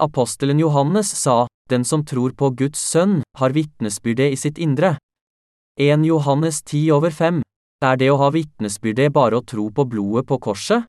Apostelen 0.00 0.58
Johannes 0.58 1.10
sa, 1.10 1.46
den 1.68 1.84
som 1.84 2.04
tror 2.04 2.30
på 2.30 2.50
Guds 2.50 2.78
sønn, 2.78 3.22
har 3.38 3.50
vitnesbyrdet 3.50 4.32
i 4.32 4.36
sitt 4.38 4.58
indre. 4.58 4.94
1 5.80 6.06
Johannes 6.06 6.62
10 6.62 6.92
over 6.94 7.10
5. 7.10 7.40
Er 7.82 7.96
det 7.98 8.10
å 8.10 8.18
ha 8.20 8.28
vitnesbyrdet 8.30 9.10
bare 9.12 9.40
å 9.40 9.42
tro 9.42 9.66
på 9.74 9.84
blodet 9.90 10.28
på 10.28 10.38
korset? 10.38 10.86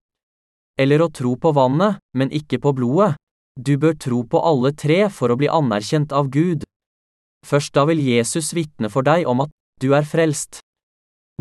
Eller 0.78 1.02
å 1.02 1.10
tro 1.10 1.34
på 1.42 1.52
vannet, 1.58 1.98
men 2.14 2.30
ikke 2.30 2.62
på 2.62 2.74
blodet? 2.78 3.16
Du 3.58 3.78
bør 3.82 3.98
tro 3.98 4.22
på 4.30 4.44
alle 4.46 4.72
tre 4.78 5.10
for 5.10 5.34
å 5.34 5.40
bli 5.42 5.50
anerkjent 5.50 6.14
av 6.14 6.30
Gud. 6.30 6.62
Først 7.46 7.74
da 7.74 7.88
vil 7.90 8.00
Jesus 8.06 8.54
vitne 8.54 8.94
for 8.94 9.02
deg 9.02 9.26
om 9.26 9.42
at 9.42 9.52
du 9.82 9.90
er 9.98 10.06
frelst. 10.06 10.62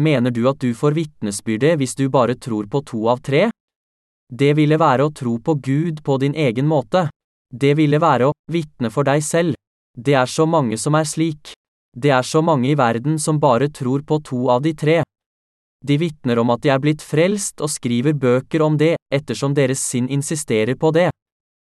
Mener 0.01 0.33
du 0.33 0.47
at 0.49 0.61
du 0.65 0.73
får 0.73 0.97
vitnesbyrdet 0.97 1.77
hvis 1.77 1.95
du 2.01 2.09
bare 2.09 2.39
tror 2.41 2.65
på 2.73 2.81
to 2.81 3.05
av 3.13 3.21
tre? 3.21 3.51
Det 4.33 4.55
ville 4.57 4.81
være 4.81 5.05
å 5.05 5.13
tro 5.13 5.37
på 5.37 5.59
Gud 5.61 6.01
på 6.05 6.19
din 6.25 6.35
egen 6.35 6.69
måte. 6.69 7.09
Det 7.55 7.75
ville 7.79 8.01
være 8.01 8.29
å 8.29 8.35
vitne 8.53 8.91
for 8.93 9.09
deg 9.09 9.23
selv. 9.25 9.55
Det 9.97 10.15
er 10.15 10.27
så 10.27 10.47
mange 10.47 10.77
som 10.79 10.95
er 10.95 11.07
slik. 11.09 11.55
Det 11.97 12.11
er 12.13 12.23
så 12.23 12.43
mange 12.45 12.69
i 12.71 12.77
verden 12.77 13.19
som 13.19 13.41
bare 13.41 13.71
tror 13.73 14.05
på 14.07 14.21
to 14.23 14.49
av 14.53 14.63
de 14.63 14.75
tre. 14.75 15.03
De 15.85 15.97
vitner 15.99 16.39
om 16.39 16.51
at 16.51 16.63
de 16.63 16.71
er 16.75 16.83
blitt 16.83 17.03
frelst 17.03 17.63
og 17.63 17.71
skriver 17.71 18.13
bøker 18.13 18.63
om 18.63 18.77
det, 18.77 18.97
ettersom 19.15 19.55
deres 19.55 19.81
sinn 19.81 20.09
insisterer 20.09 20.77
på 20.77 20.91
det. 20.95 21.09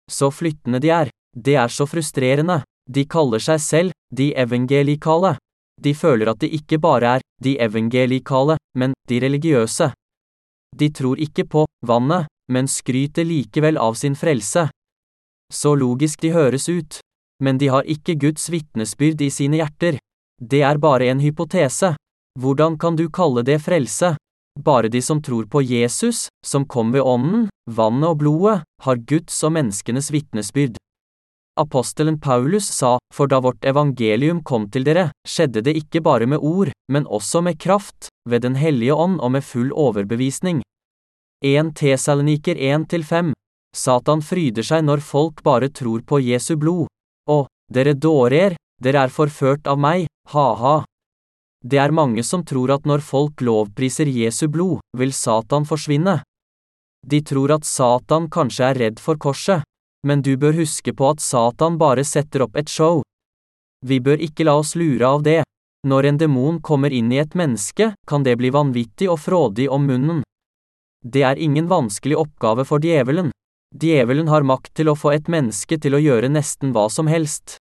Så 0.09 0.32
flyttende 0.32 0.80
de 0.80 0.89
er. 0.89 1.11
Det 1.36 1.55
er 1.55 1.70
så 1.70 1.86
frustrerende. 1.86 2.63
De 2.89 3.05
kaller 3.05 3.39
seg 3.43 3.61
selv 3.61 3.91
de 4.15 4.32
evangelikale. 4.34 5.36
De 5.80 5.93
føler 5.93 6.32
at 6.32 6.39
de 6.41 6.49
ikke 6.57 6.80
bare 6.82 7.20
er 7.20 7.26
de 7.43 7.55
evangelikale, 7.61 8.57
men 8.76 8.95
de 9.07 9.20
religiøse. 9.22 9.91
De 10.76 10.89
tror 10.89 11.22
ikke 11.22 11.45
på 11.45 11.65
vannet, 11.86 12.28
men 12.51 12.67
skryter 12.67 13.28
likevel 13.28 13.78
av 13.78 13.93
sin 13.93 14.15
frelse. 14.17 14.67
Så 15.54 15.76
logisk 15.76 16.22
de 16.22 16.32
høres 16.32 16.70
ut. 16.70 17.00
Men 17.43 17.58
de 17.58 17.68
har 17.68 17.88
ikke 17.88 18.18
Guds 18.20 18.50
vitnesbyrd 18.52 19.22
i 19.22 19.30
sine 19.34 19.62
hjerter. 19.62 19.97
Det 20.41 20.62
er 20.64 20.78
bare 20.78 21.10
en 21.10 21.20
hypotese. 21.20 21.95
Hvordan 22.39 22.78
kan 22.80 22.95
du 22.95 23.10
kalle 23.10 23.43
det 23.43 23.60
frelse? 23.64 24.16
Bare 24.60 24.89
de 24.91 25.02
som 25.02 25.22
tror 25.22 25.47
på 25.47 25.62
Jesus, 25.64 26.28
som 26.45 26.66
kom 26.68 26.91
ved 26.91 27.02
ånden, 27.02 27.47
vannet 27.70 28.10
og 28.10 28.20
blodet, 28.20 28.62
har 28.84 29.02
Guds 29.08 29.43
og 29.43 29.56
menneskenes 29.56 30.12
vitnesbyrd. 30.12 30.76
Apostelen 31.60 32.20
Paulus 32.20 32.68
sa, 32.72 32.97
for 33.14 33.28
da 33.28 33.39
vårt 33.43 33.66
evangelium 33.68 34.43
kom 34.43 34.70
til 34.72 34.86
dere, 34.88 35.10
skjedde 35.28 35.64
det 35.64 35.76
ikke 35.76 36.04
bare 36.04 36.28
med 36.28 36.39
ord, 36.39 36.72
men 36.91 37.08
også 37.08 37.41
med 37.43 37.60
kraft, 37.60 38.08
ved 38.30 38.41
Den 38.41 38.56
hellige 38.56 38.95
ånd 38.95 39.20
og 39.20 39.32
med 39.32 39.43
full 39.43 39.72
overbevisning. 39.74 40.62
1 41.43 41.76
Tesaloniker 41.76 42.56
1-5 42.56 43.34
Satan 43.76 44.22
fryder 44.26 44.65
seg 44.65 44.86
når 44.86 45.03
folk 45.05 45.43
bare 45.43 45.70
tror 45.70 46.01
på 46.01 46.20
Jesu 46.24 46.55
blod. 46.57 46.88
Å, 47.30 47.45
dere 47.72 47.93
dårer, 47.93 48.55
dere 48.82 49.05
er 49.05 49.13
forført 49.13 49.67
av 49.67 49.80
meg, 49.80 50.07
ha-ha. 50.34 50.84
Det 51.61 51.78
er 51.78 51.91
mange 51.91 52.24
som 52.24 52.45
tror 52.47 52.72
at 52.72 52.86
når 52.88 53.03
folk 53.03 53.41
lovpriser 53.43 54.07
Jesu 54.07 54.47
blod, 54.47 54.80
vil 54.97 55.11
Satan 55.13 55.67
forsvinne. 55.67 56.22
De 57.05 57.20
tror 57.24 57.51
at 57.55 57.67
Satan 57.67 58.30
kanskje 58.32 58.72
er 58.72 58.80
redd 58.80 58.99
for 58.99 59.20
korset, 59.20 59.63
men 60.07 60.24
du 60.24 60.36
bør 60.38 60.55
huske 60.61 60.93
på 60.95 61.11
at 61.11 61.22
Satan 61.24 61.78
bare 61.78 62.05
setter 62.07 62.45
opp 62.47 62.55
et 62.59 62.72
show. 62.72 63.03
Vi 63.86 63.99
bør 63.99 64.24
ikke 64.24 64.47
la 64.47 64.57
oss 64.59 64.76
lure 64.80 65.07
av 65.07 65.24
det. 65.24 65.43
Når 65.88 66.09
en 66.09 66.17
demon 66.20 66.59
kommer 66.59 66.91
inn 66.91 67.11
i 67.11 67.20
et 67.22 67.36
menneske, 67.39 67.93
kan 68.07 68.24
det 68.24 68.36
bli 68.39 68.51
vanvittig 68.51 69.07
og 69.11 69.20
frådig 69.24 69.70
om 69.72 69.86
munnen. 69.88 70.24
Det 71.03 71.24
er 71.24 71.39
ingen 71.39 71.67
vanskelig 71.72 72.17
oppgave 72.20 72.65
for 72.67 72.84
djevelen. 72.84 73.32
Djevelen 73.76 74.28
har 74.28 74.41
makt 74.41 74.74
til 74.74 74.89
å 74.89 74.97
få 74.97 75.11
et 75.13 75.28
menneske 75.30 75.78
til 75.78 75.93
å 75.93 76.01
gjøre 76.01 76.30
nesten 76.34 76.72
hva 76.74 76.88
som 76.89 77.07
helst. 77.07 77.59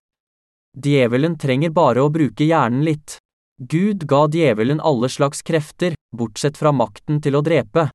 Djevelen 0.72 1.36
trenger 1.36 1.70
bare 1.74 2.00
å 2.00 2.12
bruke 2.12 2.46
hjernen 2.48 2.84
litt. 2.86 3.18
Gud 3.59 4.06
ga 4.09 4.24
djevelen 4.30 4.80
alle 4.80 5.09
slags 5.11 5.42
krefter, 5.42 5.94
bortsett 6.16 6.56
fra 6.56 6.72
makten 6.72 7.20
til 7.20 7.36
å 7.36 7.42
drepe. 7.44 7.88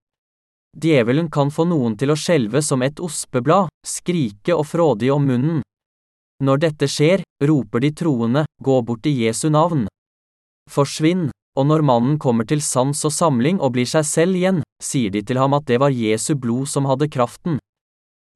Djevelen 0.78 1.30
kan 1.32 1.49
få 1.53 1.66
noen 1.70 1.95
til 1.97 2.11
å 2.11 2.18
skjelve 2.20 2.61
som 2.61 2.82
et 2.82 2.99
ospeblad, 2.99 3.70
skrike 3.86 4.53
og 4.57 4.68
frådig 4.68 5.11
om 5.14 5.26
munnen. 5.26 5.61
Når 6.43 6.64
dette 6.66 6.89
skjer, 6.89 7.24
roper 7.41 7.80
de 7.80 7.93
troende, 7.95 8.45
gå 8.61 8.82
bort 8.82 9.05
i 9.07 9.14
Jesu 9.24 9.47
navn. 9.53 9.88
Forsvinn, 10.70 11.30
og 11.57 11.70
når 11.70 11.86
mannen 11.86 12.18
kommer 12.20 12.45
til 12.49 12.61
sans 12.61 13.05
og 13.05 13.14
samling 13.14 13.61
og 13.61 13.76
blir 13.78 13.88
seg 13.89 14.05
selv 14.09 14.38
igjen, 14.38 14.64
sier 14.84 15.14
de 15.14 15.22
til 15.24 15.39
ham 15.39 15.53
at 15.55 15.70
det 15.70 15.80
var 15.80 15.93
Jesu 15.93 16.34
blod 16.36 16.68
som 16.68 16.89
hadde 16.89 17.09
kraften. 17.14 17.61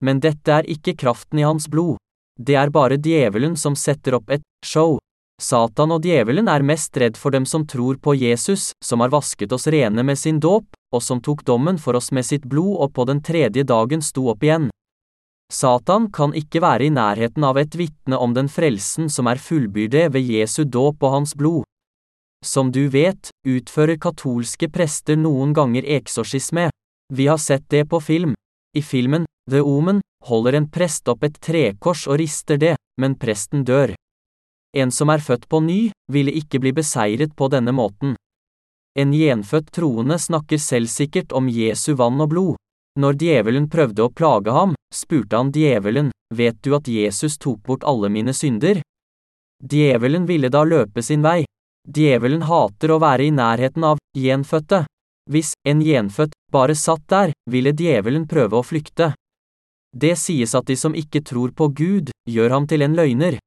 Men 0.06 0.22
dette 0.22 0.54
er 0.54 0.70
ikke 0.70 0.96
kraften 0.98 1.40
i 1.40 1.46
hans 1.48 1.68
blod. 1.70 1.98
Det 2.40 2.56
er 2.56 2.70
bare 2.70 3.00
djevelen 3.02 3.56
som 3.58 3.76
setter 3.76 4.18
opp 4.20 4.30
et 4.30 4.46
show. 4.66 4.98
Satan 5.42 5.94
og 5.94 6.06
djevelen 6.06 6.48
er 6.50 6.66
mest 6.66 6.98
redd 6.98 7.18
for 7.18 7.34
dem 7.34 7.46
som 7.46 7.66
tror 7.70 8.00
på 8.02 8.16
Jesus, 8.18 8.72
som 8.84 9.02
har 9.02 9.14
vasket 9.14 9.54
oss 9.54 9.68
rene 9.70 10.04
med 10.06 10.18
sin 10.18 10.40
dåp, 10.42 10.66
og 10.94 11.04
som 11.04 11.22
tok 11.22 11.44
dommen 11.46 11.78
for 11.78 11.98
oss 11.98 12.10
med 12.12 12.26
sitt 12.26 12.46
blod 12.46 12.78
og 12.82 12.94
på 12.94 13.06
den 13.10 13.22
tredje 13.22 13.66
dagen 13.66 14.02
sto 14.02 14.30
opp 14.34 14.46
igjen. 14.46 14.70
Satan 15.54 16.10
kan 16.12 16.34
ikke 16.36 16.60
være 16.60 16.88
i 16.88 16.92
nærheten 16.92 17.46
av 17.48 17.58
et 17.62 17.78
vitne 17.78 18.18
om 18.20 18.34
den 18.36 18.50
frelsen 18.52 19.08
som 19.14 19.30
er 19.32 19.40
fullbyrdet 19.40 20.10
ved 20.14 20.26
Jesu 20.26 20.66
dåp 20.66 21.06
og 21.06 21.14
hans 21.20 21.36
blod. 21.38 21.64
Som 22.46 22.72
du 22.72 22.88
vet, 22.90 23.30
utfører 23.48 23.98
katolske 24.02 24.68
prester 24.70 25.18
noen 25.18 25.54
ganger 25.56 25.88
eksorsisme. 25.98 26.68
Vi 27.14 27.30
har 27.30 27.40
sett 27.40 27.70
det 27.70 27.88
på 27.90 28.02
film. 28.04 28.36
I 28.76 28.82
filmen, 28.84 29.26
The 29.52 29.62
Omen, 29.64 30.02
holder 30.28 30.54
en 30.54 30.70
prest 30.70 31.08
opp 31.08 31.24
et 31.24 31.40
trekors 31.40 32.04
og 32.08 32.20
rister 32.20 32.60
det, 32.60 32.76
men 33.00 33.16
presten 33.16 33.64
dør. 33.64 33.94
En 34.76 34.92
som 34.92 35.10
er 35.10 35.24
født 35.24 35.48
på 35.50 35.62
ny, 35.64 35.80
ville 36.12 36.34
ikke 36.36 36.60
bli 36.60 36.74
beseiret 36.76 37.36
på 37.36 37.48
denne 37.54 37.72
måten. 37.72 38.16
En 39.00 39.14
gjenfødt 39.14 39.72
troende 39.72 40.18
snakker 40.20 40.60
selvsikkert 40.60 41.32
om 41.32 41.48
Jesu 41.50 41.94
vann 41.96 42.20
og 42.22 42.32
blod. 42.34 42.56
Når 43.00 43.20
djevelen 43.22 43.68
prøvde 43.70 44.04
å 44.04 44.12
plage 44.12 44.52
ham, 44.52 44.74
spurte 44.94 45.38
han 45.38 45.52
djevelen, 45.54 46.10
vet 46.34 46.58
du 46.66 46.74
at 46.76 46.88
Jesus 46.90 47.38
tok 47.38 47.62
bort 47.64 47.86
alle 47.86 48.10
mine 48.10 48.34
synder? 48.34 48.82
Djevelen 49.64 50.26
ville 50.26 50.50
da 50.50 50.64
løpe 50.66 51.04
sin 51.06 51.22
vei. 51.22 51.46
Djevelen 51.88 52.44
hater 52.50 52.92
å 52.92 53.00
være 53.00 53.30
i 53.30 53.32
nærheten 53.32 53.86
av 53.86 54.02
gjenfødte. 54.18 54.84
Hvis 55.30 55.54
en 55.68 55.82
gjenfødt 55.84 56.36
bare 56.52 56.76
satt 56.76 57.06
der, 57.08 57.32
ville 57.50 57.72
djevelen 57.72 58.28
prøve 58.28 58.60
å 58.60 58.66
flykte. 58.66 59.14
Det 59.98 60.14
sies 60.20 60.54
at 60.54 60.68
de 60.70 60.76
som 60.78 60.94
ikke 60.94 61.24
tror 61.26 61.54
på 61.58 61.72
Gud, 61.74 62.12
gjør 62.30 62.54
ham 62.54 62.68
til 62.70 62.86
en 62.86 62.94
løgner. 62.98 63.40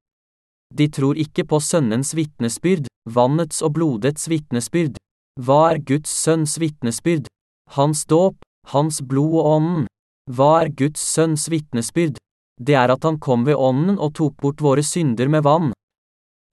De 0.75 0.87
tror 0.91 1.19
ikke 1.19 1.45
på 1.47 1.59
Sønnens 1.63 2.11
vitnesbyrd, 2.15 2.89
vannets 3.07 3.61
og 3.63 3.75
blodets 3.77 4.27
vitnesbyrd. 4.31 4.97
Hva 5.39 5.61
er 5.71 5.79
Guds 5.79 6.11
sønns 6.11 6.57
vitnesbyrd? 6.59 7.29
Hans 7.75 8.03
dåp, 8.05 8.35
hans 8.73 8.99
blod 9.01 9.37
og 9.39 9.51
ånden. 9.55 9.85
Hva 10.31 10.51
er 10.65 10.73
Guds 10.75 10.99
sønns 10.99 11.47
vitnesbyrd? 11.51 12.19
Det 12.59 12.75
er 12.75 12.91
at 12.93 13.07
han 13.07 13.19
kom 13.19 13.45
ved 13.47 13.55
ånden 13.55 13.97
og 13.97 14.13
tok 14.19 14.35
bort 14.43 14.61
våre 14.61 14.83
synder 14.83 15.31
med 15.31 15.47
vann. 15.47 15.71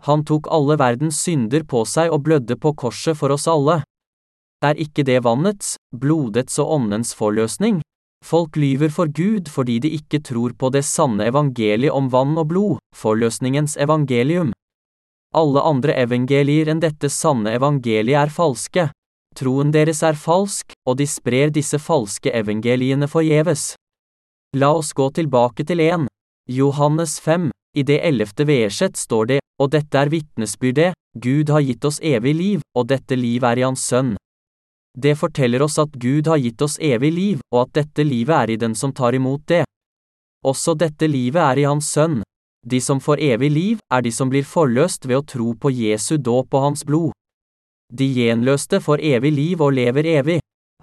Han 0.06 0.22
tok 0.24 0.46
alle 0.54 0.78
verdens 0.78 1.18
synder 1.26 1.66
på 1.66 1.82
seg 1.84 2.14
og 2.14 2.22
blødde 2.22 2.56
på 2.56 2.72
korset 2.78 3.18
for 3.18 3.34
oss 3.34 3.48
alle. 3.50 3.82
Er 4.62 4.78
ikke 4.78 5.02
det 5.06 5.20
vannets, 5.26 5.74
blodets 5.90 6.58
og 6.62 6.70
åndens 6.78 7.14
forløsning? 7.18 7.82
Folk 8.24 8.56
lyver 8.56 8.90
for 8.92 9.08
Gud 9.08 9.48
fordi 9.48 9.78
de 9.78 9.92
ikke 9.96 10.20
tror 10.24 10.54
på 10.58 10.70
det 10.74 10.84
sanne 10.84 11.28
evangeliet 11.30 11.94
om 11.94 12.10
vann 12.12 12.36
og 12.38 12.48
blod, 12.50 12.78
forløsningens 12.96 13.76
evangelium. 13.76 14.52
Alle 15.36 15.62
andre 15.62 15.94
evangelier 16.00 16.70
enn 16.72 16.80
dette 16.80 17.10
sanne 17.12 17.52
evangeliet 17.56 18.22
er 18.24 18.32
falske. 18.32 18.88
Troen 19.38 19.70
deres 19.72 20.02
er 20.02 20.16
falsk, 20.18 20.72
og 20.88 20.98
de 20.98 21.06
sprer 21.06 21.52
disse 21.54 21.78
falske 21.78 22.32
evangeliene 22.34 23.06
forgjeves. 23.08 23.74
La 24.56 24.72
oss 24.74 24.94
gå 24.96 25.10
tilbake 25.14 25.64
til 25.68 25.80
1. 25.84 26.08
Johannes 26.48 27.18
5. 27.20 27.50
I 27.76 27.82
det 27.84 28.00
ellevte 28.08 28.46
verset 28.48 28.96
står 28.96 29.26
det, 29.34 29.40
og 29.60 29.70
dette 29.74 30.00
er 30.00 30.08
vitnesbyrdet, 30.08 30.96
Gud 31.18 31.50
har 31.52 31.60
gitt 31.66 31.84
oss 31.84 32.00
evig 32.00 32.34
liv, 32.34 32.64
og 32.74 32.88
dette 32.88 33.16
liv 33.18 33.44
er 33.44 33.60
i 33.60 33.66
Hans 33.66 33.84
Sønn. 33.84 34.16
Det 34.98 35.14
forteller 35.14 35.62
oss 35.62 35.78
at 35.78 35.92
Gud 35.94 36.26
har 36.26 36.40
gitt 36.42 36.62
oss 36.62 36.78
evig 36.82 37.12
liv, 37.14 37.42
og 37.54 37.60
at 37.66 37.74
dette 37.78 38.02
livet 38.02 38.34
er 38.34 38.50
i 38.50 38.56
den 38.58 38.74
som 38.74 38.90
tar 38.92 39.14
imot 39.14 39.44
det. 39.46 39.62
Også 40.42 40.74
dette 40.74 41.06
livet 41.06 41.38
er 41.42 41.60
i 41.62 41.66
Hans 41.70 41.92
Sønn. 41.94 42.22
De 42.66 42.80
som 42.82 42.98
får 43.00 43.22
evig 43.22 43.50
liv, 43.54 43.78
er 43.94 44.02
de 44.02 44.10
som 44.12 44.30
blir 44.30 44.42
forløst 44.42 45.06
ved 45.06 45.20
å 45.20 45.26
tro 45.34 45.54
på 45.54 45.70
Jesu 45.70 46.16
dåp 46.18 46.54
og 46.54 46.64
Hans 46.66 46.82
blod. 46.84 47.12
De 47.94 48.04
gjenløste 48.04 48.82
får 48.82 49.04
evig 49.14 49.32
liv 49.32 49.62
og 49.62 49.76
lever 49.78 50.10
evig. 50.18 50.40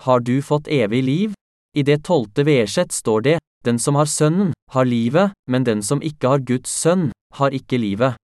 Har 0.08 0.24
du 0.24 0.40
fått 0.42 0.72
evig 0.72 1.04
liv? 1.04 1.36
I 1.76 1.84
det 1.84 2.06
tolvte 2.08 2.48
verset 2.48 2.96
står 2.96 3.22
det, 3.28 3.38
den 3.68 3.80
som 3.80 4.00
har 4.00 4.08
Sønnen, 4.08 4.54
har 4.72 4.88
livet, 4.88 5.36
men 5.52 5.68
den 5.68 5.84
som 5.84 6.02
ikke 6.02 6.32
har 6.32 6.48
Guds 6.48 6.72
sønn, 6.72 7.10
har 7.36 7.52
ikke 7.52 7.78
livet. 7.82 8.16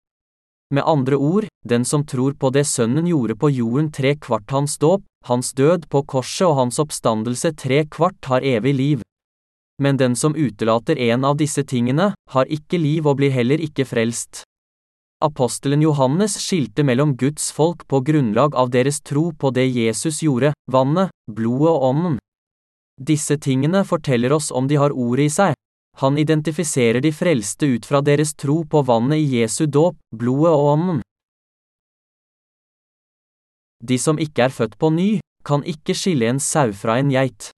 Med 0.72 0.84
andre 0.88 1.16
ord, 1.16 1.46
den 1.68 1.86
som 1.86 2.06
tror 2.08 2.34
på 2.40 2.50
det 2.56 2.64
Sønnen 2.64 3.08
gjorde 3.08 3.36
på 3.36 3.50
jorden 3.52 3.90
tre 3.92 4.14
kvart 4.16 4.52
hans 4.56 4.78
dåp, 4.80 5.04
hans 5.28 5.52
død 5.54 5.90
på 5.92 6.02
korset 6.08 6.48
og 6.48 6.56
hans 6.62 6.80
oppstandelse 6.80 7.52
tre 7.60 7.84
kvart 7.92 8.30
har 8.32 8.46
evig 8.48 8.74
liv. 8.76 9.02
Men 9.84 9.98
den 10.00 10.16
som 10.16 10.36
utelater 10.36 10.96
en 11.12 11.26
av 11.28 11.36
disse 11.42 11.66
tingene, 11.68 12.14
har 12.30 12.46
ikke 12.48 12.80
liv 12.80 13.08
og 13.08 13.20
blir 13.20 13.36
heller 13.36 13.60
ikke 13.60 13.84
frelst. 13.86 14.46
Apostelen 15.22 15.84
Johannes 15.84 16.38
skilte 16.40 16.86
mellom 16.88 17.18
Guds 17.20 17.52
folk 17.52 17.84
på 17.92 18.00
grunnlag 18.08 18.56
av 18.56 18.72
deres 18.72 19.02
tro 19.04 19.32
på 19.36 19.52
det 19.52 19.68
Jesus 19.68 20.22
gjorde, 20.24 20.54
vannet, 20.72 21.12
blodet 21.28 21.68
og 21.68 21.84
ånden. 21.92 22.16
Disse 23.02 23.36
tingene 23.38 23.84
forteller 23.84 24.32
oss 24.34 24.52
om 24.56 24.72
de 24.72 24.80
har 24.80 24.96
ordet 24.96 25.28
i 25.28 25.34
seg. 25.36 25.58
Han 25.98 26.18
identifiserer 26.18 27.02
de 27.02 27.12
frelste 27.12 27.66
ut 27.66 27.86
fra 27.86 28.02
deres 28.02 28.34
tro 28.34 28.64
på 28.66 28.82
vannet 28.82 29.18
i 29.18 29.42
Jesu 29.42 29.66
dåp, 29.66 29.98
blodet 30.16 30.54
og 30.54 30.68
ånden. 30.74 31.02
De 33.84 33.98
som 34.00 34.20
ikke 34.22 34.46
er 34.46 34.54
født 34.54 34.78
på 34.78 34.90
ny, 34.94 35.20
kan 35.46 35.66
ikke 35.66 35.96
skille 35.98 36.30
en 36.30 36.40
sau 36.40 36.72
fra 36.74 37.00
en 37.02 37.12
geit. 37.12 37.50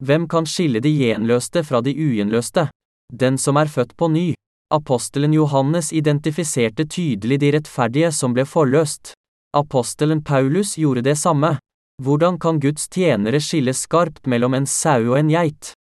Hvem 0.00 0.26
kan 0.28 0.46
skille 0.48 0.80
de 0.80 0.92
gjenløste 0.96 1.62
fra 1.64 1.82
de 1.84 1.92
ugjenløste? 1.92 2.70
Den 3.12 3.36
som 3.38 3.56
er 3.60 3.68
født 3.68 3.96
på 3.96 4.08
ny. 4.08 4.28
Apostelen 4.72 5.34
Johannes 5.34 5.92
identifiserte 5.92 6.86
tydelig 6.86 7.40
de 7.42 7.50
rettferdige 7.56 8.12
som 8.12 8.32
ble 8.32 8.46
forløst. 8.46 9.12
Apostelen 9.56 10.22
Paulus 10.24 10.76
gjorde 10.78 11.02
det 11.02 11.18
samme. 11.18 11.58
Hvordan 12.02 12.38
kan 12.38 12.60
Guds 12.60 12.88
tjenere 12.88 13.40
skille 13.42 13.74
skarpt 13.74 14.26
mellom 14.26 14.54
en 14.54 14.66
sau 14.66 15.10
og 15.10 15.18
en 15.18 15.32
geit? 15.34 15.74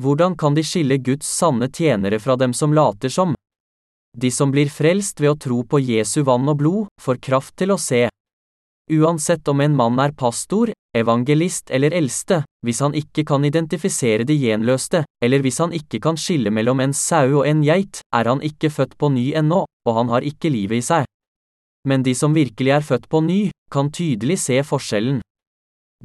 Hvordan 0.00 0.36
kan 0.36 0.54
de 0.54 0.60
skille 0.64 0.98
Guds 1.00 1.28
sanne 1.28 1.70
tjenere 1.72 2.18
fra 2.20 2.36
dem 2.36 2.52
som 2.52 2.74
later 2.76 3.08
som? 3.08 3.32
De 4.16 4.30
som 4.30 4.50
blir 4.52 4.68
frelst 4.68 5.20
ved 5.20 5.30
å 5.30 5.38
tro 5.40 5.62
på 5.64 5.80
Jesu 5.80 6.20
vann 6.24 6.48
og 6.48 6.58
blod, 6.60 6.90
får 7.00 7.20
kraft 7.24 7.56
til 7.56 7.72
å 7.72 7.78
se. 7.80 8.06
Uansett 8.92 9.48
om 9.48 9.60
en 9.64 9.74
mann 9.76 9.98
er 9.98 10.12
pastor, 10.12 10.70
evangelist 10.96 11.72
eller 11.74 11.96
eldste, 11.96 12.42
hvis 12.64 12.80
han 12.84 12.94
ikke 12.94 13.24
kan 13.26 13.44
identifisere 13.44 14.24
de 14.28 14.36
gjenløste, 14.36 15.02
eller 15.24 15.42
hvis 15.44 15.58
han 15.64 15.72
ikke 15.72 16.00
kan 16.04 16.20
skille 16.20 16.52
mellom 16.52 16.80
en 16.84 16.94
sau 16.94 17.40
og 17.40 17.48
en 17.48 17.64
geit, 17.64 18.00
er 18.14 18.30
han 18.30 18.44
ikke 18.44 18.70
født 18.70 18.96
på 19.00 19.10
ny 19.16 19.30
ennå, 19.40 19.64
og 19.64 19.96
han 19.96 20.12
har 20.12 20.28
ikke 20.28 20.52
livet 20.52 20.84
i 20.84 20.86
seg. 20.92 21.08
Men 21.88 22.04
de 22.04 22.14
som 22.14 22.36
virkelig 22.36 22.76
er 22.76 22.84
født 22.84 23.08
på 23.08 23.24
ny, 23.24 23.40
kan 23.72 23.90
tydelig 23.90 24.38
se 24.44 24.60
forskjellen. 24.60 25.22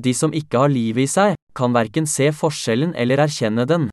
De 0.01 0.13
som 0.17 0.33
ikke 0.33 0.63
har 0.63 0.73
livet 0.73 1.05
i 1.05 1.13
seg, 1.13 1.37
kan 1.53 1.77
verken 1.77 2.09
se 2.09 2.31
forskjellen 2.33 2.95
eller 2.97 3.21
erkjenne 3.27 3.67
den. 3.69 3.89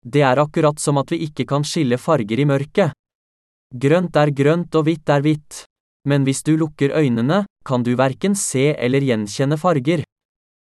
Det 0.00 0.22
er 0.24 0.40
akkurat 0.40 0.80
som 0.80 0.96
at 1.02 1.12
vi 1.12 1.24
ikke 1.28 1.44
kan 1.50 1.66
skille 1.66 1.98
farger 1.98 2.40
i 2.40 2.48
mørket. 2.48 2.94
Grønt 3.74 4.16
er 4.16 4.30
grønt 4.30 4.74
og 4.78 4.86
hvitt 4.86 5.10
er 5.10 5.24
hvitt 5.24 5.66
men 6.06 6.24
hvis 6.24 6.44
du 6.46 6.54
lukker 6.56 6.94
øynene, 6.94 7.44
kan 7.66 7.82
du 7.82 7.96
verken 7.98 8.36
se 8.38 8.70
eller 8.78 9.02
gjenkjenne 9.02 9.58
farger. 9.58 10.04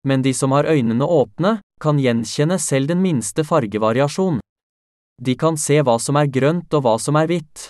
Men 0.08 0.24
de 0.24 0.32
som 0.34 0.54
har 0.56 0.70
øynene 0.72 1.04
åpne, 1.04 1.58
kan 1.84 2.00
gjenkjenne 2.00 2.58
selv 2.60 2.88
den 2.88 3.02
minste 3.04 3.44
fargevariasjon. 3.44 4.40
De 5.22 5.36
kan 5.36 5.58
se 5.60 5.82
hva 5.84 5.98
som 6.00 6.16
er 6.16 6.32
grønt 6.32 6.74
og 6.78 6.86
hva 6.86 6.96
som 7.02 7.20
er 7.20 7.28
hvitt. 7.28 7.70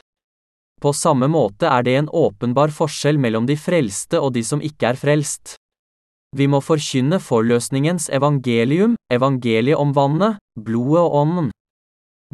På 0.82 0.94
samme 0.94 1.26
måte 1.32 1.66
er 1.66 1.82
det 1.84 1.96
en 1.98 2.12
åpenbar 2.14 2.70
forskjell 2.70 3.18
mellom 3.18 3.48
de 3.50 3.58
frelste 3.58 4.22
og 4.22 4.36
de 4.38 4.44
som 4.46 4.62
ikke 4.62 4.92
er 4.92 5.00
frelst. 5.00 5.56
Vi 6.36 6.48
må 6.52 6.60
forkynne 6.60 7.22
forløsningens 7.24 8.10
evangelium, 8.12 8.98
evangeliet 9.14 9.80
om 9.80 9.94
vannet, 9.96 10.42
blodet 10.60 11.04
og 11.06 11.16
ånden. 11.22 11.52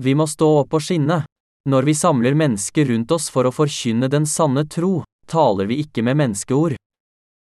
Vi 0.01 0.15
må 0.17 0.25
stå 0.25 0.47
opp 0.63 0.73
og 0.73 0.81
skinne. 0.81 1.23
Når 1.69 1.85
vi 1.87 1.93
samler 1.93 2.33
mennesker 2.35 2.89
rundt 2.89 3.11
oss 3.13 3.29
for 3.29 3.45
å 3.45 3.53
forkynne 3.53 4.09
den 4.09 4.25
sanne 4.25 4.65
tro, 4.65 5.03
taler 5.29 5.69
vi 5.69 5.83
ikke 5.85 6.03
med 6.03 6.17
menneskeord. 6.19 6.75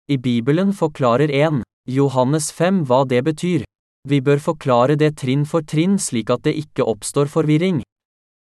I 0.07 0.17
Bibelen 0.17 0.71
forklarer 0.73 1.29
1. 1.29 1.61
Johannes 1.91 2.51
5 2.55 2.85
hva 2.87 3.03
det 3.05 3.21
betyr. 3.27 3.67
Vi 4.07 4.21
bør 4.23 4.39
forklare 4.39 4.95
det 4.95 5.17
trinn 5.19 5.43
for 5.45 5.67
trinn 5.67 5.99
slik 5.99 6.31
at 6.31 6.47
det 6.47 6.55
ikke 6.55 6.87
oppstår 6.87 7.27
forvirring. 7.27 7.83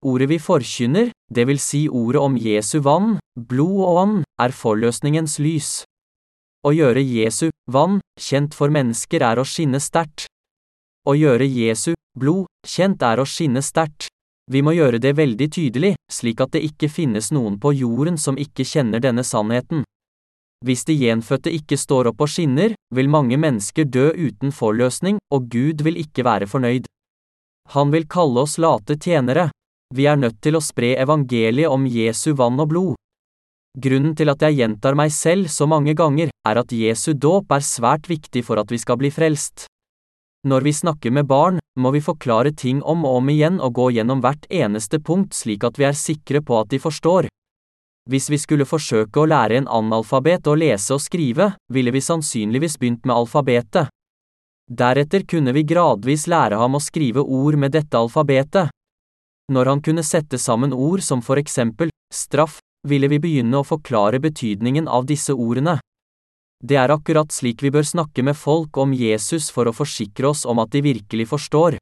Ordet 0.06 0.30
vi 0.30 0.38
forkynner, 0.40 1.10
det 1.34 1.48
vil 1.50 1.60
si 1.60 1.88
ordet 1.90 2.22
om 2.22 2.38
Jesu 2.38 2.80
vann, 2.86 3.18
blod 3.36 3.82
og 3.82 4.02
ånd, 4.04 4.20
er 4.40 4.54
forløsningens 4.56 5.40
lys. 5.42 5.72
Å 6.60 6.74
gjøre 6.76 7.00
Jesu 7.00 7.50
vann 7.72 8.02
kjent 8.20 8.56
for 8.58 8.68
mennesker 8.68 9.24
er 9.24 9.40
å 9.40 9.46
skinne 9.48 9.80
sterkt. 9.80 10.26
Å 11.08 11.16
gjøre 11.16 11.48
Jesu 11.48 11.94
blod 12.20 12.50
kjent 12.68 13.04
er 13.08 13.22
å 13.22 13.26
skinne 13.26 13.64
sterkt. 13.64 14.10
Vi 14.52 14.60
må 14.66 14.74
gjøre 14.76 15.00
det 15.00 15.14
veldig 15.16 15.48
tydelig, 15.56 15.94
slik 16.12 16.42
at 16.44 16.52
det 16.58 16.66
ikke 16.68 16.90
finnes 16.92 17.32
noen 17.32 17.56
på 17.64 17.72
jorden 17.78 18.18
som 18.20 18.36
ikke 18.36 18.66
kjenner 18.68 19.00
denne 19.00 19.24
sannheten. 19.24 19.86
Hvis 20.66 20.84
de 20.84 20.98
gjenfødte 21.00 21.54
ikke 21.56 21.78
står 21.80 22.12
opp 22.12 22.26
og 22.26 22.32
skinner, 22.34 22.74
vil 22.92 23.08
mange 23.08 23.40
mennesker 23.40 23.88
dø 23.88 24.10
uten 24.12 24.52
forløsning, 24.52 25.22
og 25.32 25.48
Gud 25.54 25.86
vil 25.88 26.02
ikke 26.02 26.26
være 26.28 26.50
fornøyd. 26.52 26.90
Han 27.72 27.94
vil 27.96 28.10
kalle 28.10 28.44
oss 28.44 28.58
late 28.60 28.98
tjenere. 29.00 29.48
Vi 29.96 30.10
er 30.12 30.20
nødt 30.20 30.42
til 30.44 30.60
å 30.60 30.66
spre 30.66 30.98
evangeliet 31.00 31.72
om 31.72 31.88
Jesu 31.88 32.34
vann 32.36 32.60
og 32.60 32.74
blod. 32.74 32.98
Grunnen 33.78 34.16
til 34.18 34.32
at 34.32 34.42
jeg 34.42 34.58
gjentar 34.58 34.96
meg 34.98 35.12
selv 35.14 35.50
så 35.54 35.68
mange 35.70 35.94
ganger, 35.94 36.32
er 36.48 36.58
at 36.58 36.72
Jesu 36.74 37.14
dåp 37.14 37.52
er 37.54 37.62
svært 37.62 38.10
viktig 38.10 38.42
for 38.48 38.58
at 38.58 38.72
vi 38.72 38.80
skal 38.82 38.98
bli 38.98 39.12
frelst. 39.14 39.68
Når 40.48 40.64
vi 40.66 40.74
snakker 40.74 41.12
med 41.12 41.28
barn, 41.28 41.60
må 41.78 41.92
vi 41.92 42.02
forklare 42.02 42.52
ting 42.56 42.80
om 42.82 43.04
og 43.06 43.20
om 43.20 43.30
igjen 43.30 43.60
og 43.60 43.76
gå 43.76 43.90
gjennom 43.98 44.22
hvert 44.24 44.48
eneste 44.50 45.00
punkt 45.04 45.36
slik 45.36 45.66
at 45.68 45.78
vi 45.78 45.86
er 45.86 45.98
sikre 45.98 46.42
på 46.42 46.58
at 46.60 46.72
de 46.72 46.80
forstår. 46.80 47.28
Hvis 48.10 48.30
vi 48.32 48.40
skulle 48.42 48.66
forsøke 48.66 49.22
å 49.22 49.28
lære 49.30 49.60
en 49.60 49.68
analfabet 49.70 50.48
å 50.48 50.56
lese 50.58 50.96
og 50.96 51.04
skrive, 51.04 51.52
ville 51.70 51.92
vi 51.94 52.02
sannsynligvis 52.02 52.80
begynt 52.80 53.06
med 53.06 53.16
alfabetet. 53.20 53.92
Deretter 54.70 55.28
kunne 55.30 55.54
vi 55.54 55.66
gradvis 55.68 56.26
lære 56.32 56.58
ham 56.58 56.78
å 56.78 56.82
skrive 56.82 57.22
ord 57.22 57.58
med 57.60 57.76
dette 57.76 58.00
alfabetet. 58.00 58.72
Når 59.52 59.66
han 59.74 59.84
kunne 59.86 60.06
sette 60.06 60.40
sammen 60.42 60.74
ord 60.74 61.04
som 61.06 61.22
for 61.26 61.42
eksempel 61.42 61.92
straff, 62.14 62.60
ville 62.88 63.10
vi 63.12 63.20
begynne 63.20 63.60
å 63.60 63.68
forklare 63.68 64.20
betydningen 64.24 64.88
av 64.88 65.06
disse 65.10 65.34
ordene. 65.34 65.80
Det 66.64 66.76
er 66.76 66.92
akkurat 66.92 67.32
slik 67.32 67.64
vi 67.64 67.72
bør 67.72 67.88
snakke 67.88 68.24
med 68.24 68.36
folk 68.36 68.78
om 68.78 68.94
Jesus 68.94 69.50
for 69.52 69.70
å 69.70 69.76
forsikre 69.76 70.32
oss 70.32 70.46
om 70.46 70.60
at 70.60 70.72
de 70.76 70.82
virkelig 70.84 71.30
forstår. 71.32 71.78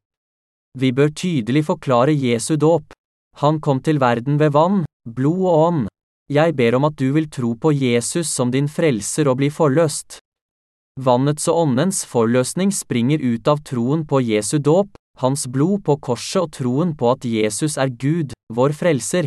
Vi 0.78 0.92
bør 0.94 1.10
tydelig 1.10 1.64
forklare 1.66 2.14
Jesu 2.14 2.56
dåp. 2.56 2.94
Han 3.42 3.58
kom 3.60 3.80
til 3.82 3.98
verden 3.98 4.38
ved 4.38 4.52
vann, 4.54 4.84
blod 5.06 5.42
og 5.46 5.54
ånd. 5.66 5.88
Jeg 6.30 6.54
ber 6.54 6.76
om 6.76 6.84
at 6.84 6.98
du 7.00 7.10
vil 7.14 7.26
tro 7.32 7.54
på 7.56 7.72
Jesus 7.72 8.30
som 8.30 8.50
din 8.52 8.68
frelser 8.68 9.30
og 9.30 9.38
bli 9.40 9.48
forløst. 9.50 10.20
Vannets 10.98 11.48
og 11.48 11.62
åndens 11.64 12.02
forløsning 12.06 12.72
springer 12.74 13.22
ut 13.22 13.48
av 13.48 13.62
troen 13.64 14.04
på 14.06 14.20
Jesu 14.20 14.58
dåp, 14.58 14.90
hans 15.22 15.46
blod 15.46 15.84
på 15.86 15.96
korset 16.02 16.42
og 16.42 16.52
troen 16.54 16.94
på 16.98 17.10
at 17.14 17.24
Jesus 17.24 17.78
er 17.78 17.90
Gud, 17.90 18.34
vår 18.52 18.74
frelser. 18.76 19.26